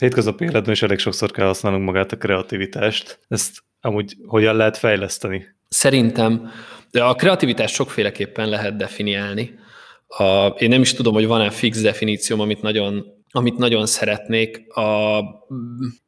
hétköznapi 0.00 0.44
életben 0.44 0.72
is 0.72 0.82
elég 0.82 0.98
sokszor 0.98 1.30
kell 1.30 1.46
használnunk 1.46 1.84
magát 1.84 2.12
a 2.12 2.16
kreativitást. 2.16 3.18
Ezt 3.28 3.58
amúgy 3.80 4.16
hogyan 4.26 4.56
lehet 4.56 4.76
fejleszteni? 4.76 5.46
Szerintem 5.68 6.50
de 6.90 7.02
a 7.02 7.14
kreativitást 7.14 7.74
sokféleképpen 7.74 8.48
lehet 8.48 8.76
definiálni. 8.76 9.58
A, 10.06 10.46
én 10.46 10.68
nem 10.68 10.80
is 10.80 10.92
tudom, 10.94 11.14
hogy 11.14 11.26
van-e 11.26 11.50
fix 11.50 11.80
definícióm, 11.80 12.40
amit 12.40 12.62
nagyon, 12.62 13.04
amit 13.30 13.56
nagyon 13.56 13.86
szeretnék. 13.86 14.74
A, 14.76 15.20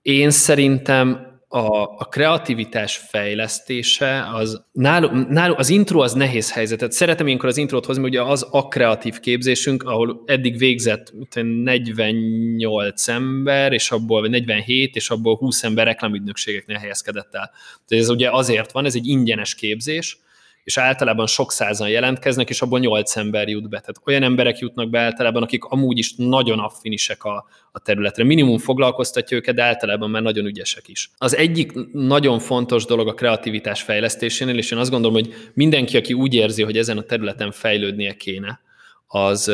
én 0.03 0.31
szerintem 0.31 1.26
a, 1.49 1.83
a 1.83 2.05
kreativitás 2.11 2.97
fejlesztése, 2.97 4.29
az 4.33 4.65
náluk, 4.73 5.29
náluk, 5.29 5.59
az 5.59 5.69
intro 5.69 6.01
az 6.01 6.13
nehéz 6.13 6.53
helyzetet. 6.53 6.93
Szeretem 6.93 7.27
ilyenkor 7.27 7.49
az 7.49 7.57
intrót 7.57 7.87
hozni, 7.87 8.03
ugye 8.03 8.23
az 8.23 8.47
a 8.51 8.69
kreatív 8.69 9.21
képzésünk, 9.21 9.83
ahol 9.83 10.23
eddig 10.27 10.59
végzett 10.59 11.13
48 11.43 13.09
ember, 13.09 13.73
és 13.73 13.91
abból, 13.91 14.21
vagy 14.21 14.31
47, 14.31 14.97
és 14.97 15.11
abból 15.11 15.37
20 15.37 15.63
ember 15.63 15.87
reklámügynökségeknél 15.87 16.79
helyezkedett 16.79 17.35
el. 17.35 17.51
Tehát 17.87 18.05
ez 18.05 18.11
ugye 18.11 18.31
azért 18.31 18.73
van, 18.73 18.85
ez 18.85 18.95
egy 18.95 19.07
ingyenes 19.07 19.55
képzés, 19.55 20.19
és 20.67 20.79
általában 20.79 21.27
sok 21.27 21.53
százan 21.53 21.89
jelentkeznek, 21.89 22.49
és 22.49 22.63
abból 22.63 22.79
nyolc 22.79 23.17
ember 23.17 23.49
jut 23.49 23.69
be. 23.69 23.81
Tehát 23.81 24.01
olyan 24.05 24.23
emberek 24.23 24.59
jutnak 24.59 24.91
be 24.91 25.01
általában, 25.01 25.43
akik 25.43 25.65
amúgy 25.65 25.99
is 25.99 26.15
nagyon 26.17 26.59
affinisek 26.59 27.25
a, 27.25 27.47
a 27.73 27.79
területre. 27.79 28.25
Minimum 28.25 28.59
foglalkoztatja 28.59 29.37
őket, 29.37 29.55
de 29.55 29.63
általában 29.63 30.11
már 30.11 30.23
nagyon 30.23 30.47
ügyesek 30.47 30.89
is. 30.89 31.11
Az 31.17 31.37
egyik 31.37 31.73
nagyon 31.93 32.39
fontos 32.39 32.85
dolog 32.85 33.09
a 33.09 33.15
kreativitás 33.15 33.83
fejlesztésénél, 33.83 34.59
és 34.59 34.71
én 34.71 34.79
azt 34.79 34.91
gondolom, 34.91 35.17
hogy 35.17 35.35
mindenki, 35.55 35.97
aki 35.97 36.13
úgy 36.13 36.35
érzi, 36.35 36.63
hogy 36.63 36.77
ezen 36.77 36.99
a 36.99 37.03
területen 37.03 37.51
fejlődnie 37.51 38.15
kéne, 38.15 38.61
az, 39.07 39.53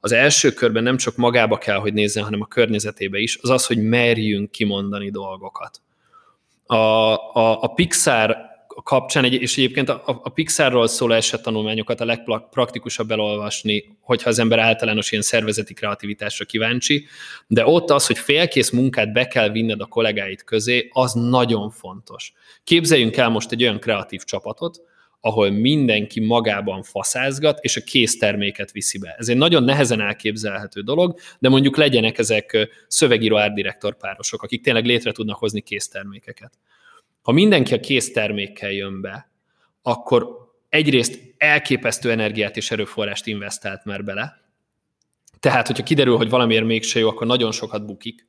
az 0.00 0.12
első 0.12 0.52
körben 0.52 0.82
nem 0.82 0.96
csak 0.96 1.16
magába 1.16 1.58
kell, 1.58 1.78
hogy 1.78 1.92
nézzen, 1.92 2.24
hanem 2.24 2.40
a 2.40 2.46
környezetébe 2.46 3.18
is, 3.18 3.38
az 3.42 3.50
az, 3.50 3.66
hogy 3.66 3.82
merjünk 3.82 4.50
kimondani 4.50 5.10
dolgokat. 5.10 5.80
A, 6.66 6.74
a, 6.74 7.62
a 7.62 7.66
Pixar 7.74 8.47
kapcsán, 8.82 9.24
és 9.24 9.56
egyébként 9.56 9.88
a, 9.88 10.02
a 10.22 10.28
Pixarról 10.28 10.86
szóló 10.86 11.14
esettanulmányokat 11.14 12.00
a 12.00 12.04
legpraktikusabb 12.04 13.10
elolvasni, 13.10 13.96
hogyha 14.00 14.28
az 14.28 14.38
ember 14.38 14.58
általános 14.58 15.10
ilyen 15.10 15.22
szervezeti 15.22 15.74
kreativitásra 15.74 16.44
kíváncsi, 16.44 17.06
de 17.46 17.66
ott 17.66 17.90
az, 17.90 18.06
hogy 18.06 18.18
félkész 18.18 18.70
munkát 18.70 19.12
be 19.12 19.26
kell 19.26 19.48
vinned 19.48 19.80
a 19.80 19.86
kollégáid 19.86 20.44
közé, 20.44 20.88
az 20.92 21.12
nagyon 21.12 21.70
fontos. 21.70 22.32
Képzeljünk 22.64 23.16
el 23.16 23.28
most 23.28 23.52
egy 23.52 23.62
olyan 23.62 23.80
kreatív 23.80 24.22
csapatot, 24.22 24.80
ahol 25.20 25.50
mindenki 25.50 26.20
magában 26.20 26.82
faszázgat, 26.82 27.58
és 27.60 27.76
a 27.76 27.80
kész 27.80 28.18
terméket 28.18 28.72
viszi 28.72 28.98
be. 28.98 29.14
Ez 29.18 29.28
egy 29.28 29.36
nagyon 29.36 29.64
nehezen 29.64 30.00
elképzelhető 30.00 30.80
dolog, 30.80 31.18
de 31.38 31.48
mondjuk 31.48 31.76
legyenek 31.76 32.18
ezek 32.18 32.68
szövegíró 32.88 33.36
árdirektor 33.36 33.96
párosok, 33.96 34.42
akik 34.42 34.62
tényleg 34.62 34.84
létre 34.84 35.12
tudnak 35.12 35.36
hozni 35.36 35.60
kész 35.60 35.88
termékeket. 35.88 36.52
Ha 37.22 37.32
mindenki 37.32 37.74
a 37.74 37.80
kész 37.80 38.12
termékkel 38.12 38.70
jön 38.70 39.00
be, 39.00 39.30
akkor 39.82 40.28
egyrészt 40.68 41.34
elképesztő 41.36 42.10
energiát 42.10 42.56
és 42.56 42.70
erőforrást 42.70 43.26
investált 43.26 43.84
már 43.84 44.04
bele, 44.04 44.46
tehát, 45.40 45.66
hogyha 45.66 45.82
kiderül, 45.82 46.16
hogy 46.16 46.30
valamiért 46.30 46.64
mégse 46.64 46.98
jó, 46.98 47.08
akkor 47.08 47.26
nagyon 47.26 47.52
sokat 47.52 47.86
bukik. 47.86 48.26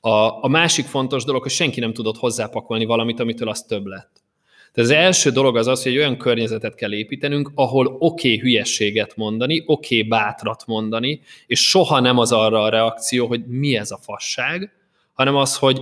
A, 0.00 0.44
a 0.44 0.48
másik 0.48 0.84
fontos 0.84 1.24
dolog, 1.24 1.42
hogy 1.42 1.50
senki 1.50 1.80
nem 1.80 1.92
tudott 1.92 2.16
hozzápakolni 2.16 2.84
valamit, 2.84 3.20
amitől 3.20 3.48
az 3.48 3.62
több 3.62 3.86
lett. 3.86 4.24
Tehát 4.72 4.90
az 4.90 4.96
első 4.96 5.30
dolog 5.30 5.56
az 5.56 5.66
az, 5.66 5.82
hogy 5.82 5.92
egy 5.92 5.98
olyan 5.98 6.16
környezetet 6.16 6.74
kell 6.74 6.92
építenünk, 6.92 7.50
ahol 7.54 7.86
oké 7.86 7.98
okay 7.98 8.38
hülyességet 8.38 9.16
mondani, 9.16 9.62
oké 9.66 9.96
okay 9.96 10.08
bátrat 10.08 10.66
mondani, 10.66 11.20
és 11.46 11.68
soha 11.68 12.00
nem 12.00 12.18
az 12.18 12.32
arra 12.32 12.62
a 12.62 12.68
reakció, 12.68 13.26
hogy 13.26 13.46
mi 13.46 13.76
ez 13.76 13.90
a 13.90 13.98
fasság, 14.02 14.72
hanem 15.12 15.36
az, 15.36 15.56
hogy 15.56 15.80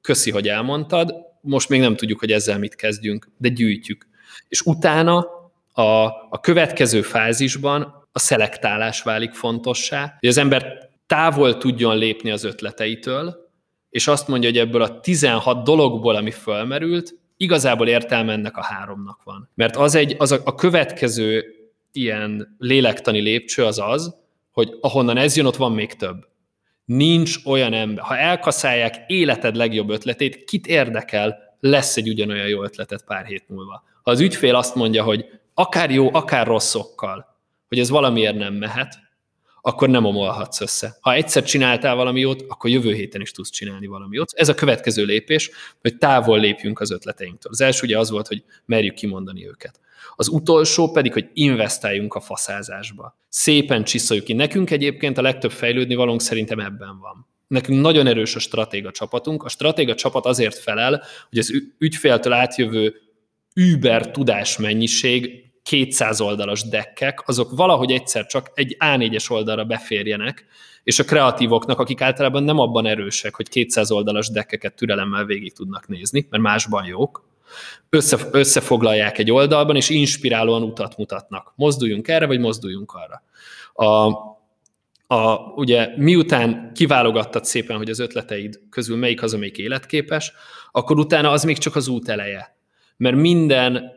köszi, 0.00 0.30
hogy 0.30 0.48
elmondtad, 0.48 1.14
most 1.46 1.68
még 1.68 1.80
nem 1.80 1.96
tudjuk, 1.96 2.18
hogy 2.18 2.32
ezzel 2.32 2.58
mit 2.58 2.74
kezdjünk, 2.74 3.28
de 3.38 3.48
gyűjtjük. 3.48 4.06
És 4.48 4.60
utána 4.60 5.26
a, 5.72 6.04
a 6.30 6.40
következő 6.40 7.02
fázisban 7.02 8.08
a 8.12 8.18
szelektálás 8.18 9.02
válik 9.02 9.32
fontossá, 9.32 10.16
hogy 10.20 10.28
az 10.28 10.38
ember 10.38 10.88
távol 11.06 11.56
tudjon 11.56 11.96
lépni 11.96 12.30
az 12.30 12.44
ötleteitől, 12.44 13.50
és 13.90 14.06
azt 14.06 14.28
mondja, 14.28 14.48
hogy 14.48 14.58
ebből 14.58 14.82
a 14.82 15.00
16 15.00 15.64
dologból, 15.64 16.16
ami 16.16 16.30
fölmerült, 16.30 17.14
igazából 17.36 17.88
értelme 17.88 18.32
ennek 18.32 18.56
a 18.56 18.64
háromnak 18.64 19.22
van. 19.24 19.48
Mert 19.54 19.76
az, 19.76 19.94
egy, 19.94 20.14
az 20.18 20.32
a, 20.32 20.40
a 20.44 20.54
következő 20.54 21.44
ilyen 21.92 22.56
lélektani 22.58 23.20
lépcső 23.20 23.64
az 23.64 23.78
az, 23.78 24.14
hogy 24.50 24.76
ahonnan 24.80 25.16
ez 25.16 25.36
jön, 25.36 25.46
ott 25.46 25.56
van 25.56 25.72
még 25.72 25.92
több. 25.92 26.26
Nincs 26.86 27.36
olyan 27.44 27.72
ember. 27.72 28.04
Ha 28.04 28.16
elkaszálják 28.16 29.04
életed 29.06 29.56
legjobb 29.56 29.90
ötletét, 29.90 30.44
kit 30.44 30.66
érdekel, 30.66 31.56
lesz 31.60 31.96
egy 31.96 32.08
ugyanolyan 32.08 32.48
jó 32.48 32.62
ötletet 32.62 33.04
pár 33.04 33.24
hét 33.24 33.48
múlva. 33.48 33.82
Ha 34.02 34.10
az 34.10 34.20
ügyfél 34.20 34.54
azt 34.54 34.74
mondja, 34.74 35.02
hogy 35.02 35.26
akár 35.54 35.90
jó, 35.90 36.14
akár 36.14 36.46
rosszokkal, 36.46 37.26
hogy 37.68 37.78
ez 37.78 37.90
valamiért 37.90 38.36
nem 38.36 38.54
mehet, 38.54 38.98
akkor 39.60 39.88
nem 39.88 40.04
omolhatsz 40.04 40.60
össze. 40.60 40.96
Ha 41.00 41.12
egyszer 41.12 41.44
csináltál 41.44 41.94
valami 41.94 42.20
jót, 42.20 42.44
akkor 42.48 42.70
jövő 42.70 42.92
héten 42.92 43.20
is 43.20 43.30
tudsz 43.30 43.50
csinálni 43.50 43.86
valami 43.86 44.16
jót. 44.16 44.32
Ez 44.34 44.48
a 44.48 44.54
következő 44.54 45.04
lépés, 45.04 45.50
hogy 45.80 45.96
távol 45.96 46.38
lépjünk 46.38 46.80
az 46.80 46.90
ötleteinktől. 46.90 47.52
Az 47.52 47.60
első 47.60 47.86
ugye 47.86 47.98
az 47.98 48.10
volt, 48.10 48.26
hogy 48.26 48.44
merjük 48.64 48.94
kimondani 48.94 49.46
őket. 49.48 49.80
Az 50.16 50.28
utolsó 50.28 50.90
pedig, 50.90 51.12
hogy 51.12 51.30
investáljunk 51.32 52.14
a 52.14 52.20
faszázásba. 52.20 53.16
Szépen 53.28 53.84
csiszoljuk 53.84 54.26
ki. 54.26 54.32
Nekünk 54.32 54.70
egyébként 54.70 55.18
a 55.18 55.22
legtöbb 55.22 55.52
fejlődni 55.52 55.94
valónk 55.94 56.20
szerintem 56.20 56.58
ebben 56.58 56.98
van. 57.00 57.26
Nekünk 57.46 57.80
nagyon 57.80 58.06
erős 58.06 58.34
a 58.34 58.38
stratéga 58.38 58.90
csapatunk. 58.90 59.44
A 59.44 59.48
stratéga 59.48 59.94
csapat 59.94 60.26
azért 60.26 60.58
felel, 60.58 61.02
hogy 61.28 61.38
az 61.38 61.62
ügyféltől 61.78 62.32
átjövő 62.32 62.94
über 63.54 64.10
tudásmennyiség 64.10 65.44
200 65.62 66.20
oldalas 66.20 66.68
dekkek, 66.68 67.28
azok 67.28 67.56
valahogy 67.56 67.90
egyszer 67.90 68.26
csak 68.26 68.50
egy 68.54 68.76
A4-es 68.78 69.30
oldalra 69.30 69.64
beférjenek, 69.64 70.46
és 70.82 70.98
a 70.98 71.04
kreatívoknak, 71.04 71.78
akik 71.78 72.00
általában 72.00 72.42
nem 72.42 72.58
abban 72.58 72.86
erősek, 72.86 73.34
hogy 73.34 73.48
200 73.48 73.90
oldalas 73.90 74.30
dekkeket 74.30 74.74
türelemmel 74.74 75.24
végig 75.24 75.52
tudnak 75.52 75.88
nézni, 75.88 76.26
mert 76.30 76.42
másban 76.42 76.84
jók, 76.84 77.25
össze, 77.90 78.18
összefoglalják 78.30 79.18
egy 79.18 79.30
oldalban, 79.30 79.76
és 79.76 79.88
inspirálóan 79.88 80.62
utat 80.62 80.96
mutatnak. 80.96 81.52
Mozduljunk 81.56 82.08
erre, 82.08 82.26
vagy 82.26 82.38
mozduljunk 82.38 82.92
arra. 82.92 83.22
A, 83.86 84.12
a, 85.14 85.36
ugye 85.54 85.88
miután 85.96 86.70
kiválogattad 86.74 87.44
szépen, 87.44 87.76
hogy 87.76 87.90
az 87.90 87.98
ötleteid 87.98 88.60
közül 88.70 88.96
melyik 88.96 89.22
az, 89.22 89.34
amelyik 89.34 89.58
életképes, 89.58 90.32
akkor 90.72 90.98
utána 90.98 91.30
az 91.30 91.44
még 91.44 91.58
csak 91.58 91.76
az 91.76 91.88
út 91.88 92.08
eleje. 92.08 92.56
Mert 92.96 93.16
minden 93.16 93.94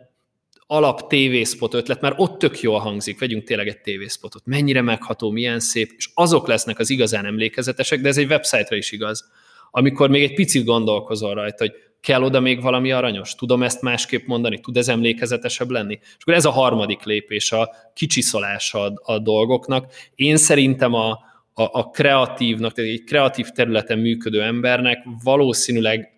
alap 0.71 1.07
tévészpot 1.07 1.73
ötlet, 1.73 2.01
mert 2.01 2.15
ott 2.17 2.39
tök 2.39 2.61
jól 2.61 2.79
hangzik, 2.79 3.19
vegyünk 3.19 3.43
tényleg 3.43 3.67
egy 3.67 3.81
tévészpotot, 3.81 4.45
mennyire 4.45 4.81
megható, 4.81 5.31
milyen 5.31 5.59
szép, 5.59 5.93
és 5.97 6.09
azok 6.13 6.47
lesznek 6.47 6.79
az 6.79 6.89
igazán 6.89 7.25
emlékezetesek, 7.25 8.01
de 8.01 8.07
ez 8.07 8.17
egy 8.17 8.29
websájtra 8.29 8.75
is 8.75 8.91
igaz. 8.91 9.31
Amikor 9.71 10.09
még 10.09 10.23
egy 10.23 10.33
picit 10.33 10.65
gondolkozol 10.65 11.33
rajta, 11.33 11.63
hogy 11.63 11.73
kell 12.01 12.23
oda 12.23 12.39
még 12.39 12.61
valami 12.61 12.91
aranyos, 12.91 13.35
tudom 13.35 13.63
ezt 13.63 13.81
másképp 13.81 14.27
mondani, 14.27 14.59
tud 14.59 14.77
ez 14.77 14.87
emlékezetesebb 14.87 15.69
lenni. 15.69 15.99
És 16.01 16.17
akkor 16.19 16.33
ez 16.33 16.45
a 16.45 16.51
harmadik 16.51 17.03
lépés, 17.03 17.51
a 17.51 17.69
kicsiszolása 17.93 18.83
a, 18.83 18.93
a 19.03 19.19
dolgoknak. 19.19 19.93
Én 20.15 20.37
szerintem 20.37 20.93
a, 20.93 21.09
a, 21.53 21.63
a 21.63 21.89
kreatívnak, 21.89 22.73
tehát 22.73 22.91
egy 22.91 23.03
kreatív 23.03 23.47
területen 23.47 23.99
működő 23.99 24.41
embernek 24.41 25.05
valószínűleg 25.23 26.13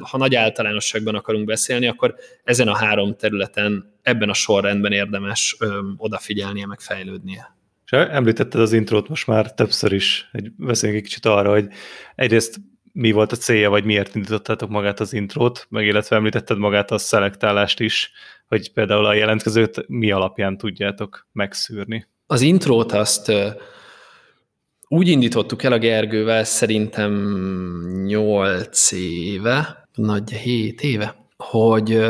ha 0.00 0.16
nagy 0.16 0.34
általánosságban 0.34 1.14
akarunk 1.14 1.44
beszélni, 1.44 1.86
akkor 1.86 2.14
ezen 2.44 2.68
a 2.68 2.76
három 2.76 3.16
területen, 3.16 3.98
ebben 4.02 4.28
a 4.28 4.34
sorrendben 4.34 4.92
érdemes 4.92 5.56
ö, 5.58 5.80
odafigyelnie, 5.96 6.66
meg 6.66 6.80
fejlődnie. 6.80 7.56
És 7.84 7.92
említetted 7.92 8.60
az 8.60 8.72
intrót 8.72 9.08
most 9.08 9.26
már 9.26 9.54
többször 9.54 9.92
is, 9.92 10.28
hogy 10.32 10.52
beszéljünk 10.52 11.02
egy 11.02 11.08
kicsit 11.08 11.26
arra, 11.26 11.50
hogy 11.50 11.68
egyrészt 12.14 12.60
mi 12.92 13.10
volt 13.10 13.32
a 13.32 13.36
célja, 13.36 13.70
vagy 13.70 13.84
miért 13.84 14.14
indítottátok 14.14 14.68
magát 14.70 15.00
az 15.00 15.12
intrót, 15.12 15.66
meg 15.68 15.86
illetve 15.86 16.16
említetted 16.16 16.58
magát 16.58 16.90
a 16.90 16.98
szelektálást 16.98 17.80
is, 17.80 18.12
hogy 18.48 18.72
például 18.72 19.06
a 19.06 19.14
jelentkezőt 19.14 19.88
mi 19.88 20.10
alapján 20.10 20.56
tudjátok 20.56 21.26
megszűrni. 21.32 22.06
Az 22.26 22.40
intrót 22.40 22.92
azt 22.92 23.32
úgy 24.88 25.08
indítottuk 25.08 25.62
el 25.62 25.72
a 25.72 25.78
Gergővel 25.78 26.44
szerintem 26.44 27.12
8 28.04 28.92
éve, 28.92 29.88
nagy 29.94 30.32
7 30.32 30.80
éve, 30.82 31.26
hogy, 31.36 32.06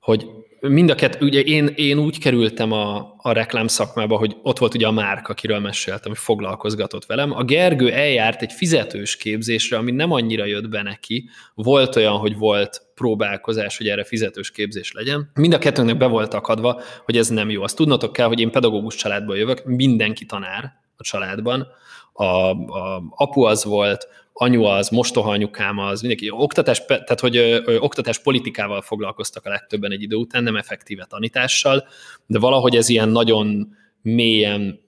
hogy 0.00 0.26
mind 0.60 0.90
a 0.90 0.94
kettő, 0.94 1.26
ugye 1.26 1.40
én, 1.40 1.66
én 1.66 1.98
úgy 1.98 2.18
kerültem 2.18 2.72
a, 2.72 3.14
a 3.16 3.32
reklám 3.32 3.66
szakmába, 3.66 4.16
hogy 4.16 4.36
ott 4.42 4.58
volt 4.58 4.74
ugye 4.74 4.86
a 4.86 4.90
Márk, 4.90 5.28
akiről 5.28 5.58
meséltem, 5.58 6.10
hogy 6.10 6.20
foglalkozgatott 6.20 7.06
velem. 7.06 7.32
A 7.32 7.42
Gergő 7.42 7.92
eljárt 7.92 8.42
egy 8.42 8.52
fizetős 8.52 9.16
képzésre, 9.16 9.76
ami 9.76 9.90
nem 9.90 10.12
annyira 10.12 10.44
jött 10.44 10.68
be 10.68 10.82
neki. 10.82 11.28
Volt 11.54 11.96
olyan, 11.96 12.16
hogy 12.16 12.36
volt 12.36 12.82
próbálkozás, 12.94 13.76
hogy 13.76 13.88
erre 13.88 14.04
fizetős 14.04 14.50
képzés 14.50 14.92
legyen. 14.92 15.30
Mind 15.34 15.52
a 15.52 15.58
kettőnknek 15.58 15.96
be 15.96 16.06
volt 16.06 16.34
akadva, 16.34 16.80
hogy 17.04 17.16
ez 17.16 17.28
nem 17.28 17.50
jó. 17.50 17.62
Azt 17.62 17.76
tudnotok 17.76 18.12
kell, 18.12 18.26
hogy 18.26 18.40
én 18.40 18.50
pedagógus 18.50 18.94
családból 18.94 19.36
jövök, 19.36 19.64
mindenki 19.64 20.26
tanár 20.26 20.72
a 20.96 21.02
családban. 21.02 21.66
A, 22.12 22.24
a 22.24 23.02
apu 23.10 23.42
az 23.42 23.64
volt, 23.64 24.08
anyu 24.32 24.62
az, 24.62 24.88
mostoha 24.88 25.30
anyukám 25.30 25.78
az, 25.78 26.00
mindenki 26.00 26.30
oktatás, 26.30 26.84
tehát 26.84 27.20
hogy 27.20 27.36
ö, 27.36 27.76
oktatás 27.78 28.18
politikával 28.18 28.80
foglalkoztak 28.80 29.46
a 29.46 29.50
legtöbben 29.50 29.92
egy 29.92 30.02
idő 30.02 30.16
után, 30.16 30.42
nem 30.42 30.56
effektíve 30.56 31.04
tanítással, 31.04 31.86
de 32.26 32.38
valahogy 32.38 32.76
ez 32.76 32.88
ilyen 32.88 33.08
nagyon 33.08 33.76
mélyen 34.02 34.80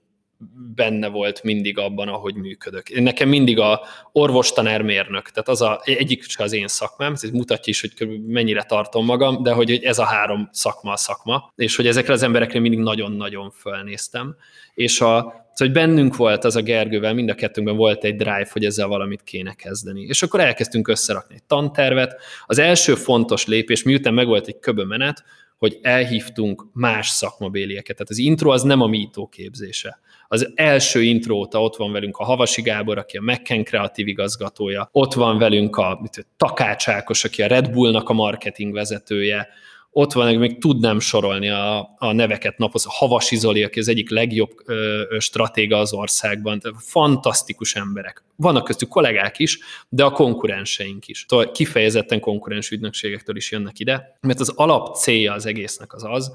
benne 0.75 1.07
volt 1.07 1.43
mindig 1.43 1.77
abban, 1.77 2.07
ahogy 2.07 2.35
működök. 2.35 2.99
Nekem 2.99 3.29
mindig 3.29 3.59
a 3.59 3.81
orvostanár 4.11 4.81
mérnök, 4.81 5.29
tehát 5.29 5.49
az 5.49 5.61
a, 5.61 5.81
egyik 5.83 6.23
se 6.23 6.43
az 6.43 6.53
én 6.53 6.67
szakmám, 6.67 7.13
ez 7.13 7.21
mutatja 7.21 7.73
is, 7.73 7.81
hogy 7.81 8.21
mennyire 8.27 8.63
tartom 8.63 9.05
magam, 9.05 9.43
de 9.43 9.51
hogy 9.51 9.71
ez 9.71 9.99
a 9.99 10.05
három 10.05 10.49
szakma 10.51 10.91
a 10.91 10.97
szakma, 10.97 11.51
és 11.55 11.75
hogy 11.75 11.87
ezekre 11.87 12.13
az 12.13 12.23
emberekre 12.23 12.59
mindig 12.59 12.79
nagyon-nagyon 12.79 13.51
fölnéztem. 13.51 14.35
És 14.73 15.01
a, 15.01 15.41
Szóval, 15.53 15.73
hogy 15.73 15.83
bennünk 15.83 16.15
volt 16.15 16.43
az 16.43 16.55
a 16.55 16.61
Gergővel, 16.61 17.13
mind 17.13 17.29
a 17.29 17.35
kettőnkben 17.35 17.77
volt 17.77 18.03
egy 18.03 18.15
drive, 18.15 18.47
hogy 18.51 18.65
ezzel 18.65 18.87
valamit 18.87 19.23
kéne 19.23 19.53
kezdeni. 19.53 20.01
És 20.01 20.23
akkor 20.23 20.39
elkezdtünk 20.39 20.87
összerakni 20.87 21.35
egy 21.35 21.43
tantervet. 21.43 22.15
Az 22.45 22.59
első 22.59 22.95
fontos 22.95 23.45
lépés, 23.45 23.83
miután 23.83 24.13
megvolt 24.13 24.47
egy 24.47 24.59
köbö 24.59 24.83
menet, 24.83 25.23
hogy 25.63 25.79
elhívtunk 25.81 26.65
más 26.73 27.07
szakmabélieket. 27.07 27.95
Tehát 27.95 28.09
az 28.09 28.17
intro 28.17 28.51
az 28.51 28.61
nem 28.61 28.81
a 28.81 28.87
mító 28.87 29.27
képzése. 29.27 29.99
Az 30.27 30.51
első 30.55 31.03
intro 31.03 31.35
óta 31.35 31.61
ott 31.61 31.75
van 31.75 31.91
velünk 31.91 32.17
a 32.17 32.23
Havasi 32.23 32.61
Gábor, 32.61 32.97
aki 32.97 33.17
a 33.17 33.21
McKen 33.21 33.63
kreatív 33.63 34.07
igazgatója, 34.07 34.89
ott 34.91 35.13
van 35.13 35.37
velünk 35.37 35.75
a 35.75 35.97
mit, 36.01 36.27
Takács 36.37 36.87
Ákos, 36.87 37.23
aki 37.23 37.41
a 37.41 37.47
Red 37.47 37.71
Bullnak 37.71 38.09
a 38.09 38.13
marketing 38.13 38.73
vezetője, 38.73 39.47
ott 39.95 40.13
van, 40.13 40.35
még 40.35 40.59
tudnám 40.59 40.99
sorolni 40.99 41.49
a, 41.49 41.95
a 41.97 42.11
neveket 42.11 42.57
napoz, 42.57 42.85
Havasi 42.87 43.35
Zoli, 43.35 43.63
aki 43.63 43.79
az 43.79 43.87
egyik 43.87 44.09
legjobb 44.09 44.51
ö, 44.65 45.03
stratéga 45.19 45.77
az 45.77 45.93
országban, 45.93 46.61
fantasztikus 46.77 47.75
emberek. 47.75 48.23
Vannak 48.35 48.63
köztük 48.63 48.89
kollégák 48.89 49.39
is, 49.39 49.59
de 49.89 50.03
a 50.03 50.11
konkurenseink 50.11 51.07
is. 51.07 51.25
Szóval 51.27 51.51
kifejezetten 51.51 52.19
konkurens 52.19 52.71
ügynökségektől 52.71 53.35
is 53.35 53.51
jönnek 53.51 53.79
ide, 53.79 54.17
mert 54.21 54.39
az 54.39 54.49
alap 54.55 54.95
célja 54.95 55.33
az 55.33 55.45
egésznek 55.45 55.93
az 55.93 56.03
az, 56.03 56.31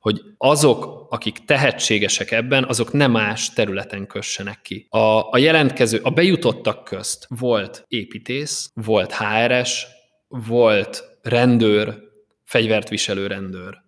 hogy 0.00 0.20
azok, 0.38 1.06
akik 1.10 1.44
tehetségesek 1.44 2.30
ebben, 2.30 2.64
azok 2.64 2.92
nem 2.92 3.10
más 3.10 3.52
területen 3.52 4.06
kössenek 4.06 4.60
ki. 4.62 4.86
A, 4.90 5.30
a 5.30 5.38
jelentkező, 5.38 6.00
a 6.02 6.10
bejutottak 6.10 6.84
közt 6.84 7.26
volt 7.28 7.84
építész, 7.88 8.70
volt 8.74 9.12
HRS, 9.12 9.86
volt 10.28 11.04
rendőr, 11.22 12.10
fegyvert 12.52 12.88
viselő 12.88 13.26
rendőr, 13.26 13.82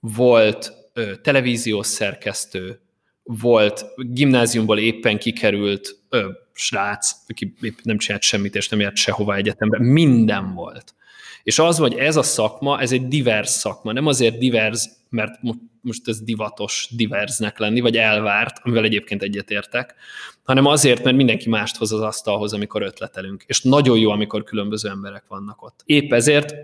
volt 0.00 0.72
ö, 0.92 1.16
televíziós 1.16 1.86
szerkesztő, 1.86 2.80
volt 3.22 3.84
gimnáziumból 3.96 4.78
éppen 4.78 5.18
kikerült 5.18 5.96
ö, 6.08 6.28
srác, 6.52 7.10
aki 7.28 7.54
nem 7.82 7.98
csinált 7.98 8.22
semmit, 8.22 8.54
és 8.54 8.68
nem 8.68 8.80
járt 8.80 8.96
sehova 8.96 9.34
egyetemre, 9.34 9.78
minden 9.78 10.54
volt. 10.54 10.94
És 11.42 11.58
az, 11.58 11.78
hogy 11.78 11.94
ez 11.94 12.16
a 12.16 12.22
szakma, 12.22 12.80
ez 12.80 12.92
egy 12.92 13.08
divers 13.08 13.48
szakma, 13.48 13.92
nem 13.92 14.06
azért 14.06 14.38
divers, 14.38 14.88
mert 15.08 15.40
most 15.80 16.08
ez 16.08 16.22
divatos 16.22 16.88
diverznek 16.96 17.58
lenni, 17.58 17.80
vagy 17.80 17.96
elvárt, 17.96 18.56
amivel 18.62 18.84
egyébként 18.84 19.22
egyetértek, 19.22 19.94
hanem 20.42 20.66
azért, 20.66 21.04
mert 21.04 21.16
mindenki 21.16 21.48
mást 21.48 21.76
hoz 21.76 21.92
az 21.92 22.00
asztalhoz, 22.00 22.52
amikor 22.52 22.82
ötletelünk. 22.82 23.44
És 23.46 23.62
nagyon 23.62 23.98
jó, 23.98 24.10
amikor 24.10 24.44
különböző 24.44 24.88
emberek 24.88 25.24
vannak 25.28 25.62
ott. 25.62 25.80
Épp 25.84 26.12
ezért 26.12 26.54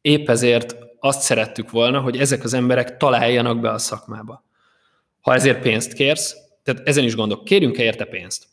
Épp 0.00 0.28
ezért 0.28 0.76
azt 1.00 1.20
szerettük 1.20 1.70
volna, 1.70 2.00
hogy 2.00 2.16
ezek 2.16 2.44
az 2.44 2.54
emberek 2.54 2.96
találjanak 2.96 3.60
be 3.60 3.70
a 3.70 3.78
szakmába. 3.78 4.44
Ha 5.20 5.34
ezért 5.34 5.62
pénzt 5.62 5.92
kérsz, 5.92 6.36
tehát 6.62 6.88
ezen 6.88 7.04
is 7.04 7.14
gondolok, 7.14 7.44
kérjünk-e 7.44 7.82
érte 7.82 8.04
pénzt? 8.04 8.44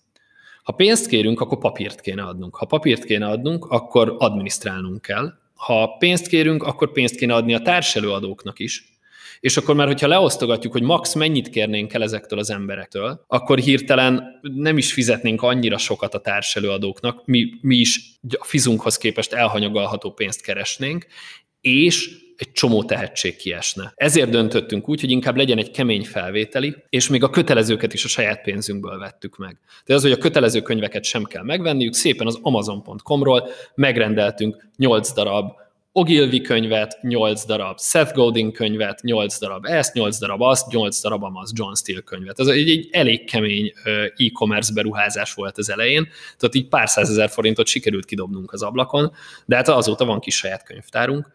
Ha 0.64 0.72
pénzt 0.72 1.08
kérünk, 1.08 1.42
akkor 1.42 1.58
papírt 1.58 2.02
kéne 2.02 2.24
adnunk. 2.24 2.56
Ha 2.56 2.66
papírt 2.66 3.04
kéne 3.04 3.28
adnunk, 3.28 3.66
akkor 3.66 4.16
adminisztrálnunk 4.18 5.02
kell, 5.02 5.34
Ha 5.58 5.96
pénzt 6.00 6.28
kérünk, 6.28 6.64
akkor 6.64 6.92
pénzt 6.92 7.16
kéne 7.16 7.34
adni 7.34 7.54
a 7.54 7.62
társelőadóknak 7.62 8.60
is, 8.60 8.97
és 9.40 9.58
akkor 9.58 9.76
már, 9.76 9.88
hogyha 9.88 10.08
leosztogatjuk, 10.08 10.74
hogy 10.74 10.82
max 10.82 11.14
mennyit 11.14 11.50
kérnénk 11.50 11.94
el 11.94 12.04
ezektől 12.04 12.40
az 12.40 12.50
emberektől, 12.50 13.24
akkor 13.28 13.60
hirtelen 13.60 14.40
nem 14.42 14.78
is 14.78 14.94
fizetnénk 14.94 15.42
annyira 15.42 15.78
sokat 15.78 16.14
a 16.14 16.20
társelőadóknak, 16.20 17.26
mi, 17.26 17.50
mi 17.62 17.76
is 17.76 18.20
a 18.38 18.46
fizunkhoz 18.46 18.98
képest 18.98 19.34
elhanyagolható 19.34 20.12
pénzt 20.12 20.42
keresnénk, 20.42 21.06
és 21.62 22.26
egy 22.38 22.52
csomó 22.52 22.84
tehetség 22.84 23.36
kiesne. 23.36 23.94
Ezért 23.96 24.30
döntöttünk 24.30 24.90
úgy, 24.90 25.02
hogy 25.02 25.12
inkább 25.12 25.36
legyen 25.36 25.58
egy 25.58 25.72
kemény 25.72 26.06
felvételi, 26.06 26.76
és 26.90 27.08
még 27.08 27.24
a 27.24 27.30
kötelezőket 27.30 27.94
is 27.94 28.06
a 28.06 28.08
saját 28.08 28.42
pénzünkből 28.42 28.98
vettük 28.98 29.38
meg. 29.38 29.60
De 29.86 29.94
az, 29.94 30.02
hogy 30.02 30.12
a 30.12 30.18
kötelező 30.18 30.62
könyveket 30.62 31.04
sem 31.04 31.24
kell 31.24 31.44
megvenniük, 31.44 31.94
szépen 31.94 32.28
az 32.28 32.40
amazon.com-ról 32.42 33.50
megrendeltünk 33.76 34.68
8 34.76 35.14
darab 35.14 35.52
Ogilvy 35.98 36.42
könyvet, 36.42 36.98
8 37.02 37.46
darab. 37.46 37.80
Seth 37.80 38.14
Godin 38.14 38.52
könyvet, 38.52 39.02
8 39.02 39.40
darab 39.40 39.66
ezt, 39.66 39.94
8 39.94 40.18
darab 40.18 40.42
azt, 40.42 40.72
8 40.72 41.02
darab 41.02 41.24
amaz 41.24 41.52
John 41.56 41.74
Steele 41.74 42.02
könyvet. 42.02 42.40
Ez 42.40 42.48
egy, 42.48 42.70
egy 42.70 42.88
elég 42.92 43.30
kemény 43.30 43.74
e-commerce 44.16 44.74
beruházás 44.74 45.34
volt 45.34 45.58
az 45.58 45.70
elején, 45.70 46.08
tehát 46.38 46.56
így 46.56 46.68
pár 46.68 46.90
százezer 46.90 47.30
forintot 47.30 47.68
sikerült 47.68 48.06
kidobnunk 48.06 48.54
az 48.54 48.62
ablakon, 48.62 49.12
de 49.46 49.56
hát 49.56 49.68
azóta 49.68 50.06
van 50.06 50.20
kis 50.20 50.36
saját 50.36 50.64
könyvtárunk, 50.64 51.32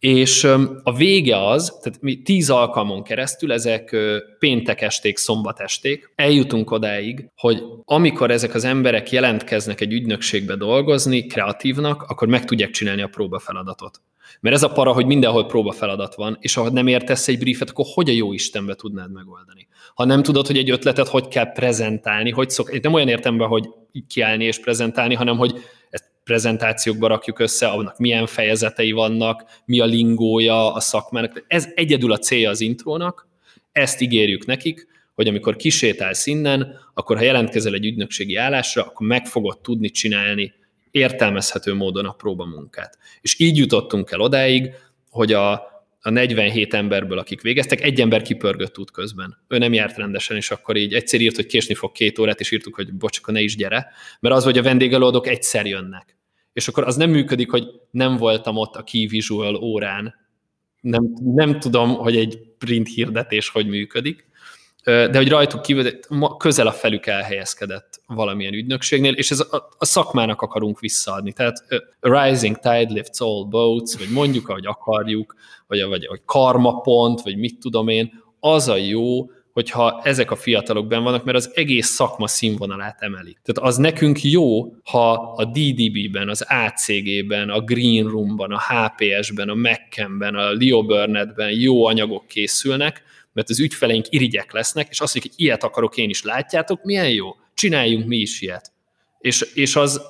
és 0.00 0.44
a 0.82 0.94
vége 0.96 1.46
az, 1.46 1.78
tehát 1.82 2.00
mi 2.00 2.22
tíz 2.22 2.50
alkalmon 2.50 3.02
keresztül, 3.02 3.52
ezek 3.52 3.96
péntek 4.38 4.80
esték, 4.80 5.16
szombat 5.16 5.60
esték, 5.60 6.12
eljutunk 6.14 6.70
odáig, 6.70 7.30
hogy 7.36 7.62
amikor 7.84 8.30
ezek 8.30 8.54
az 8.54 8.64
emberek 8.64 9.10
jelentkeznek 9.10 9.80
egy 9.80 9.92
ügynökségbe 9.92 10.56
dolgozni, 10.56 11.26
kreatívnak, 11.26 12.02
akkor 12.02 12.28
meg 12.28 12.44
tudják 12.44 12.70
csinálni 12.70 13.02
a 13.02 13.08
próbafeladatot. 13.08 14.00
Mert 14.40 14.56
ez 14.56 14.62
a 14.62 14.72
para, 14.72 14.92
hogy 14.92 15.06
mindenhol 15.06 15.46
próbafeladat 15.46 16.14
van, 16.14 16.36
és 16.40 16.54
ha 16.54 16.70
nem 16.70 16.86
értesz 16.86 17.28
egy 17.28 17.38
briefet, 17.38 17.70
akkor 17.70 17.84
hogy 17.94 18.08
a 18.08 18.12
jó 18.12 18.32
Istenbe 18.32 18.74
tudnád 18.74 19.12
megoldani? 19.12 19.68
Ha 19.94 20.04
nem 20.04 20.22
tudod, 20.22 20.46
hogy 20.46 20.58
egy 20.58 20.70
ötletet 20.70 21.08
hogy 21.08 21.28
kell 21.28 21.52
prezentálni, 21.52 22.30
hogy 22.30 22.50
szok, 22.50 22.80
nem 22.80 22.92
olyan 22.92 23.08
értemben, 23.08 23.48
hogy 23.48 23.68
kiállni 24.08 24.44
és 24.44 24.60
prezentálni, 24.60 25.14
hanem 25.14 25.36
hogy 25.36 25.54
prezentációkba 26.24 27.06
rakjuk 27.06 27.38
össze, 27.38 27.68
annak 27.68 27.98
milyen 27.98 28.26
fejezetei 28.26 28.92
vannak, 28.92 29.44
mi 29.64 29.80
a 29.80 29.84
lingója 29.84 30.74
a 30.74 30.80
szakmának. 30.80 31.44
Ez 31.48 31.68
egyedül 31.74 32.12
a 32.12 32.18
célja 32.18 32.50
az 32.50 32.60
intrónak, 32.60 33.28
ezt 33.72 34.00
ígérjük 34.00 34.46
nekik, 34.46 34.88
hogy 35.14 35.28
amikor 35.28 35.56
kisétálsz 35.56 36.26
innen, 36.26 36.78
akkor 36.94 37.16
ha 37.16 37.22
jelentkezel 37.22 37.74
egy 37.74 37.84
ügynökségi 37.84 38.36
állásra, 38.36 38.82
akkor 38.82 39.06
meg 39.06 39.26
fogod 39.26 39.60
tudni 39.60 39.90
csinálni 39.90 40.52
értelmezhető 40.90 41.74
módon 41.74 42.04
a 42.04 42.12
próbamunkát. 42.12 42.98
És 43.20 43.38
így 43.38 43.56
jutottunk 43.56 44.10
el 44.10 44.20
odáig, 44.20 44.74
hogy 45.10 45.32
a, 45.32 45.62
a 46.02 46.10
47 46.10 46.74
emberből, 46.74 47.18
akik 47.18 47.40
végeztek, 47.40 47.80
egy 47.80 48.00
ember 48.00 48.22
kipörgött 48.22 48.78
út 48.78 48.90
közben. 48.90 49.36
Ő 49.48 49.58
nem 49.58 49.72
járt 49.72 49.96
rendesen, 49.96 50.36
és 50.36 50.50
akkor 50.50 50.76
így 50.76 50.94
egyszer 50.94 51.20
írt, 51.20 51.36
hogy 51.36 51.46
késni 51.46 51.74
fog 51.74 51.92
két 51.92 52.18
órát, 52.18 52.40
és 52.40 52.50
írtuk, 52.50 52.74
hogy 52.74 52.92
bocs, 52.92 53.18
akkor 53.18 53.34
ne 53.34 53.40
is 53.40 53.56
gyere, 53.56 53.86
mert 54.20 54.34
az, 54.34 54.44
hogy 54.44 54.58
a 54.58 54.62
vendégelőadók 54.62 55.26
egyszer 55.26 55.66
jönnek. 55.66 56.16
És 56.52 56.68
akkor 56.68 56.84
az 56.84 56.96
nem 56.96 57.10
működik, 57.10 57.50
hogy 57.50 57.64
nem 57.90 58.16
voltam 58.16 58.56
ott 58.56 58.76
a 58.76 58.82
key 58.82 59.06
visual 59.06 59.54
órán, 59.54 60.14
nem, 60.80 61.12
nem 61.34 61.58
tudom, 61.58 61.94
hogy 61.94 62.16
egy 62.16 62.38
print 62.58 62.88
hirdetés 62.88 63.48
hogy 63.48 63.66
működik, 63.66 64.29
de 64.84 65.16
hogy 65.16 65.28
rajtuk 65.28 65.62
kívül 65.62 65.90
közel 66.36 66.66
a 66.66 66.72
felük 66.72 67.06
elhelyezkedett 67.06 68.02
valamilyen 68.06 68.52
ügynökségnél, 68.52 69.12
és 69.12 69.30
ez 69.30 69.40
a, 69.40 69.68
a 69.78 69.84
szakmának 69.84 70.42
akarunk 70.42 70.80
visszaadni. 70.80 71.32
Tehát 71.32 71.64
a 72.00 72.20
rising 72.20 72.56
tide 72.56 72.92
lifts 72.92 73.20
all 73.20 73.44
boats, 73.44 73.98
vagy 73.98 74.08
mondjuk, 74.10 74.48
ahogy 74.48 74.66
akarjuk, 74.66 75.34
vagy, 75.66 75.84
vagy, 75.84 76.06
vagy 76.08 76.20
karma 76.24 76.80
pont, 76.80 77.20
vagy 77.20 77.36
mit 77.36 77.58
tudom 77.58 77.88
én, 77.88 78.22
az 78.40 78.68
a 78.68 78.76
jó, 78.76 79.30
hogyha 79.52 80.00
ezek 80.04 80.30
a 80.30 80.36
fiatalok 80.36 80.86
ben 80.86 81.02
vannak, 81.02 81.24
mert 81.24 81.36
az 81.36 81.50
egész 81.54 81.86
szakma 81.86 82.26
színvonalát 82.26 83.02
emelik. 83.02 83.38
Tehát 83.42 83.70
az 83.70 83.76
nekünk 83.76 84.22
jó, 84.22 84.74
ha 84.84 85.12
a 85.12 85.44
DDB-ben, 85.44 86.28
az 86.28 86.46
ACG-ben, 86.48 87.50
a 87.50 87.60
Green 87.60 88.08
Room-ban, 88.08 88.52
a 88.52 88.60
HPS-ben, 88.60 89.48
a 89.48 89.54
Mac-ben, 89.54 90.34
a 90.34 90.52
Leo 90.52 90.84
Burnett-ben 90.84 91.50
jó 91.50 91.84
anyagok 91.84 92.26
készülnek, 92.26 93.02
mert 93.32 93.50
az 93.50 93.60
ügyfeleink 93.60 94.06
irigyek 94.08 94.52
lesznek, 94.52 94.86
és 94.90 95.00
azt 95.00 95.14
mondjuk, 95.14 95.34
hogy 95.34 95.44
ilyet 95.44 95.64
akarok 95.64 95.96
én 95.96 96.08
is, 96.08 96.22
látjátok, 96.22 96.84
milyen 96.84 97.10
jó? 97.10 97.36
Csináljunk 97.54 98.06
mi 98.06 98.16
is 98.16 98.40
ilyet. 98.40 98.72
És, 99.18 99.40
és 99.54 99.76
az, 99.76 100.00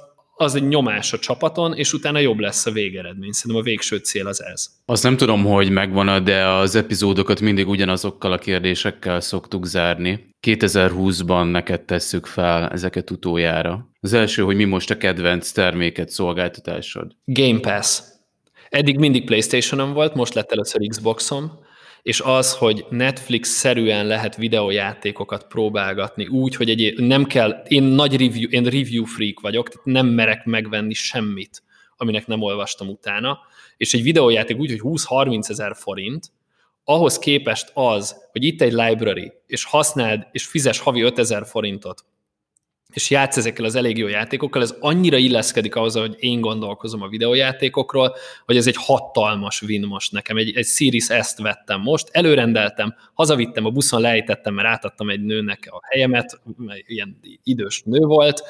az 0.40 0.54
egy 0.54 0.68
nyomás 0.68 1.12
a 1.12 1.18
csapaton, 1.18 1.74
és 1.74 1.92
utána 1.92 2.18
jobb 2.18 2.38
lesz 2.38 2.66
a 2.66 2.70
végeredmény. 2.70 3.32
Szerintem 3.32 3.60
a 3.60 3.64
végső 3.64 3.96
cél 3.96 4.26
az 4.26 4.42
ez. 4.42 4.66
Azt 4.84 5.02
nem 5.02 5.16
tudom, 5.16 5.44
hogy 5.44 5.70
megvan 5.70 6.24
de 6.24 6.46
az 6.46 6.74
epizódokat 6.74 7.40
mindig 7.40 7.68
ugyanazokkal 7.68 8.32
a 8.32 8.38
kérdésekkel 8.38 9.20
szoktuk 9.20 9.66
zárni. 9.66 10.34
2020-ban 10.46 11.50
neked 11.50 11.80
tesszük 11.80 12.26
fel 12.26 12.68
ezeket 12.68 13.10
utoljára. 13.10 13.90
Az 14.00 14.12
első, 14.12 14.42
hogy 14.42 14.56
mi 14.56 14.64
most 14.64 14.90
a 14.90 14.96
kedvenc 14.96 15.50
terméket, 15.50 16.08
szolgáltatásod? 16.08 17.16
Game 17.24 17.60
Pass. 17.60 18.00
Eddig 18.68 18.98
mindig 18.98 19.24
Playstation-on 19.24 19.92
volt, 19.92 20.14
most 20.14 20.34
lett 20.34 20.52
először 20.52 20.86
Xboxom 20.88 21.68
és 22.02 22.20
az, 22.20 22.54
hogy 22.54 22.84
Netflix-szerűen 22.90 24.06
lehet 24.06 24.36
videójátékokat 24.36 25.46
próbálgatni 25.46 26.26
úgy, 26.26 26.56
hogy 26.56 26.70
egy, 26.70 26.94
nem 26.96 27.24
kell, 27.24 27.50
én 27.50 27.82
nagy 27.82 28.16
review, 28.16 28.50
én 28.50 28.64
review 28.64 29.04
freak 29.04 29.40
vagyok, 29.40 29.68
tehát 29.68 29.86
nem 29.86 30.06
merek 30.06 30.44
megvenni 30.44 30.94
semmit, 30.94 31.62
aminek 31.96 32.26
nem 32.26 32.42
olvastam 32.42 32.88
utána, 32.88 33.38
és 33.76 33.94
egy 33.94 34.02
videójáték 34.02 34.58
úgy, 34.58 34.70
hogy 34.70 34.80
20-30 34.82 35.48
ezer 35.48 35.76
forint, 35.76 36.32
ahhoz 36.84 37.18
képest 37.18 37.70
az, 37.74 38.16
hogy 38.32 38.44
itt 38.44 38.60
egy 38.60 38.72
library, 38.72 39.32
és 39.46 39.64
használd, 39.64 40.26
és 40.32 40.46
fizes 40.46 40.78
havi 40.78 41.00
5000 41.00 41.46
forintot 41.46 42.04
és 42.92 43.10
játsz 43.10 43.36
ezekkel 43.36 43.64
az 43.64 43.74
elég 43.74 43.98
jó 43.98 44.06
játékokkal, 44.06 44.62
ez 44.62 44.74
annyira 44.80 45.16
illeszkedik 45.16 45.74
ahhoz, 45.74 45.94
hogy 45.94 46.16
én 46.18 46.40
gondolkozom 46.40 47.02
a 47.02 47.08
videójátékokról, 47.08 48.16
hogy 48.44 48.56
ez 48.56 48.66
egy 48.66 48.76
hatalmas 48.78 49.62
win 49.62 49.86
most 49.86 50.12
nekem. 50.12 50.36
Egy, 50.36 50.56
egy 50.56 50.66
Series 50.66 51.04
S-t 51.04 51.38
vettem 51.38 51.80
most, 51.80 52.08
előrendeltem, 52.10 52.94
hazavittem, 53.14 53.64
a 53.64 53.70
buszon 53.70 54.00
lejtettem, 54.00 54.54
mert 54.54 54.68
átadtam 54.68 55.10
egy 55.10 55.20
nőnek 55.20 55.68
a 55.70 55.80
helyemet, 55.82 56.40
ilyen 56.86 57.20
idős 57.42 57.82
nő 57.84 57.98
volt, 57.98 58.42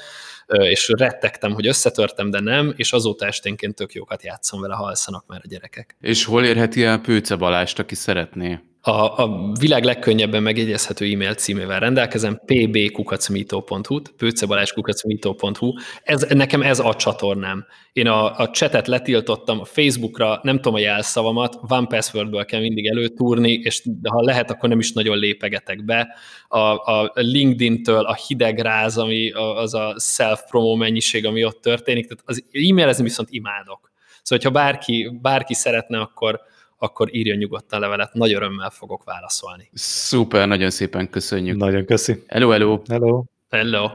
és 0.47 0.89
rettegtem, 0.89 1.53
hogy 1.53 1.67
összetörtem, 1.67 2.31
de 2.31 2.41
nem, 2.41 2.73
és 2.77 2.93
azóta 2.93 3.27
esténként 3.27 3.75
tök 3.75 3.93
jókat 3.93 4.23
játszom 4.23 4.61
vele, 4.61 4.75
ha 4.75 4.85
alszanak 4.85 5.25
már 5.27 5.41
a 5.45 5.49
gyerekek. 5.49 5.97
És 6.01 6.25
hol 6.25 6.45
érheti 6.45 6.85
el 6.85 6.99
Pőce 6.99 7.37
Balást, 7.37 7.79
aki 7.79 7.95
szeretné? 7.95 8.59
A, 8.83 9.23
a 9.23 9.53
világ 9.59 9.85
legkönnyebben 9.85 10.43
megjegyezhető 10.43 11.13
e-mail 11.13 11.35
címével 11.35 11.81
rendelkezem, 11.81 12.41
pbkukacmito.hu, 12.45 14.01
pőcebalázskukacmito.hu. 14.17 15.73
Ez, 16.03 16.27
nekem 16.29 16.63
ez 16.63 16.79
a 16.79 16.95
csatornám. 16.95 17.67
Én 17.93 18.07
a, 18.07 18.39
a 18.39 18.51
chatet 18.51 18.87
letiltottam, 18.87 19.61
a 19.61 19.65
Facebookra 19.65 20.41
nem 20.43 20.57
tudom 20.57 20.75
a 20.75 20.79
jelszavamat, 20.79 21.59
van 21.61 21.89
passwordből 21.89 22.45
kell 22.45 22.61
mindig 22.61 22.87
előtúrni, 22.87 23.53
és 23.53 23.83
ha 24.09 24.23
lehet, 24.23 24.51
akkor 24.51 24.69
nem 24.69 24.79
is 24.79 24.93
nagyon 24.93 25.19
lépegetek 25.19 25.85
be. 25.85 26.17
A, 26.49 26.59
a 26.59 27.13
LinkedIn-től 27.15 28.05
a 28.05 28.15
hideg 28.15 28.59
ráz, 28.59 28.99
ami 28.99 29.31
az 29.31 29.75
a 29.75 29.97
self-promo 29.99 30.75
mennyiség, 30.75 31.27
ami 31.27 31.45
ott 31.45 31.61
történik, 31.61 32.07
tehát 32.07 32.23
az 32.27 32.45
e-mailezni 32.53 33.05
viszont 33.05 33.29
imádok. 33.31 33.93
Szóval, 34.23 34.45
ha 34.45 34.59
bárki, 34.59 35.19
bárki 35.23 35.55
szeretne, 35.55 35.99
akkor, 35.99 36.41
akkor 36.83 37.15
írjon 37.15 37.37
nyugodtan 37.37 37.81
levelet, 37.81 38.13
nagy 38.13 38.35
örömmel 38.35 38.71
fogok 38.71 39.05
válaszolni. 39.05 39.71
Szuper, 39.73 40.47
nagyon 40.49 40.71
szépen 40.71 41.11
köszönjük. 41.11 41.57
Nagyon 41.57 41.85
köszi. 41.85 42.23
Hello, 42.27 42.51
hello. 42.51 42.83
Hello. 42.89 43.25
Hello. 43.49 43.89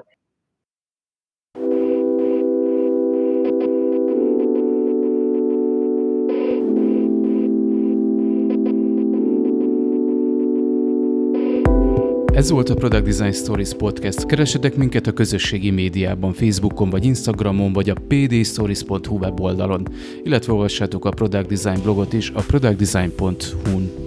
Ez 12.35 12.49
volt 12.49 12.69
a 12.69 12.73
Product 12.73 13.03
Design 13.03 13.31
Stories 13.31 13.73
Podcast. 13.73 14.25
Keresetek 14.25 14.75
minket 14.75 15.07
a 15.07 15.11
közösségi 15.11 15.71
médiában, 15.71 16.33
Facebookon 16.33 16.89
vagy 16.89 17.05
Instagramon, 17.05 17.73
vagy 17.73 17.89
a 17.89 17.95
pdstories.hu 18.07 19.17
weboldalon, 19.17 19.87
illetve 20.23 20.53
olvassátok 20.53 21.05
a 21.05 21.09
Product 21.09 21.47
Design 21.47 21.81
blogot 21.81 22.13
is 22.13 22.29
a 22.29 22.41
productdesign.hu-n. 22.41 24.04